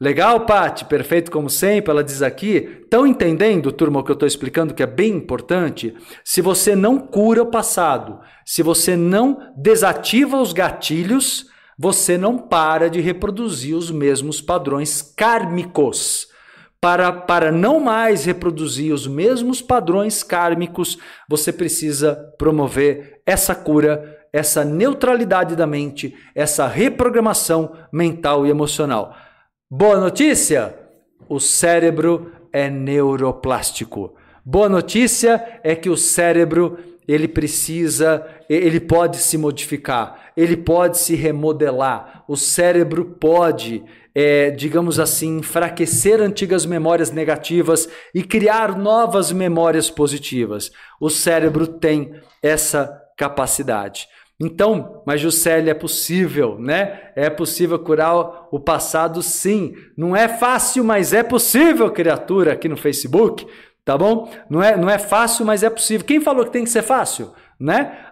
Legal, 0.00 0.46
Pati? 0.46 0.84
Perfeito 0.84 1.28
como 1.28 1.50
sempre, 1.50 1.90
ela 1.90 2.04
diz 2.04 2.22
aqui. 2.22 2.82
Estão 2.84 3.04
entendendo, 3.04 3.72
turma, 3.72 3.98
o 3.98 4.04
que 4.04 4.12
eu 4.12 4.14
estou 4.14 4.28
explicando, 4.28 4.72
que 4.72 4.82
é 4.82 4.86
bem 4.86 5.14
importante? 5.14 5.92
Se 6.24 6.40
você 6.40 6.76
não 6.76 6.98
cura 7.00 7.42
o 7.42 7.50
passado, 7.50 8.20
se 8.46 8.62
você 8.62 8.96
não 8.96 9.52
desativa 9.56 10.40
os 10.40 10.52
gatilhos, 10.52 11.46
você 11.76 12.16
não 12.16 12.38
para 12.38 12.88
de 12.88 13.00
reproduzir 13.00 13.74
os 13.76 13.90
mesmos 13.90 14.40
padrões 14.40 15.02
kármicos. 15.02 16.28
Para, 16.80 17.10
para 17.10 17.50
não 17.50 17.80
mais 17.80 18.24
reproduzir 18.24 18.94
os 18.94 19.04
mesmos 19.04 19.60
padrões 19.60 20.22
kármicos, 20.22 20.96
você 21.28 21.52
precisa 21.52 22.14
promover 22.38 23.20
essa 23.26 23.52
cura, 23.52 24.16
essa 24.32 24.64
neutralidade 24.64 25.56
da 25.56 25.66
mente, 25.66 26.14
essa 26.36 26.68
reprogramação 26.68 27.72
mental 27.92 28.46
e 28.46 28.50
emocional. 28.50 29.12
Boa 29.70 30.00
notícia: 30.00 30.74
o 31.28 31.38
cérebro 31.38 32.32
é 32.50 32.70
neuroplástico. 32.70 34.14
Boa 34.42 34.66
notícia 34.66 35.60
é 35.62 35.76
que 35.76 35.90
o 35.90 35.96
cérebro 35.96 36.78
ele 37.06 37.28
precisa, 37.28 38.26
ele 38.48 38.80
pode 38.80 39.18
se 39.18 39.36
modificar, 39.36 40.32
ele 40.34 40.56
pode 40.56 40.96
se 40.96 41.14
remodelar. 41.14 42.24
O 42.26 42.34
cérebro 42.34 43.04
pode, 43.20 43.84
é, 44.14 44.50
digamos 44.50 44.98
assim, 44.98 45.36
enfraquecer 45.36 46.18
antigas 46.18 46.64
memórias 46.64 47.10
negativas 47.10 47.90
e 48.14 48.22
criar 48.22 48.74
novas 48.74 49.30
memórias 49.32 49.90
positivas. 49.90 50.70
O 50.98 51.10
cérebro 51.10 51.66
tem 51.66 52.14
essa 52.42 53.02
capacidade. 53.18 54.08
Então, 54.40 55.02
mas 55.04 55.20
Juscelia, 55.20 55.72
é 55.72 55.74
possível, 55.74 56.56
né? 56.60 57.10
É 57.16 57.28
possível 57.28 57.78
curar 57.78 58.46
o 58.52 58.60
passado, 58.60 59.20
sim. 59.20 59.74
Não 59.96 60.14
é 60.14 60.28
fácil, 60.28 60.84
mas 60.84 61.12
é 61.12 61.24
possível, 61.24 61.90
criatura, 61.90 62.52
aqui 62.52 62.68
no 62.68 62.76
Facebook, 62.76 63.46
tá 63.84 63.98
bom? 63.98 64.30
Não 64.48 64.62
é, 64.62 64.76
não 64.76 64.88
é 64.88 64.96
fácil, 64.96 65.44
mas 65.44 65.64
é 65.64 65.70
possível. 65.70 66.06
Quem 66.06 66.20
falou 66.20 66.44
que 66.44 66.52
tem 66.52 66.62
que 66.62 66.70
ser 66.70 66.82
fácil, 66.82 67.32
né? 67.58 68.06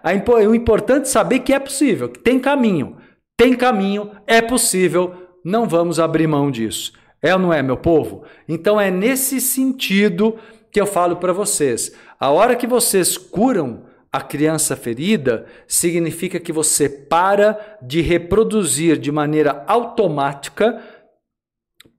O 0.49 0.53
importante 0.53 1.03
é 1.03 1.05
saber 1.05 1.39
que 1.39 1.53
é 1.53 1.59
possível, 1.59 2.09
que 2.09 2.19
tem 2.19 2.37
caminho. 2.39 2.97
Tem 3.37 3.55
caminho, 3.55 4.11
é 4.25 4.41
possível, 4.41 5.13
não 5.45 5.65
vamos 5.65 5.97
abrir 5.97 6.27
mão 6.27 6.51
disso. 6.51 6.91
É 7.21 7.33
ou 7.33 7.39
não 7.39 7.53
é, 7.53 7.63
meu 7.63 7.77
povo? 7.77 8.23
Então 8.49 8.81
é 8.81 8.91
nesse 8.91 9.39
sentido 9.39 10.35
que 10.71 10.81
eu 10.81 10.85
falo 10.85 11.15
para 11.15 11.31
vocês. 11.31 11.93
A 12.19 12.29
hora 12.31 12.55
que 12.55 12.67
vocês 12.67 13.17
curam 13.17 13.86
a 14.17 14.21
criança 14.21 14.75
ferida, 14.75 15.45
significa 15.67 16.39
que 16.39 16.51
você 16.51 16.89
para 16.89 17.77
de 17.83 18.01
reproduzir 18.01 18.97
de 18.97 19.11
maneira 19.11 19.63
automática 19.67 20.81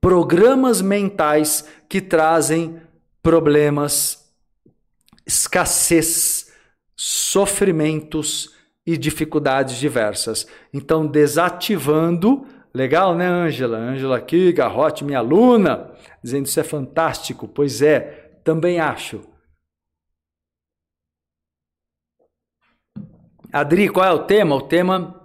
programas 0.01 0.81
mentais 0.81 1.65
que 1.87 2.01
trazem 2.01 2.81
problemas, 3.23 4.29
escassez, 5.25 6.51
sofrimentos 6.93 8.53
e 8.85 8.97
dificuldades 8.97 9.77
diversas. 9.77 10.45
Então, 10.73 11.07
desativando. 11.07 12.45
Legal, 12.73 13.15
né, 13.15 13.27
Ângela? 13.27 13.77
Ângela 13.77 14.17
aqui, 14.17 14.51
Garrote, 14.51 15.05
minha 15.05 15.19
aluna, 15.19 15.91
dizendo 16.21 16.47
isso 16.47 16.59
é 16.59 16.63
fantástico. 16.63 17.47
Pois 17.47 17.81
é, 17.81 18.29
também 18.43 18.77
acho. 18.77 19.21
Adri, 23.51 23.89
qual 23.89 24.05
é 24.05 24.11
o 24.11 24.19
tema? 24.19 24.55
O 24.55 24.61
tema 24.61 25.15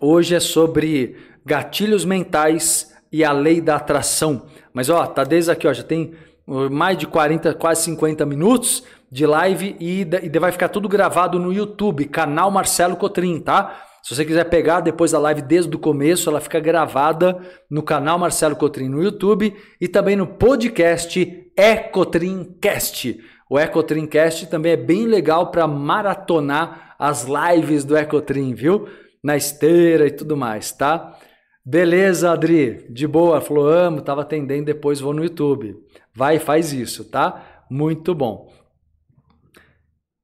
hoje 0.00 0.34
é 0.34 0.40
sobre 0.40 1.16
gatilhos 1.44 2.02
mentais 2.02 2.94
e 3.12 3.22
a 3.22 3.30
lei 3.30 3.60
da 3.60 3.76
atração. 3.76 4.46
Mas 4.72 4.88
ó, 4.88 5.06
tá 5.06 5.22
desde 5.22 5.50
aqui, 5.50 5.68
ó, 5.68 5.72
já 5.74 5.82
tem 5.82 6.14
mais 6.46 6.96
de 6.96 7.06
40, 7.06 7.52
quase 7.54 7.82
50 7.82 8.24
minutos 8.24 8.84
de 9.12 9.26
live 9.26 9.76
e, 9.78 10.00
e 10.00 10.38
vai 10.38 10.50
ficar 10.50 10.70
tudo 10.70 10.88
gravado 10.88 11.38
no 11.38 11.52
YouTube, 11.52 12.06
canal 12.06 12.50
Marcelo 12.50 12.96
Cotrim, 12.96 13.38
tá? 13.38 13.82
Se 14.02 14.14
você 14.14 14.24
quiser 14.24 14.44
pegar 14.44 14.80
depois 14.80 15.12
da 15.12 15.18
live 15.18 15.42
desde 15.42 15.76
o 15.76 15.78
começo, 15.78 16.30
ela 16.30 16.40
fica 16.40 16.58
gravada 16.58 17.38
no 17.68 17.82
canal 17.82 18.18
Marcelo 18.18 18.56
Cotrim 18.56 18.88
no 18.88 19.02
YouTube 19.02 19.54
e 19.78 19.86
também 19.86 20.16
no 20.16 20.26
podcast 20.26 21.50
Ecotrincast. 21.54 23.18
O 23.48 23.58
Ecotrincast 23.58 24.46
também 24.48 24.72
é 24.72 24.76
bem 24.76 25.06
legal 25.06 25.50
para 25.50 25.66
maratonar 25.66 26.94
as 26.98 27.26
lives 27.26 27.84
do 27.84 27.96
Ecotrim, 27.96 28.54
viu? 28.54 28.88
Na 29.22 29.36
esteira 29.36 30.06
e 30.06 30.10
tudo 30.10 30.36
mais, 30.36 30.72
tá? 30.72 31.16
Beleza, 31.64 32.30
Adri, 32.30 32.86
de 32.90 33.06
boa, 33.06 33.40
falou, 33.40 33.68
amo, 33.68 34.00
tava 34.00 34.22
atendendo, 34.22 34.66
depois 34.66 35.00
vou 35.00 35.12
no 35.12 35.22
YouTube. 35.22 35.76
Vai 36.14 36.38
faz 36.38 36.72
isso, 36.72 37.04
tá? 37.04 37.64
Muito 37.70 38.14
bom. 38.14 38.48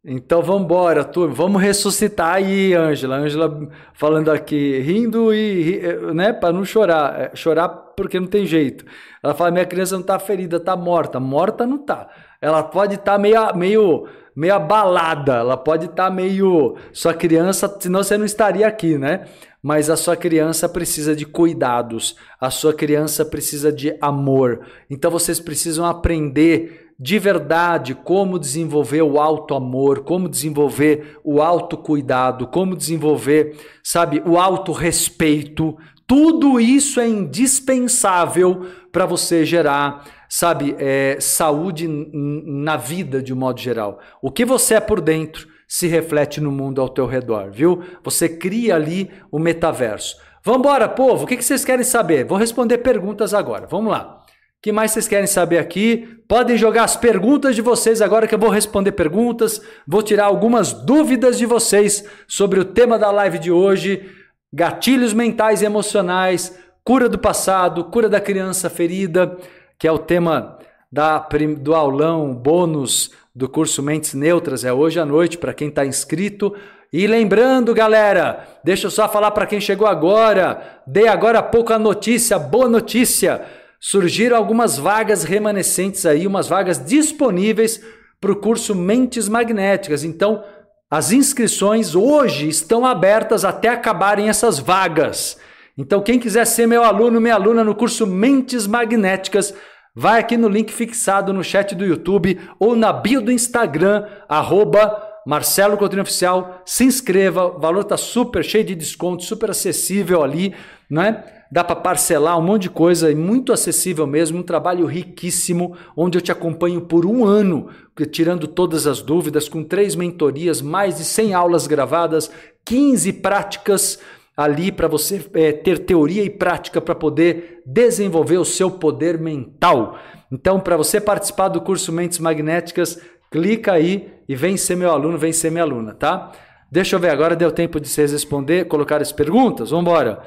Então 0.06 0.42
vamos 0.42 0.64
embora, 0.64 1.02
turma. 1.02 1.34
Vamos 1.34 1.62
ressuscitar 1.62 2.34
aí, 2.34 2.74
Ângela. 2.74 3.16
Ângela 3.16 3.70
falando 3.94 4.30
aqui, 4.30 4.78
rindo 4.80 5.32
e, 5.32 5.80
né, 6.14 6.30
para 6.30 6.52
não 6.52 6.62
chorar. 6.62 7.18
É, 7.18 7.30
chorar 7.34 7.68
porque 7.68 8.20
não 8.20 8.26
tem 8.26 8.44
jeito. 8.44 8.84
Ela 9.22 9.32
fala: 9.32 9.50
minha 9.50 9.64
criança 9.64 9.94
não 9.94 10.02
está 10.02 10.18
ferida, 10.18 10.58
está 10.58 10.76
morta. 10.76 11.18
Morta 11.18 11.66
não 11.66 11.76
está. 11.76 12.10
Ela 12.44 12.62
pode 12.62 12.96
estar 12.96 13.12
tá 13.12 13.18
meio, 13.18 13.56
meio, 13.56 14.06
meio 14.36 14.54
abalada, 14.54 15.36
ela 15.36 15.56
pode 15.56 15.86
estar 15.86 16.04
tá 16.04 16.10
meio. 16.10 16.76
Sua 16.92 17.14
criança, 17.14 17.74
senão 17.80 18.02
você 18.02 18.18
não 18.18 18.26
estaria 18.26 18.66
aqui, 18.66 18.98
né? 18.98 19.26
Mas 19.62 19.88
a 19.88 19.96
sua 19.96 20.14
criança 20.14 20.68
precisa 20.68 21.16
de 21.16 21.24
cuidados, 21.24 22.16
a 22.38 22.50
sua 22.50 22.74
criança 22.74 23.24
precisa 23.24 23.72
de 23.72 23.96
amor. 23.98 24.60
Então 24.90 25.10
vocês 25.10 25.40
precisam 25.40 25.86
aprender 25.86 26.92
de 27.00 27.18
verdade 27.18 27.94
como 27.94 28.38
desenvolver 28.38 29.00
o 29.00 29.18
alto 29.18 29.54
amor, 29.54 30.00
como 30.00 30.28
desenvolver 30.28 31.18
o 31.24 31.40
alto 31.40 31.78
cuidado, 31.78 32.46
como 32.46 32.76
desenvolver, 32.76 33.56
sabe, 33.82 34.22
o 34.26 34.38
alto 34.38 34.70
respeito. 34.70 35.78
Tudo 36.06 36.60
isso 36.60 37.00
é 37.00 37.08
indispensável 37.08 38.66
para 38.92 39.06
você 39.06 39.46
gerar, 39.46 40.04
sabe, 40.36 40.74
é, 40.80 41.16
saúde 41.20 41.86
na 41.86 42.76
vida 42.76 43.22
de 43.22 43.32
um 43.32 43.36
modo 43.36 43.60
geral. 43.60 44.00
O 44.20 44.32
que 44.32 44.44
você 44.44 44.74
é 44.74 44.80
por 44.80 45.00
dentro 45.00 45.46
se 45.68 45.86
reflete 45.86 46.40
no 46.40 46.50
mundo 46.50 46.80
ao 46.80 46.88
teu 46.88 47.06
redor, 47.06 47.52
viu? 47.52 47.84
Você 48.02 48.28
cria 48.28 48.74
ali 48.74 49.08
o 49.30 49.38
metaverso. 49.38 50.16
Vambora, 50.44 50.88
povo, 50.88 51.22
o 51.22 51.26
que 51.26 51.40
vocês 51.40 51.64
querem 51.64 51.84
saber? 51.84 52.24
Vou 52.24 52.36
responder 52.36 52.78
perguntas 52.78 53.32
agora. 53.32 53.68
Vamos 53.68 53.92
lá 53.92 54.24
que 54.60 54.72
mais 54.72 54.92
vocês 54.92 55.06
querem 55.06 55.26
saber 55.26 55.58
aqui? 55.58 56.08
Podem 56.26 56.56
jogar 56.56 56.84
as 56.84 56.96
perguntas 56.96 57.54
de 57.54 57.60
vocês 57.60 58.00
agora 58.00 58.26
que 58.26 58.34
eu 58.34 58.38
vou 58.38 58.48
responder 58.48 58.92
perguntas, 58.92 59.60
vou 59.86 60.02
tirar 60.02 60.24
algumas 60.24 60.72
dúvidas 60.72 61.36
de 61.36 61.44
vocês 61.44 62.02
sobre 62.26 62.58
o 62.58 62.64
tema 62.64 62.98
da 62.98 63.10
live 63.10 63.38
de 63.38 63.52
hoje: 63.52 64.10
gatilhos 64.50 65.12
mentais 65.12 65.60
e 65.60 65.66
emocionais, 65.66 66.58
cura 66.82 67.10
do 67.10 67.18
passado, 67.18 67.84
cura 67.84 68.08
da 68.08 68.18
criança 68.18 68.70
ferida, 68.70 69.36
que 69.78 69.86
é 69.86 69.92
o 69.92 69.98
tema 69.98 70.58
da, 70.90 71.26
do 71.58 71.74
aulão 71.74 72.34
bônus 72.34 73.10
do 73.34 73.48
curso 73.48 73.82
Mentes 73.82 74.14
Neutras, 74.14 74.64
é 74.64 74.72
hoje 74.72 75.00
à 75.00 75.04
noite 75.04 75.38
para 75.38 75.54
quem 75.54 75.68
está 75.68 75.84
inscrito. 75.84 76.54
E 76.92 77.06
lembrando, 77.06 77.74
galera, 77.74 78.46
deixa 78.62 78.86
eu 78.86 78.90
só 78.90 79.08
falar 79.08 79.32
para 79.32 79.46
quem 79.46 79.60
chegou 79.60 79.86
agora, 79.86 80.80
dei 80.86 81.08
agora 81.08 81.40
há 81.40 81.42
pouco 81.42 81.72
a 81.72 81.78
notícia, 81.78 82.38
boa 82.38 82.68
notícia 82.68 83.44
surgiram 83.86 84.38
algumas 84.38 84.78
vagas 84.78 85.24
remanescentes 85.24 86.06
aí, 86.06 86.26
umas 86.26 86.48
vagas 86.48 86.82
disponíveis 86.82 87.82
para 88.18 88.32
o 88.32 88.36
curso 88.36 88.74
Mentes 88.74 89.28
Magnéticas. 89.28 90.02
Então, 90.04 90.42
as 90.90 91.12
inscrições 91.12 91.94
hoje 91.94 92.48
estão 92.48 92.86
abertas 92.86 93.44
até 93.44 93.68
acabarem 93.68 94.30
essas 94.30 94.58
vagas. 94.58 95.36
Então, 95.76 96.00
quem 96.00 96.18
quiser 96.18 96.44
ser 96.46 96.66
meu 96.66 96.84
aluno, 96.84 97.20
minha 97.20 97.34
aluna 97.34 97.64
no 97.64 97.74
curso 97.74 98.06
Mentes 98.06 98.66
Magnéticas, 98.66 99.52
vai 99.94 100.20
aqui 100.20 100.36
no 100.36 100.48
link 100.48 100.72
fixado 100.72 101.32
no 101.32 101.42
chat 101.42 101.74
do 101.74 101.84
YouTube 101.84 102.40
ou 102.58 102.76
na 102.76 102.92
bio 102.92 103.20
do 103.20 103.32
Instagram, 103.32 104.06
arroba 104.28 105.02
Marcelo 105.26 105.76
Coutinho 105.76 106.02
Oficial. 106.02 106.62
Se 106.64 106.84
inscreva, 106.84 107.46
o 107.46 107.58
valor 107.58 107.80
está 107.80 107.96
super 107.96 108.44
cheio 108.44 108.64
de 108.64 108.74
desconto, 108.74 109.24
super 109.24 109.50
acessível 109.50 110.22
ali, 110.22 110.54
né? 110.88 111.24
dá 111.54 111.62
para 111.62 111.76
parcelar 111.76 112.36
um 112.36 112.42
monte 112.42 112.62
de 112.62 112.70
coisa 112.70 113.12
e 113.12 113.14
muito 113.14 113.52
acessível 113.52 114.08
mesmo, 114.08 114.40
um 114.40 114.42
trabalho 114.42 114.86
riquíssimo, 114.86 115.76
onde 115.96 116.18
eu 116.18 116.22
te 116.22 116.32
acompanho 116.32 116.80
por 116.80 117.06
um 117.06 117.24
ano, 117.24 117.68
tirando 118.10 118.48
todas 118.48 118.88
as 118.88 119.00
dúvidas, 119.00 119.48
com 119.48 119.62
três 119.62 119.94
mentorias, 119.94 120.60
mais 120.60 120.96
de 120.96 121.04
100 121.04 121.32
aulas 121.32 121.68
gravadas, 121.68 122.28
15 122.64 123.12
práticas 123.14 124.00
ali 124.36 124.72
para 124.72 124.88
você 124.88 125.24
é, 125.34 125.52
ter 125.52 125.80
teoria 125.80 126.24
e 126.24 126.30
prática 126.30 126.80
para 126.80 126.94
poder 126.94 127.62
desenvolver 127.64 128.38
o 128.38 128.44
seu 128.44 128.70
poder 128.70 129.18
mental. 129.18 129.98
Então, 130.30 130.58
para 130.58 130.76
você 130.76 131.00
participar 131.00 131.48
do 131.48 131.60
curso 131.60 131.92
Mentes 131.92 132.18
Magnéticas, 132.18 133.00
clica 133.30 133.72
aí 133.72 134.12
e 134.28 134.34
vem 134.34 134.56
ser 134.56 134.76
meu 134.76 134.90
aluno, 134.90 135.18
vem 135.18 135.32
ser 135.32 135.50
minha 135.50 135.62
aluna, 135.62 135.94
tá? 135.94 136.32
Deixa 136.70 136.96
eu 136.96 137.00
ver 137.00 137.10
agora, 137.10 137.36
deu 137.36 137.52
tempo 137.52 137.78
de 137.78 137.88
vocês 137.88 138.10
responder, 138.10 138.66
colocar 138.66 139.00
as 139.00 139.12
perguntas? 139.12 139.70
Vamos 139.70 139.82
embora. 139.82 140.22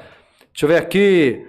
Deixa 0.52 0.64
eu 0.64 0.68
ver 0.68 0.76
aqui. 0.76 1.46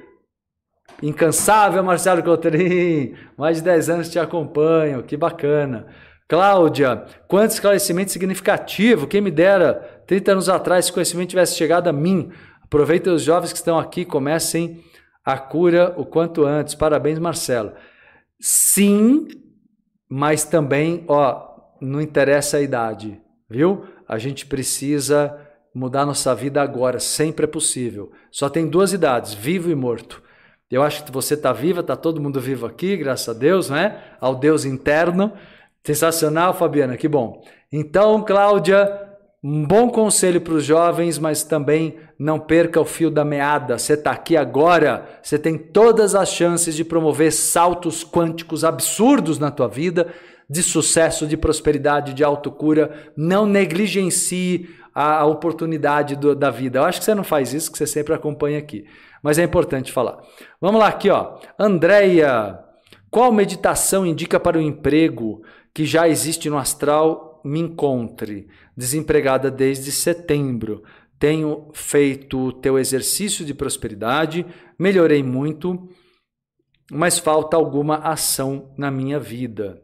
Incansável 1.02 1.82
Marcelo 1.82 2.22
Coutrin, 2.22 3.16
mais 3.38 3.58
de 3.58 3.64
10 3.64 3.90
anos 3.90 4.10
te 4.10 4.20
acompanho, 4.20 5.04
que 5.04 5.16
bacana. 5.16 5.88
Cláudia, 6.28 7.06
quanto 7.28 7.52
esclarecimento 7.52 8.12
significativo, 8.12 9.08
quem 9.08 9.22
me 9.22 9.32
dera 9.32 9.74
30 10.06 10.34
anos 10.34 10.50
atrás 10.50 10.86
esse 10.86 10.94
conhecimento 10.94 11.30
tivesse 11.30 11.56
chegado 11.56 11.88
a 11.88 11.94
mim. 11.94 12.32
Aproveitem 12.70 13.12
os 13.12 13.24
jovens 13.24 13.52
que 13.52 13.58
estão 13.58 13.80
aqui, 13.80 14.06
comecem 14.06 14.84
a 15.26 15.40
cura 15.40 15.92
o 15.98 16.06
quanto 16.06 16.46
antes. 16.46 16.76
Parabéns, 16.76 17.18
Marcelo. 17.18 17.74
Sim, 18.40 19.28
mas 20.08 20.44
também, 20.44 21.04
ó, 21.08 21.50
não 21.82 22.00
interessa 22.00 22.58
a 22.58 22.62
idade, 22.62 23.20
viu? 23.50 23.86
A 24.08 24.20
gente 24.20 24.46
precisa 24.46 25.36
mudar 25.74 26.06
nossa 26.06 26.36
vida 26.36 26.62
agora, 26.62 27.00
sempre 27.00 27.46
é 27.46 27.48
possível. 27.48 28.12
Só 28.30 28.48
tem 28.48 28.68
duas 28.68 28.94
idades, 28.94 29.34
vivo 29.34 29.72
e 29.72 29.76
morto. 29.76 30.22
Eu 30.70 30.84
acho 30.84 31.04
que 31.04 31.12
você 31.12 31.34
está 31.34 31.52
viva, 31.52 31.80
está 31.82 31.96
todo 31.96 32.22
mundo 32.22 32.40
vivo 32.40 32.68
aqui, 32.68 32.96
graças 32.96 33.36
a 33.36 33.38
Deus, 33.38 33.72
né? 33.72 34.00
Ao 34.22 34.36
Deus 34.36 34.64
interno. 34.64 35.34
Sensacional, 35.84 36.54
Fabiana, 36.54 36.96
que 36.96 37.08
bom. 37.08 37.44
Então, 37.72 38.24
Cláudia, 38.24 39.09
um 39.44 39.66
bom 39.66 39.90
conselho 39.90 40.42
para 40.42 40.54
os 40.54 40.66
jovens, 40.66 41.18
mas 41.18 41.44
também 41.44 41.98
não 42.18 42.38
perca 42.40 42.82
o 42.82 42.86
fio 42.86 43.10
da 43.10 43.24
meada. 43.24 43.78
Você 43.78 43.94
está 43.94 44.12
aqui 44.12 44.36
agora, 44.36 45.08
você 45.24 45.40
tem 45.40 45.58
todas 45.58 46.14
as 46.14 46.30
chances 46.30 46.76
de 46.76 46.84
promover 46.84 47.32
saltos 47.32 48.04
quânticos 48.04 48.66
absurdos 48.66 49.40
na 49.40 49.50
tua 49.50 49.68
vida, 49.68 50.08
de 50.50 50.62
sucesso, 50.62 51.26
de 51.26 51.38
prosperidade, 51.38 52.14
de 52.14 52.24
autocura. 52.24 53.12
Não 53.16 53.46
negligencie 53.46 54.70
a, 54.94 55.26
oportunidade 55.26 56.18
do, 56.18 56.36
da 56.36 56.50
vida. 56.50 56.80
Eu 56.80 56.84
acho 56.84 57.00
que 57.00 57.06
você 57.06 57.16
não 57.16 57.24
faz 57.24 57.54
isso, 57.54 57.72
que 57.72 57.78
você 57.78 57.88
sempre 57.88 58.14
acompanha 58.14 58.60
aqui. 58.60 58.86
Mas 59.24 59.40
é 59.40 59.44
importante 59.44 59.92
falar. 59.92 60.20
Vamos 60.60 60.82
lá 60.82 60.88
aqui, 60.88 61.10
ó. 61.10 61.38
Andréia, 61.58 62.60
qual 63.10 63.32
meditação 63.32 64.06
indica 64.06 64.40
para 64.40 64.58
o 64.58 64.62
emprego 64.62 65.42
que 65.74 65.86
já 65.86 66.10
existe 66.10 66.50
no 66.50 66.58
astral? 66.58 67.42
Me 67.46 67.60
encontre. 67.60 68.50
Desempregada 68.80 69.52
desde 69.52 69.92
setembro. 69.92 70.84
Tenho 71.20 71.68
feito 71.74 72.40
o 72.40 72.54
teu 72.54 72.80
exercício 72.80 73.44
de 73.44 73.54
prosperidade, 73.54 74.46
melhorei 74.80 75.22
muito, 75.22 75.90
mas 76.90 77.20
falta 77.20 77.58
alguma 77.58 77.98
ação 77.98 78.74
na 78.78 78.90
minha 78.90 79.20
vida 79.20 79.82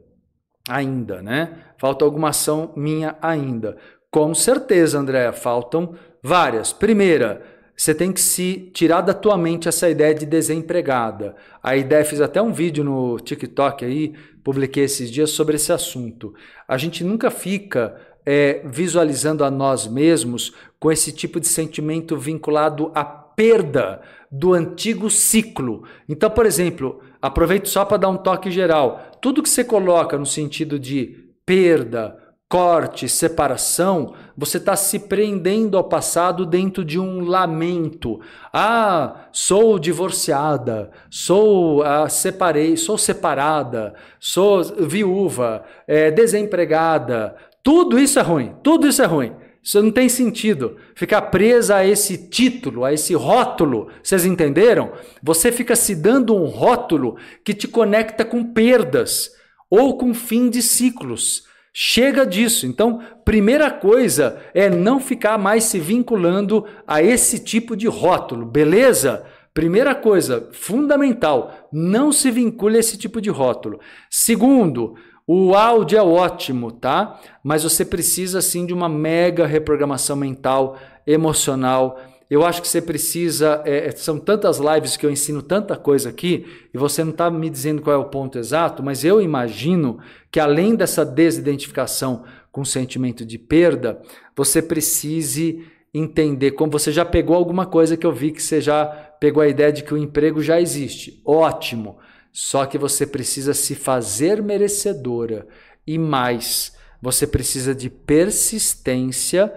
ainda, 0.69 1.21
né? 1.21 1.65
Falta 1.77 2.05
alguma 2.05 2.29
ação 2.29 2.71
minha 2.77 3.17
ainda. 3.21 3.75
Com 4.09 4.33
certeza, 4.33 4.97
André, 4.97 5.29
faltam 5.33 5.93
várias. 6.23 6.71
Primeira, 6.71 7.43
você 7.75 7.93
tem 7.93 8.13
que 8.13 8.21
se 8.21 8.71
tirar 8.73 9.01
da 9.01 9.13
tua 9.13 9.37
mente 9.37 9.67
essa 9.67 9.89
ideia 9.89 10.15
de 10.15 10.25
desempregada. 10.25 11.35
A 11.61 11.75
ideia, 11.75 12.05
fiz 12.05 12.21
até 12.21 12.41
um 12.41 12.53
vídeo 12.53 12.81
no 12.81 13.19
TikTok 13.19 13.83
aí, 13.83 14.13
publiquei 14.41 14.85
esses 14.85 15.11
dias 15.11 15.31
sobre 15.31 15.57
esse 15.57 15.73
assunto. 15.73 16.33
A 16.65 16.77
gente 16.77 17.03
nunca 17.03 17.29
fica 17.29 18.14
é, 18.25 18.61
visualizando 18.65 19.43
a 19.43 19.51
nós 19.51 19.87
mesmos 19.87 20.53
com 20.79 20.91
esse 20.91 21.11
tipo 21.11 21.39
de 21.39 21.47
sentimento 21.47 22.17
vinculado 22.17 22.91
à 22.95 23.03
perda 23.03 24.01
do 24.31 24.53
antigo 24.53 25.09
ciclo. 25.09 25.83
Então, 26.09 26.29
por 26.29 26.45
exemplo, 26.45 27.01
aproveito 27.21 27.69
só 27.69 27.85
para 27.85 27.97
dar 27.97 28.09
um 28.09 28.17
toque 28.17 28.49
geral. 28.49 29.11
Tudo 29.21 29.43
que 29.43 29.49
você 29.49 29.63
coloca 29.63 30.17
no 30.17 30.25
sentido 30.25 30.79
de 30.79 31.25
perda, 31.45 32.17
corte, 32.49 33.09
separação, 33.09 34.13
você 34.37 34.57
está 34.57 34.75
se 34.75 34.99
prendendo 34.99 35.77
ao 35.77 35.83
passado 35.83 36.45
dentro 36.45 36.85
de 36.85 36.99
um 36.99 37.21
lamento. 37.25 38.19
Ah, 38.53 39.27
sou 39.31 39.79
divorciada, 39.79 40.91
sou 41.09 41.83
ah, 41.83 42.07
separei, 42.07 42.77
sou 42.77 42.97
separada, 42.97 43.93
sou 44.19 44.63
viúva, 44.63 45.63
é, 45.87 46.11
desempregada. 46.11 47.35
Tudo 47.65 47.97
isso 47.97 48.19
é 48.19 48.21
ruim, 48.21 48.53
tudo 48.61 48.87
isso 48.87 49.01
é 49.01 49.05
ruim. 49.05 49.33
Isso 49.63 49.81
não 49.81 49.89
tem 49.89 50.07
sentido. 50.07 50.77
Ficar 50.93 51.23
presa 51.23 51.77
a 51.77 51.87
esse 51.87 52.29
título, 52.29 52.85
a 52.85 52.93
esse 52.93 53.15
rótulo. 53.15 53.87
Vocês 54.03 54.23
entenderam? 54.23 54.91
Você 55.23 55.51
fica 55.51 55.75
se 55.75 55.95
dando 55.95 56.35
um 56.35 56.45
rótulo 56.45 57.17
que 57.43 57.55
te 57.55 57.67
conecta 57.67 58.23
com 58.23 58.43
perdas 58.53 59.31
ou 59.67 59.97
com 59.97 60.13
fim 60.13 60.47
de 60.47 60.61
ciclos. 60.61 61.45
Chega 61.73 62.23
disso. 62.23 62.67
Então, 62.67 63.01
primeira 63.25 63.71
coisa 63.71 64.39
é 64.53 64.69
não 64.69 64.99
ficar 64.99 65.39
mais 65.39 65.63
se 65.63 65.79
vinculando 65.79 66.67
a 66.85 67.01
esse 67.01 67.39
tipo 67.39 67.75
de 67.75 67.87
rótulo, 67.87 68.45
beleza? 68.45 69.25
Primeira 69.55 69.95
coisa, 69.95 70.49
fundamental, 70.51 71.69
não 71.73 72.11
se 72.11 72.29
vincule 72.29 72.77
a 72.77 72.79
esse 72.81 72.97
tipo 72.97 73.19
de 73.19 73.31
rótulo. 73.31 73.79
Segundo, 74.11 74.95
o 75.27 75.55
áudio 75.55 75.97
é 75.97 76.03
ótimo, 76.03 76.71
tá? 76.71 77.19
Mas 77.43 77.63
você 77.63 77.83
precisa 77.83 78.41
sim 78.41 78.65
de 78.65 78.73
uma 78.73 78.87
mega 78.87 79.47
reprogramação 79.47 80.15
mental, 80.15 80.77
emocional. 81.05 81.99
Eu 82.29 82.45
acho 82.45 82.61
que 82.61 82.67
você 82.67 82.81
precisa. 82.81 83.61
É, 83.65 83.87
é 83.87 83.91
são 83.91 84.19
tantas 84.19 84.59
lives 84.59 84.95
que 84.95 85.05
eu 85.05 85.11
ensino 85.11 85.41
tanta 85.41 85.75
coisa 85.75 86.09
aqui, 86.09 86.45
e 86.73 86.77
você 86.77 87.03
não 87.03 87.11
está 87.11 87.29
me 87.31 87.49
dizendo 87.49 87.81
qual 87.81 87.95
é 87.95 87.99
o 87.99 88.09
ponto 88.09 88.37
exato, 88.37 88.83
mas 88.83 89.03
eu 89.03 89.21
imagino 89.21 89.99
que 90.31 90.39
além 90.39 90.75
dessa 90.75 91.03
desidentificação 91.03 92.23
com 92.51 92.61
o 92.61 92.65
sentimento 92.65 93.25
de 93.25 93.37
perda, 93.37 94.01
você 94.35 94.61
precise 94.61 95.65
entender 95.93 96.51
como 96.51 96.71
você 96.71 96.91
já 96.91 97.05
pegou 97.05 97.35
alguma 97.35 97.65
coisa 97.65 97.97
que 97.97 98.05
eu 98.05 98.11
vi 98.11 98.31
que 98.31 98.43
você 98.43 98.59
já 98.59 98.85
pegou 99.19 99.41
a 99.41 99.47
ideia 99.47 99.71
de 99.71 99.83
que 99.83 99.93
o 99.93 99.97
emprego 99.97 100.41
já 100.41 100.59
existe. 100.59 101.21
Ótimo. 101.25 101.97
Só 102.37 102.65
que 102.65 102.77
você 102.77 103.07
precisa 103.07 103.53
se 103.53 103.73
fazer 103.75 104.43
merecedora 104.43 105.47
e 105.87 105.97
mais, 105.97 106.75
você 107.01 107.25
precisa 107.25 107.73
de 107.73 107.89
persistência. 107.89 109.53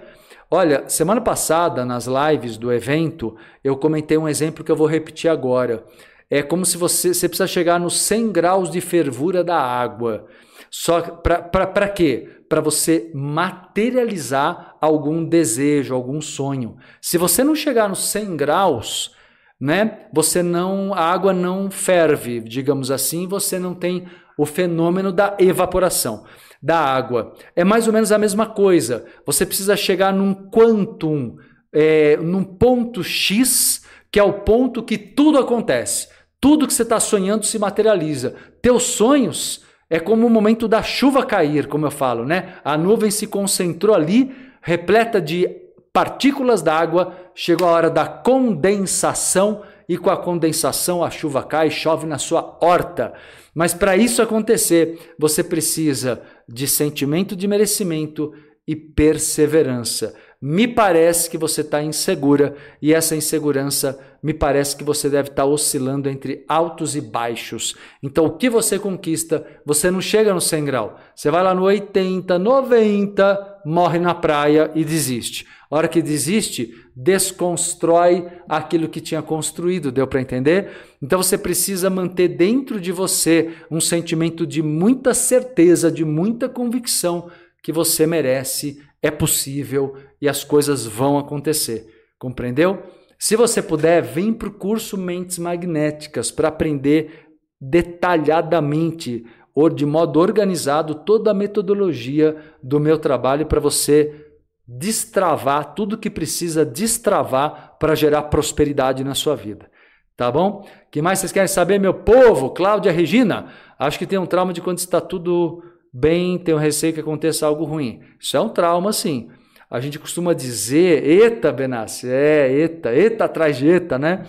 Olha, 0.48 0.88
semana 0.88 1.20
passada 1.20 1.84
nas 1.84 2.06
lives 2.06 2.56
do 2.56 2.72
evento, 2.72 3.36
eu 3.64 3.76
comentei 3.76 4.16
um 4.16 4.28
exemplo 4.28 4.62
que 4.62 4.70
eu 4.70 4.76
vou 4.76 4.86
repetir 4.86 5.28
agora. 5.28 5.84
É 6.30 6.40
como 6.40 6.64
se 6.64 6.76
você, 6.76 7.12
você 7.12 7.28
precisa 7.28 7.48
chegar 7.48 7.80
nos 7.80 7.98
100 7.98 8.30
graus 8.30 8.70
de 8.70 8.80
fervura 8.80 9.42
da 9.42 9.60
água. 9.60 10.28
Só 10.70 11.00
para 11.00 11.88
quê? 11.88 12.28
Para 12.48 12.60
você 12.60 13.10
materializar 13.12 14.76
algum 14.80 15.24
desejo, 15.24 15.96
algum 15.96 16.20
sonho. 16.20 16.76
Se 17.00 17.18
você 17.18 17.42
não 17.42 17.56
chegar 17.56 17.88
nos 17.88 18.08
100 18.08 18.36
graus, 18.36 19.17
né? 19.60 20.06
Você 20.12 20.42
não, 20.42 20.94
a 20.94 21.00
água 21.00 21.32
não 21.32 21.70
ferve, 21.70 22.40
digamos 22.40 22.90
assim, 22.90 23.26
você 23.26 23.58
não 23.58 23.74
tem 23.74 24.06
o 24.36 24.46
fenômeno 24.46 25.12
da 25.12 25.36
evaporação 25.38 26.24
da 26.62 26.78
água. 26.78 27.34
É 27.54 27.64
mais 27.64 27.86
ou 27.86 27.92
menos 27.92 28.12
a 28.12 28.18
mesma 28.18 28.46
coisa. 28.46 29.04
Você 29.24 29.46
precisa 29.46 29.76
chegar 29.76 30.12
num 30.12 30.34
quantum, 30.34 31.36
é, 31.72 32.16
num 32.16 32.42
ponto 32.44 33.02
X, 33.02 33.84
que 34.10 34.18
é 34.18 34.22
o 34.22 34.32
ponto 34.32 34.82
que 34.82 34.98
tudo 34.98 35.38
acontece. 35.38 36.08
Tudo 36.40 36.66
que 36.66 36.72
você 36.72 36.82
está 36.82 37.00
sonhando 37.00 37.44
se 37.44 37.58
materializa. 37.58 38.34
Teus 38.62 38.84
sonhos 38.84 39.64
é 39.90 39.98
como 39.98 40.26
o 40.26 40.30
momento 40.30 40.68
da 40.68 40.82
chuva 40.82 41.24
cair, 41.24 41.66
como 41.66 41.86
eu 41.86 41.90
falo, 41.90 42.24
né? 42.24 42.54
A 42.64 42.76
nuvem 42.76 43.10
se 43.10 43.26
concentrou 43.26 43.94
ali, 43.94 44.34
repleta 44.60 45.20
de 45.20 45.48
partículas 45.92 46.62
d'água, 46.62 47.12
chegou 47.40 47.68
a 47.68 47.70
hora 47.70 47.88
da 47.88 48.04
condensação 48.04 49.62
e 49.88 49.96
com 49.96 50.10
a 50.10 50.16
condensação 50.16 51.04
a 51.04 51.08
chuva 51.08 51.40
cai, 51.44 51.70
chove 51.70 52.04
na 52.04 52.18
sua 52.18 52.58
horta. 52.60 53.14
Mas 53.54 53.72
para 53.72 53.96
isso 53.96 54.20
acontecer, 54.20 55.14
você 55.16 55.44
precisa 55.44 56.20
de 56.48 56.66
sentimento 56.66 57.36
de 57.36 57.46
merecimento 57.46 58.32
e 58.66 58.74
perseverança. 58.74 60.16
Me 60.42 60.66
parece 60.66 61.30
que 61.30 61.38
você 61.38 61.60
está 61.60 61.80
insegura 61.80 62.56
e 62.82 62.92
essa 62.92 63.14
insegurança 63.14 63.98
me 64.20 64.34
parece 64.34 64.76
que 64.76 64.82
você 64.82 65.08
deve 65.08 65.28
estar 65.28 65.44
tá 65.44 65.48
oscilando 65.48 66.08
entre 66.08 66.44
altos 66.48 66.96
e 66.96 67.00
baixos. 67.00 67.76
Então, 68.02 68.26
o 68.26 68.36
que 68.36 68.50
você 68.50 68.80
conquista, 68.80 69.46
você 69.64 69.92
não 69.92 70.00
chega 70.00 70.34
no 70.34 70.40
100 70.40 70.64
grau. 70.64 70.98
Você 71.14 71.30
vai 71.30 71.42
lá 71.42 71.54
no 71.54 71.62
80, 71.62 72.36
90, 72.36 73.60
morre 73.64 74.00
na 74.00 74.14
praia 74.14 74.72
e 74.74 74.84
desiste. 74.84 75.46
A 75.70 75.76
hora 75.76 75.88
que 75.88 76.00
desiste, 76.00 76.74
desconstrói 76.96 78.26
aquilo 78.48 78.88
que 78.88 79.00
tinha 79.00 79.20
construído, 79.20 79.92
deu 79.92 80.06
para 80.06 80.20
entender? 80.20 80.70
Então 81.02 81.22
você 81.22 81.36
precisa 81.36 81.90
manter 81.90 82.28
dentro 82.28 82.80
de 82.80 82.90
você 82.90 83.52
um 83.70 83.80
sentimento 83.80 84.46
de 84.46 84.62
muita 84.62 85.12
certeza, 85.12 85.92
de 85.92 86.04
muita 86.04 86.48
convicção 86.48 87.30
que 87.62 87.70
você 87.70 88.06
merece, 88.06 88.82
é 89.02 89.10
possível 89.10 89.94
e 90.20 90.28
as 90.28 90.42
coisas 90.42 90.86
vão 90.86 91.18
acontecer. 91.18 91.86
Compreendeu? 92.18 92.82
Se 93.18 93.36
você 93.36 93.60
puder, 93.60 94.02
vem 94.02 94.32
para 94.32 94.48
o 94.48 94.54
curso 94.54 94.96
Mentes 94.96 95.38
Magnéticas 95.38 96.30
para 96.30 96.48
aprender 96.48 97.26
detalhadamente 97.60 99.24
ou 99.54 99.68
de 99.68 99.84
modo 99.84 100.20
organizado 100.20 100.94
toda 100.94 101.32
a 101.32 101.34
metodologia 101.34 102.36
do 102.62 102.78
meu 102.78 102.96
trabalho 102.96 103.44
para 103.44 103.60
você 103.60 104.27
destravar 104.68 105.74
tudo 105.74 105.96
que 105.96 106.10
precisa 106.10 106.66
destravar 106.66 107.76
para 107.80 107.94
gerar 107.94 108.24
prosperidade 108.24 109.02
na 109.02 109.14
sua 109.14 109.34
vida. 109.34 109.70
Tá 110.14 110.30
bom? 110.30 110.68
que 110.90 111.00
mais 111.00 111.18
vocês 111.20 111.32
querem 111.32 111.48
saber, 111.48 111.78
meu 111.78 111.94
povo? 111.94 112.50
Cláudia 112.50 112.92
Regina, 112.92 113.48
acho 113.78 113.98
que 113.98 114.06
tem 114.06 114.18
um 114.18 114.26
trauma 114.26 114.52
de 114.52 114.60
quando 114.60 114.78
está 114.78 115.00
tudo 115.00 115.62
bem, 115.92 116.38
tem 116.38 116.54
um 116.54 116.58
receio 116.58 116.92
que 116.92 117.00
aconteça 117.00 117.46
algo 117.46 117.64
ruim. 117.64 118.00
Isso 118.20 118.36
é 118.36 118.40
um 118.40 118.48
trauma, 118.48 118.92
sim. 118.92 119.30
A 119.70 119.80
gente 119.80 119.98
costuma 119.98 120.32
dizer, 120.32 121.04
eita, 121.04 121.52
Benassi, 121.52 122.08
é, 122.10 122.50
eita, 122.50 122.92
eita 122.94 123.26
atrás 123.26 123.56
de 123.56 123.68
eita, 123.68 123.98
né? 123.98 124.26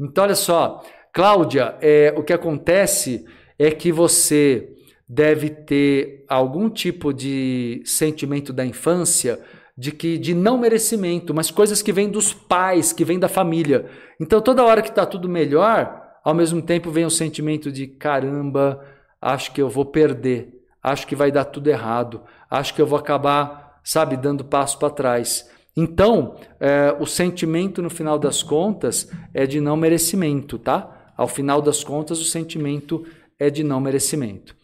Então, 0.00 0.24
olha 0.24 0.34
só, 0.34 0.82
Cláudia, 1.12 1.76
é, 1.80 2.12
o 2.16 2.22
que 2.22 2.32
acontece 2.32 3.24
é 3.58 3.70
que 3.70 3.92
você 3.92 4.70
deve 5.08 5.50
ter 5.50 6.24
algum 6.28 6.70
tipo 6.70 7.12
de 7.12 7.82
sentimento 7.84 8.52
da 8.52 8.64
infância 8.64 9.40
de 9.78 9.92
que 9.92 10.18
de 10.18 10.34
não 10.34 10.58
merecimento, 10.58 11.32
mas 11.32 11.52
coisas 11.52 11.80
que 11.80 11.92
vêm 11.92 12.10
dos 12.10 12.34
pais, 12.34 12.92
que 12.92 13.04
vêm 13.04 13.16
da 13.16 13.28
família. 13.28 13.86
Então 14.20 14.40
toda 14.40 14.64
hora 14.64 14.82
que 14.82 14.88
está 14.88 15.06
tudo 15.06 15.28
melhor, 15.28 16.18
ao 16.24 16.34
mesmo 16.34 16.60
tempo 16.60 16.90
vem 16.90 17.06
o 17.06 17.10
sentimento 17.10 17.70
de 17.70 17.86
caramba, 17.86 18.84
acho 19.22 19.52
que 19.52 19.62
eu 19.62 19.68
vou 19.68 19.84
perder, 19.84 20.52
acho 20.82 21.06
que 21.06 21.14
vai 21.14 21.30
dar 21.30 21.44
tudo 21.44 21.68
errado, 21.68 22.22
acho 22.50 22.74
que 22.74 22.82
eu 22.82 22.86
vou 22.88 22.98
acabar, 22.98 23.80
sabe, 23.84 24.16
dando 24.16 24.44
passo 24.44 24.80
para 24.80 24.90
trás. 24.90 25.48
Então, 25.76 26.34
é, 26.58 26.96
o 26.98 27.06
sentimento 27.06 27.80
no 27.80 27.88
final 27.88 28.18
das 28.18 28.42
contas 28.42 29.08
é 29.32 29.46
de 29.46 29.60
não 29.60 29.76
merecimento, 29.76 30.58
tá? 30.58 31.12
Ao 31.16 31.28
final 31.28 31.62
das 31.62 31.84
contas, 31.84 32.20
o 32.20 32.24
sentimento 32.24 33.06
é 33.38 33.48
de 33.48 33.62
não 33.62 33.80
merecimento. 33.80 34.56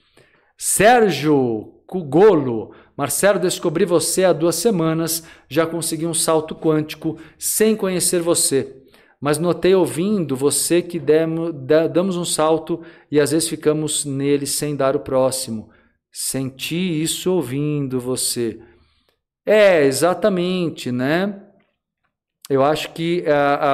Sérgio 0.58 1.73
Cugolo, 1.94 2.72
Marcelo, 2.96 3.38
descobri 3.38 3.84
você 3.84 4.24
há 4.24 4.32
duas 4.32 4.56
semanas, 4.56 5.22
já 5.48 5.64
consegui 5.64 6.06
um 6.06 6.12
salto 6.12 6.52
quântico 6.52 7.16
sem 7.38 7.76
conhecer 7.76 8.20
você. 8.20 8.82
Mas 9.20 9.38
notei 9.38 9.76
ouvindo 9.76 10.34
você 10.34 10.82
que 10.82 10.98
demos, 10.98 11.54
damos 11.92 12.16
um 12.16 12.24
salto 12.24 12.82
e 13.08 13.20
às 13.20 13.30
vezes 13.30 13.48
ficamos 13.48 14.04
nele 14.04 14.44
sem 14.44 14.74
dar 14.74 14.96
o 14.96 15.00
próximo. 15.00 15.70
Senti 16.10 17.00
isso 17.00 17.32
ouvindo 17.32 18.00
você. 18.00 18.58
É, 19.46 19.84
exatamente, 19.84 20.90
né? 20.90 21.44
Eu 22.50 22.64
acho 22.64 22.92
que 22.92 23.24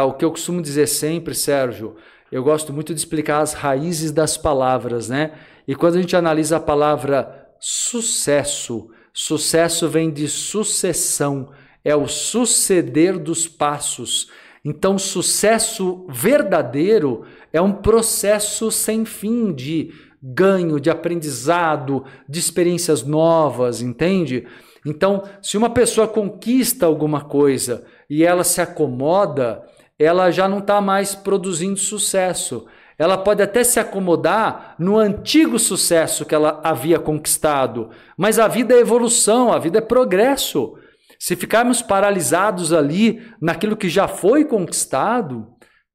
o 0.06 0.12
que 0.12 0.26
eu 0.26 0.30
costumo 0.30 0.60
dizer 0.60 0.88
sempre, 0.88 1.34
Sérgio, 1.34 1.96
eu 2.30 2.44
gosto 2.44 2.70
muito 2.70 2.92
de 2.92 3.00
explicar 3.00 3.40
as 3.40 3.54
raízes 3.54 4.12
das 4.12 4.36
palavras, 4.36 5.08
né? 5.08 5.32
E 5.66 5.74
quando 5.74 5.96
a 5.96 6.00
gente 6.00 6.14
analisa 6.14 6.58
a 6.58 6.60
palavra 6.60 7.39
sucesso, 7.60 8.90
Sucesso 9.12 9.88
vem 9.88 10.10
de 10.10 10.28
sucessão, 10.28 11.50
é 11.84 11.94
o 11.96 12.06
suceder 12.06 13.18
dos 13.18 13.48
passos. 13.48 14.30
Então, 14.64 14.98
sucesso 14.98 16.06
verdadeiro 16.08 17.24
é 17.52 17.60
um 17.60 17.72
processo 17.72 18.70
sem 18.70 19.04
fim 19.04 19.52
de 19.52 19.92
ganho, 20.22 20.78
de 20.78 20.90
aprendizado, 20.90 22.04
de 22.28 22.38
experiências 22.38 23.02
novas, 23.02 23.80
entende? 23.82 24.46
Então, 24.86 25.24
se 25.42 25.56
uma 25.56 25.70
pessoa 25.70 26.06
conquista 26.06 26.86
alguma 26.86 27.22
coisa 27.22 27.84
e 28.08 28.24
ela 28.24 28.44
se 28.44 28.60
acomoda, 28.60 29.62
ela 29.98 30.30
já 30.30 30.48
não 30.48 30.58
está 30.58 30.80
mais 30.80 31.14
produzindo 31.14 31.78
sucesso 31.78 32.66
ela 33.00 33.16
pode 33.16 33.42
até 33.42 33.64
se 33.64 33.80
acomodar 33.80 34.74
no 34.78 34.98
antigo 34.98 35.58
sucesso 35.58 36.26
que 36.26 36.34
ela 36.34 36.60
havia 36.62 36.98
conquistado, 36.98 37.88
mas 38.14 38.38
a 38.38 38.46
vida 38.46 38.74
é 38.74 38.78
evolução, 38.78 39.50
a 39.50 39.58
vida 39.58 39.78
é 39.78 39.80
progresso. 39.80 40.74
Se 41.18 41.34
ficarmos 41.34 41.80
paralisados 41.80 42.74
ali 42.74 43.22
naquilo 43.40 43.74
que 43.74 43.88
já 43.88 44.06
foi 44.06 44.44
conquistado, 44.44 45.46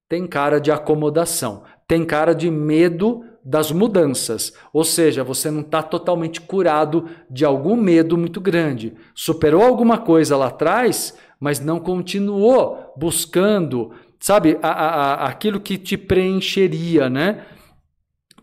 tem 0.10 0.26
cara 0.26 0.60
de 0.60 0.72
acomodação, 0.72 1.62
tem 1.88 2.04
cara 2.04 2.34
de 2.34 2.50
medo 2.50 3.24
das 3.44 3.72
mudanças. 3.72 4.52
Ou 4.74 4.84
seja, 4.84 5.24
você 5.24 5.52
não 5.52 5.62
está 5.62 5.84
totalmente 5.84 6.42
curado 6.42 7.08
de 7.30 7.46
algum 7.46 7.76
medo 7.76 8.18
muito 8.18 8.42
grande. 8.42 8.96
Superou 9.14 9.62
alguma 9.62 10.00
coisa 10.00 10.36
lá 10.36 10.48
atrás, 10.48 11.16
mas 11.40 11.60
não 11.60 11.80
continuou 11.80 12.94
buscando, 12.98 13.92
sabe, 14.20 14.58
a, 14.62 14.70
a, 14.70 15.26
aquilo 15.28 15.60
que 15.60 15.78
te 15.78 15.98
preencheria, 15.98 17.10
né? 17.10 17.46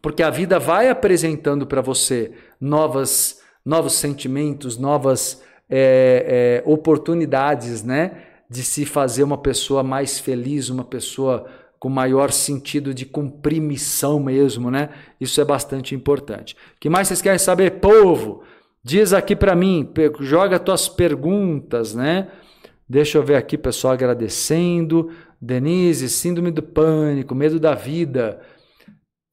Porque 0.01 0.23
a 0.23 0.31
vida 0.31 0.59
vai 0.59 0.89
apresentando 0.89 1.67
para 1.67 1.81
você 1.81 2.33
novas, 2.61 3.41
novos 3.65 3.95
sentimentos, 3.95 4.77
novas 4.77 5.43
é, 5.71 6.63
é, 6.65 6.71
oportunidades, 6.71 7.83
né? 7.83 8.25
De 8.51 8.63
se 8.63 8.85
fazer 8.85 9.23
uma 9.23 9.39
pessoa 9.39 9.83
mais 9.83 10.19
feliz, 10.19 10.69
uma 10.69 10.85
pessoa 10.85 11.47
com 11.79 11.89
maior 11.89 12.31
sentido 12.31 12.95
de 12.95 13.05
cumprir 13.05 13.61
missão 13.61 14.21
mesmo, 14.21 14.71
né? 14.71 14.91
Isso 15.21 15.41
é 15.41 15.45
bastante 15.45 15.95
importante. 15.95 16.55
O 16.77 16.81
que 16.81 16.89
mais 16.89 17.09
vocês 17.09 17.23
querem 17.23 17.39
saber, 17.39 17.81
povo? 17.81 18.43
Diz 18.85 19.13
aqui 19.13 19.35
para 19.35 19.55
mim, 19.55 19.89
joga 20.21 20.59
tuas 20.59 20.89
perguntas, 20.89 21.95
né? 21.95 22.29
Deixa 22.89 23.17
eu 23.19 23.23
ver 23.23 23.37
aqui, 23.37 23.57
pessoal 23.57 23.95
agradecendo. 23.95 25.11
Denise, 25.45 26.09
síndrome 26.09 26.53
do 26.53 26.63
pânico, 26.63 27.35
medo 27.35 27.59
da 27.59 27.75
vida. 27.75 28.41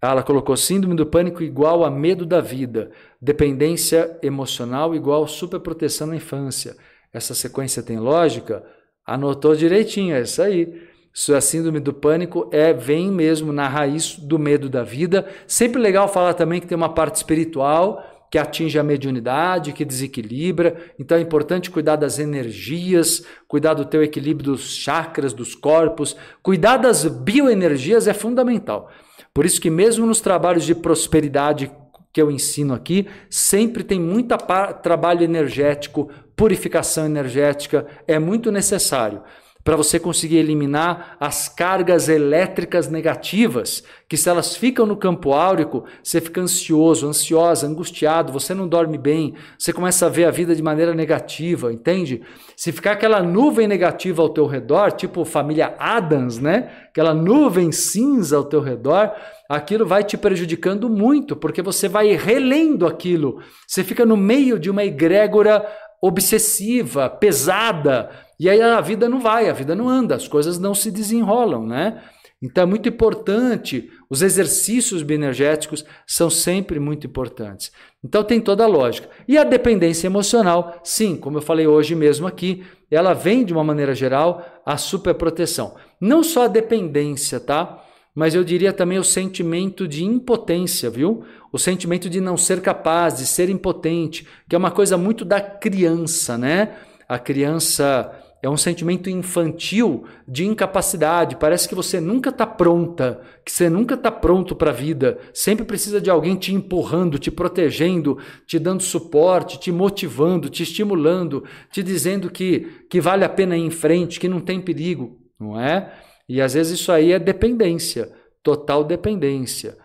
Ela 0.02 0.24
colocou 0.24 0.58
síndrome 0.58 0.96
do 0.96 1.06
pânico 1.06 1.44
igual 1.44 1.84
a 1.84 1.92
medo 1.92 2.26
da 2.26 2.42
vida, 2.42 2.90
dependência 3.22 4.18
emocional 4.24 4.96
igual 4.96 5.28
superproteção 5.28 6.08
na 6.08 6.16
infância. 6.16 6.76
Essa 7.14 7.36
sequência 7.36 7.84
tem 7.84 8.00
lógica? 8.00 8.66
Anotou 9.06 9.56
direitinho, 9.56 10.16
é 10.16 10.22
isso 10.22 10.42
aí. 10.42 10.90
Isso, 11.14 11.40
síndrome 11.42 11.80
do 11.80 11.94
pânico 11.94 12.50
é 12.52 12.74
vem 12.74 13.12
mesmo 13.12 13.54
na 13.54 13.68
raiz 13.68 14.16
do 14.18 14.40
medo 14.40 14.68
da 14.68 14.84
vida. 14.84 15.28
Sempre 15.46 15.80
legal 15.80 16.08
falar 16.08 16.34
também 16.34 16.60
que 16.60 16.68
tem 16.68 16.76
uma 16.76 16.94
parte 16.94 17.16
espiritual 17.18 18.19
que 18.30 18.38
atinge 18.38 18.78
a 18.78 18.84
mediunidade, 18.84 19.74
que 19.74 19.84
desequilibra. 19.84 20.76
Então 21.00 21.18
é 21.18 21.22
importante 21.22 21.72
cuidar 21.72 21.96
das 21.96 22.20
energias, 22.20 23.24
cuidar 23.48 23.74
do 23.74 23.86
teu 23.86 24.04
equilíbrio 24.04 24.52
dos 24.52 24.76
chakras, 24.76 25.34
dos 25.34 25.56
corpos, 25.56 26.16
cuidar 26.42 26.78
das 26.78 27.06
bioenergias 27.06 28.08
é 28.08 28.14
fundamental. 28.14 28.90
Por 29.34 29.46
isso 29.46 29.60
que 29.60 29.70
mesmo 29.70 30.06
nos 30.06 30.22
trabalhos 30.22 30.66
de 30.66 30.76
prosperidade 30.76 31.72
que 32.12 32.22
eu 32.22 32.32
ensino 32.32 32.74
aqui, 32.74 33.08
sempre 33.30 33.84
tem 33.84 34.00
muito 34.00 34.36
trabalho 34.82 35.24
energético, 35.24 36.10
purificação 36.36 37.06
energética, 37.06 37.86
é 38.08 38.18
muito 38.18 38.52
necessário 38.52 39.22
para 39.70 39.78
você 39.78 40.00
conseguir 40.00 40.38
eliminar 40.38 41.16
as 41.20 41.48
cargas 41.48 42.10
elétricas 42.10 42.90
negativas, 42.90 43.84
que 44.08 44.18
se 44.18 44.28
elas 44.28 44.56
ficam 44.56 44.84
no 44.84 44.98
campo 44.98 45.32
áurico, 45.32 45.84
você 46.02 46.20
fica 46.20 46.42
ansioso, 46.42 47.08
ansiosa, 47.08 47.68
angustiado, 47.68 48.34
você 48.34 48.56
não 48.56 48.68
dorme 48.68 48.98
bem, 48.98 49.36
você 49.60 49.72
começa 49.72 50.08
a 50.08 50.10
ver 50.10 50.26
a 50.26 50.32
vida 50.32 50.56
de 50.56 50.64
maneira 50.64 50.96
negativa, 50.96 51.72
entende? 51.72 52.24
Se 52.58 52.72
ficar 52.72 52.94
aquela 52.94 53.22
nuvem 53.22 53.68
negativa 53.68 54.24
ao 54.24 54.30
teu 54.30 54.48
redor, 54.48 54.92
tipo 54.92 55.24
família 55.24 55.76
Adams, 55.78 56.40
né? 56.40 56.72
Aquela 56.90 57.14
nuvem 57.14 57.72
cinza 57.72 58.38
ao 58.38 58.46
teu 58.46 58.62
redor, 58.62 59.12
aquilo 59.48 59.86
vai 59.86 60.04
te 60.04 60.18
prejudicando 60.18 60.90
muito, 60.90 61.36
porque 61.36 61.62
você 61.62 61.88
vai 61.88 62.16
relendo 62.16 62.88
aquilo. 62.88 63.40
Você 63.68 63.84
fica 63.84 64.04
no 64.04 64.18
meio 64.18 64.58
de 64.58 64.72
uma 64.72 64.84
egrégora 64.84 65.64
obsessiva, 66.02 67.08
pesada, 67.08 68.10
e 68.40 68.50
aí 68.50 68.62
a 68.62 68.80
vida 68.80 69.10
não 69.10 69.20
vai, 69.20 69.50
a 69.50 69.54
vida 69.54 69.76
não 69.76 69.90
anda, 69.90 70.16
as 70.16 70.28
coisas 70.28 70.58
não 70.58 70.74
se 70.74 70.90
desenrolam, 70.90 71.66
né? 71.66 72.02
Então 72.42 72.64
é 72.64 72.66
muito 72.66 72.88
importante, 72.88 73.92
os 74.10 74.22
exercícios 74.22 75.04
bioenergéticos 75.04 75.84
são 76.08 76.30
sempre 76.30 76.80
muito 76.80 77.06
importantes. 77.06 77.70
Então 78.04 78.24
tem 78.24 78.40
toda 78.40 78.64
a 78.64 78.68
lógica. 78.68 79.10
E 79.28 79.38
a 79.38 79.44
dependência 79.44 80.08
emocional, 80.08 80.80
sim, 80.82 81.18
como 81.18 81.38
eu 81.38 81.42
falei 81.42 81.68
hoje 81.68 81.96
mesmo 81.96 82.26
aqui, 82.26 82.64
ela 82.90 83.14
vem 83.14 83.44
de 83.44 83.52
uma 83.52 83.64
maneira 83.64 83.94
geral 83.94 84.62
a 84.66 84.78
superproteção. 84.78 85.76
Não 86.00 86.24
só 86.24 86.46
a 86.46 86.48
dependência, 86.48 87.42
tá? 87.42 87.84
Mas 88.16 88.34
eu 88.34 88.44
diria 88.44 88.72
também 88.72 88.98
o 88.98 89.04
sentimento 89.04 89.86
de 89.86 90.06
impotência, 90.06 90.90
viu? 90.90 91.26
O 91.52 91.60
sentimento 91.60 92.10
de 92.10 92.22
não 92.22 92.38
ser 92.38 92.62
capaz, 92.62 93.18
de 93.18 93.28
ser 93.28 93.50
impotente, 93.50 94.26
que 94.48 94.56
é 94.56 94.58
uma 94.58 94.72
coisa 94.72 94.98
muito 94.98 95.26
da 95.26 95.42
criança, 95.42 96.38
né? 96.38 96.76
A 97.08 97.20
criança 97.20 98.12
é 98.42 98.50
um 98.50 98.56
sentimento 98.56 99.10
infantil 99.10 100.06
de 100.28 100.46
incapacidade. 100.46 101.36
Parece 101.36 101.68
que 101.68 101.76
você 101.76 102.00
nunca 102.00 102.30
está 102.30 102.48
pronta, 102.48 103.22
que 103.44 103.52
você 103.52 103.70
nunca 103.70 103.96
está 103.96 104.10
pronto 104.10 104.56
para 104.56 104.72
a 104.72 104.74
vida. 104.74 105.20
Sempre 105.34 105.66
precisa 105.66 106.00
de 106.00 106.10
alguém 106.10 106.36
te 106.38 106.54
empurrando, 106.54 107.20
te 107.20 107.30
protegendo, 107.30 108.18
te 108.48 108.58
dando 108.58 108.82
suporte, 108.82 109.60
te 109.60 109.72
motivando, 109.72 110.50
te 110.50 110.64
estimulando, 110.64 111.44
te 111.70 111.84
dizendo 111.84 112.32
que, 112.32 112.86
que 112.90 113.02
vale 113.02 113.26
a 113.26 113.30
pena 113.30 113.58
ir 113.58 113.62
em 113.62 113.72
frente, 113.72 114.20
que 114.20 114.30
não 114.30 114.40
tem 114.40 114.62
perigo, 114.62 115.20
não 115.38 115.60
é? 115.60 115.94
E 116.28 116.42
às 116.42 116.54
vezes 116.54 116.80
isso 116.80 116.92
aí 116.94 117.12
é 117.12 117.20
dependência, 117.20 118.10
total 118.42 118.86
dependência. 118.86 119.78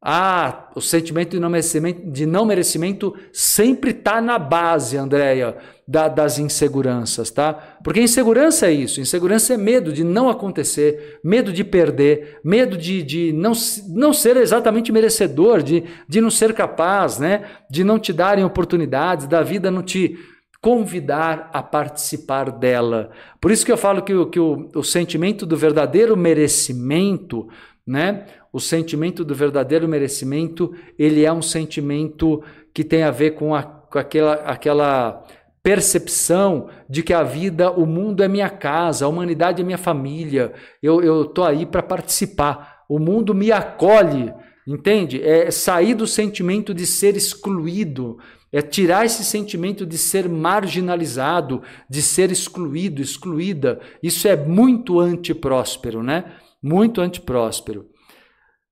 Ah, 0.00 0.70
o 0.76 0.80
sentimento 0.80 1.30
de 1.30 1.40
não 1.40 1.50
merecimento, 1.50 2.08
de 2.08 2.24
não 2.24 2.44
merecimento 2.44 3.16
sempre 3.32 3.90
está 3.90 4.20
na 4.20 4.38
base, 4.38 4.96
Andréia, 4.96 5.56
da, 5.88 6.06
das 6.06 6.38
inseguranças, 6.38 7.32
tá? 7.32 7.52
Porque 7.82 8.00
insegurança 8.00 8.68
é 8.68 8.72
isso. 8.72 9.00
Insegurança 9.00 9.54
é 9.54 9.56
medo 9.56 9.92
de 9.92 10.04
não 10.04 10.28
acontecer, 10.28 11.18
medo 11.24 11.52
de 11.52 11.64
perder, 11.64 12.38
medo 12.44 12.76
de, 12.76 13.02
de 13.02 13.32
não, 13.32 13.52
não 13.88 14.12
ser 14.12 14.36
exatamente 14.36 14.92
merecedor, 14.92 15.62
de, 15.62 15.82
de 16.08 16.20
não 16.20 16.30
ser 16.30 16.54
capaz, 16.54 17.18
né? 17.18 17.46
De 17.68 17.82
não 17.82 17.98
te 17.98 18.12
darem 18.12 18.44
oportunidades, 18.44 19.26
da 19.26 19.42
vida 19.42 19.68
não 19.68 19.82
te 19.82 20.16
convidar 20.60 21.50
a 21.52 21.62
participar 21.62 22.52
dela. 22.52 23.10
Por 23.40 23.50
isso 23.50 23.64
que 23.64 23.72
eu 23.72 23.76
falo 23.76 24.02
que, 24.02 24.26
que 24.26 24.40
o, 24.40 24.68
o 24.74 24.84
sentimento 24.84 25.44
do 25.44 25.56
verdadeiro 25.56 26.16
merecimento, 26.16 27.48
né? 27.88 28.26
o 28.52 28.60
sentimento 28.60 29.24
do 29.24 29.34
verdadeiro 29.34 29.86
merecimento, 29.88 30.74
ele 30.98 31.24
é 31.24 31.32
um 31.32 31.42
sentimento 31.42 32.42
que 32.72 32.82
tem 32.82 33.02
a 33.02 33.10
ver 33.10 33.32
com, 33.32 33.54
a, 33.54 33.62
com 33.62 33.98
aquela, 33.98 34.34
aquela 34.34 35.24
percepção 35.62 36.68
de 36.88 37.02
que 37.02 37.12
a 37.12 37.22
vida, 37.22 37.70
o 37.70 37.84
mundo 37.84 38.22
é 38.22 38.28
minha 38.28 38.48
casa, 38.48 39.04
a 39.04 39.08
humanidade 39.08 39.60
é 39.60 39.64
minha 39.64 39.78
família, 39.78 40.52
eu 40.82 41.22
estou 41.22 41.44
aí 41.44 41.66
para 41.66 41.82
participar, 41.82 42.84
o 42.88 42.98
mundo 42.98 43.34
me 43.34 43.52
acolhe, 43.52 44.32
entende? 44.66 45.22
É 45.22 45.50
sair 45.50 45.94
do 45.94 46.06
sentimento 46.06 46.72
de 46.72 46.86
ser 46.86 47.16
excluído, 47.16 48.18
É 48.50 48.62
tirar 48.62 49.04
esse 49.04 49.22
sentimento 49.24 49.84
de 49.84 49.98
ser 49.98 50.26
marginalizado, 50.26 51.62
de 51.86 52.00
ser 52.00 52.30
excluído, 52.30 53.02
excluída. 53.02 53.78
Isso 54.02 54.26
é 54.26 54.34
muito 54.34 54.98
antipróspero, 54.98 56.02
né? 56.02 56.24
Muito 56.62 57.00
antipróspero. 57.00 57.86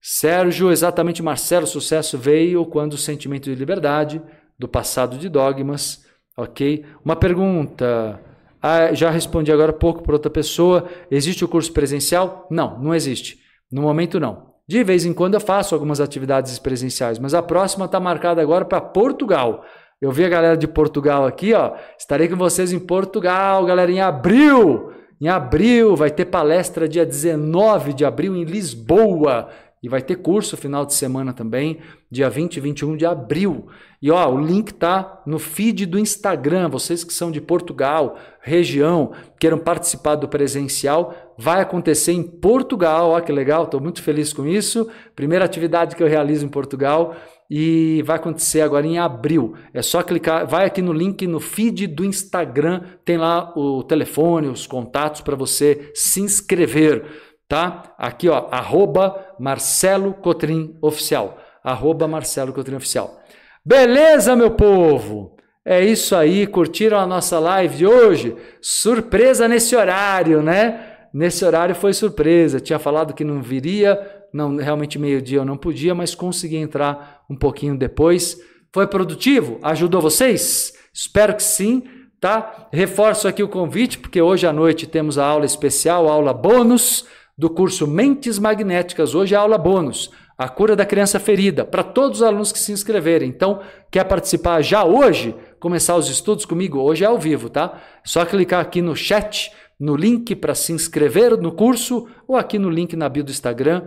Sérgio, 0.00 0.70
exatamente 0.70 1.22
Marcelo, 1.22 1.66
sucesso 1.66 2.16
veio 2.16 2.64
quando 2.66 2.92
o 2.92 2.98
sentimento 2.98 3.44
de 3.44 3.54
liberdade, 3.54 4.22
do 4.58 4.68
passado 4.68 5.18
de 5.18 5.28
dogmas, 5.28 6.04
ok? 6.36 6.84
Uma 7.04 7.16
pergunta, 7.16 8.20
ah, 8.62 8.92
já 8.92 9.10
respondi 9.10 9.50
agora 9.50 9.70
há 9.70 9.74
pouco 9.74 10.02
para 10.02 10.14
outra 10.14 10.30
pessoa, 10.30 10.88
existe 11.10 11.44
o 11.44 11.48
curso 11.48 11.72
presencial? 11.72 12.46
Não, 12.50 12.78
não 12.80 12.94
existe. 12.94 13.38
No 13.70 13.82
momento 13.82 14.20
não. 14.20 14.54
De 14.68 14.82
vez 14.82 15.04
em 15.04 15.12
quando 15.12 15.34
eu 15.34 15.40
faço 15.40 15.74
algumas 15.74 16.00
atividades 16.00 16.58
presenciais, 16.58 17.18
mas 17.18 17.34
a 17.34 17.42
próxima 17.42 17.84
está 17.84 18.00
marcada 18.00 18.42
agora 18.42 18.64
para 18.64 18.80
Portugal. 18.80 19.64
Eu 20.00 20.10
vi 20.12 20.24
a 20.24 20.28
galera 20.28 20.56
de 20.56 20.66
Portugal 20.66 21.24
aqui, 21.24 21.54
ó. 21.54 21.74
Estarei 21.98 22.28
com 22.28 22.36
vocês 22.36 22.72
em 22.72 22.78
Portugal, 22.78 23.64
galera, 23.64 23.90
em 23.90 24.00
abril. 24.00 24.92
Em 25.20 25.28
abril 25.28 25.96
vai 25.96 26.10
ter 26.10 26.26
palestra 26.26 26.88
dia 26.88 27.06
19 27.06 27.94
de 27.94 28.04
abril 28.04 28.36
em 28.36 28.44
Lisboa. 28.44 29.48
E 29.82 29.88
vai 29.88 30.02
ter 30.02 30.16
curso 30.16 30.56
final 30.56 30.84
de 30.84 30.94
semana 30.94 31.32
também, 31.32 31.78
dia 32.10 32.28
20 32.28 32.56
e 32.56 32.60
21 32.60 32.96
de 32.96 33.06
abril. 33.06 33.68
E 34.02 34.10
ó, 34.10 34.28
o 34.28 34.40
link 34.40 34.72
tá 34.72 35.22
no 35.24 35.38
feed 35.38 35.86
do 35.86 35.98
Instagram. 35.98 36.68
Vocês 36.68 37.04
que 37.04 37.12
são 37.12 37.30
de 37.30 37.40
Portugal, 37.40 38.16
região, 38.40 39.12
queiram 39.38 39.58
participar 39.58 40.16
do 40.16 40.28
presencial, 40.28 41.14
vai 41.38 41.60
acontecer 41.60 42.12
em 42.12 42.22
Portugal. 42.22 43.10
Ó, 43.10 43.20
que 43.20 43.30
legal, 43.30 43.64
estou 43.64 43.80
muito 43.80 44.02
feliz 44.02 44.32
com 44.32 44.46
isso. 44.46 44.88
Primeira 45.14 45.44
atividade 45.44 45.94
que 45.94 46.02
eu 46.02 46.08
realizo 46.08 46.44
em 46.44 46.48
Portugal 46.48 47.14
e 47.50 48.02
vai 48.04 48.16
acontecer 48.16 48.60
agora 48.60 48.86
em 48.86 48.98
abril. 48.98 49.54
É 49.72 49.82
só 49.82 50.02
clicar, 50.02 50.46
vai 50.46 50.66
aqui 50.66 50.82
no 50.82 50.92
link 50.92 51.26
no 51.26 51.40
feed 51.40 51.86
do 51.86 52.04
Instagram, 52.04 52.82
tem 53.04 53.16
lá 53.16 53.52
o 53.56 53.82
telefone, 53.82 54.48
os 54.48 54.66
contatos 54.66 55.20
para 55.20 55.36
você 55.36 55.90
se 55.94 56.20
inscrever 56.20 57.04
tá? 57.48 57.94
Aqui, 57.98 58.28
ó, 58.28 58.48
arroba 58.50 59.34
Marcelo 59.38 60.14
Cotrim 60.14 60.76
Oficial. 60.80 61.38
Arroba 61.62 62.06
Marcelo 62.06 62.52
Cotrim 62.52 62.76
Oficial. 62.76 63.20
Beleza, 63.64 64.36
meu 64.36 64.52
povo? 64.52 65.36
É 65.64 65.84
isso 65.84 66.14
aí, 66.14 66.46
curtiram 66.46 66.98
a 66.98 67.06
nossa 67.06 67.38
live 67.40 67.76
de 67.76 67.86
hoje? 67.86 68.36
Surpresa 68.60 69.48
nesse 69.48 69.74
horário, 69.74 70.40
né? 70.40 70.92
Nesse 71.12 71.44
horário 71.44 71.74
foi 71.74 71.92
surpresa. 71.92 72.60
Tinha 72.60 72.78
falado 72.78 73.14
que 73.14 73.24
não 73.24 73.42
viria, 73.42 73.98
não 74.32 74.56
realmente 74.56 74.98
meio-dia 74.98 75.38
eu 75.38 75.44
não 75.44 75.56
podia, 75.56 75.94
mas 75.94 76.14
consegui 76.14 76.56
entrar 76.56 77.15
um 77.28 77.36
pouquinho 77.36 77.76
depois. 77.76 78.38
Foi 78.72 78.86
produtivo? 78.86 79.58
Ajudou 79.62 80.00
vocês? 80.00 80.72
Espero 80.92 81.34
que 81.34 81.42
sim, 81.42 81.82
tá? 82.20 82.68
Reforço 82.72 83.28
aqui 83.28 83.42
o 83.42 83.48
convite, 83.48 83.98
porque 83.98 84.20
hoje 84.20 84.46
à 84.46 84.52
noite 84.52 84.86
temos 84.86 85.18
a 85.18 85.26
aula 85.26 85.44
especial, 85.44 86.08
a 86.08 86.12
aula 86.12 86.32
bônus 86.32 87.06
do 87.36 87.50
curso 87.50 87.86
Mentes 87.86 88.38
Magnéticas. 88.38 89.14
Hoje 89.14 89.34
é 89.34 89.38
aula 89.38 89.58
bônus, 89.58 90.10
a 90.38 90.48
cura 90.48 90.74
da 90.74 90.86
criança 90.86 91.20
ferida, 91.20 91.64
para 91.64 91.82
todos 91.82 92.20
os 92.20 92.26
alunos 92.26 92.52
que 92.52 92.58
se 92.58 92.72
inscreverem. 92.72 93.28
Então, 93.28 93.60
quer 93.90 94.04
participar 94.04 94.62
já 94.62 94.84
hoje, 94.84 95.34
começar 95.60 95.96
os 95.96 96.08
estudos 96.08 96.44
comigo? 96.44 96.78
Hoje 96.78 97.04
é 97.04 97.06
ao 97.06 97.18
vivo, 97.18 97.48
tá? 97.48 97.80
Só 98.04 98.24
clicar 98.24 98.60
aqui 98.60 98.80
no 98.80 98.96
chat, 98.96 99.52
no 99.78 99.94
link 99.94 100.34
para 100.34 100.54
se 100.54 100.72
inscrever 100.72 101.36
no 101.36 101.52
curso 101.52 102.08
ou 102.26 102.36
aqui 102.36 102.58
no 102.58 102.70
link 102.70 102.96
na 102.96 103.08
bio 103.08 103.22
do 103.24 103.30
Instagram. 103.30 103.84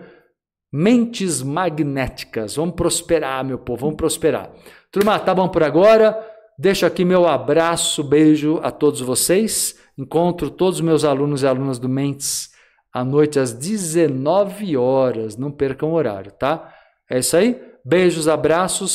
Mentes 0.71 1.41
magnéticas. 1.41 2.55
Vamos 2.55 2.75
prosperar, 2.75 3.43
meu 3.43 3.57
povo, 3.57 3.81
vamos 3.81 3.97
prosperar. 3.97 4.51
Turma, 4.91 5.17
tá 5.19 5.33
bom 5.33 5.49
por 5.49 5.63
agora? 5.63 6.17
Deixo 6.57 6.85
aqui 6.85 7.05
meu 7.05 7.27
abraço, 7.27 8.03
beijo 8.03 8.59
a 8.61 8.69
todos 8.69 9.01
vocês. 9.01 9.79
Encontro 9.97 10.49
todos 10.49 10.75
os 10.75 10.81
meus 10.81 11.03
alunos 11.03 11.41
e 11.41 11.47
alunas 11.47 11.79
do 11.79 11.89
Mentes 11.89 12.49
à 12.93 13.03
noite 13.03 13.39
às 13.39 13.53
19 13.53 14.77
horas. 14.77 15.37
Não 15.37 15.51
percam 15.51 15.89
o 15.89 15.93
horário, 15.93 16.31
tá? 16.31 16.73
É 17.09 17.19
isso 17.19 17.35
aí. 17.35 17.61
Beijos, 17.83 18.27
abraços. 18.27 18.87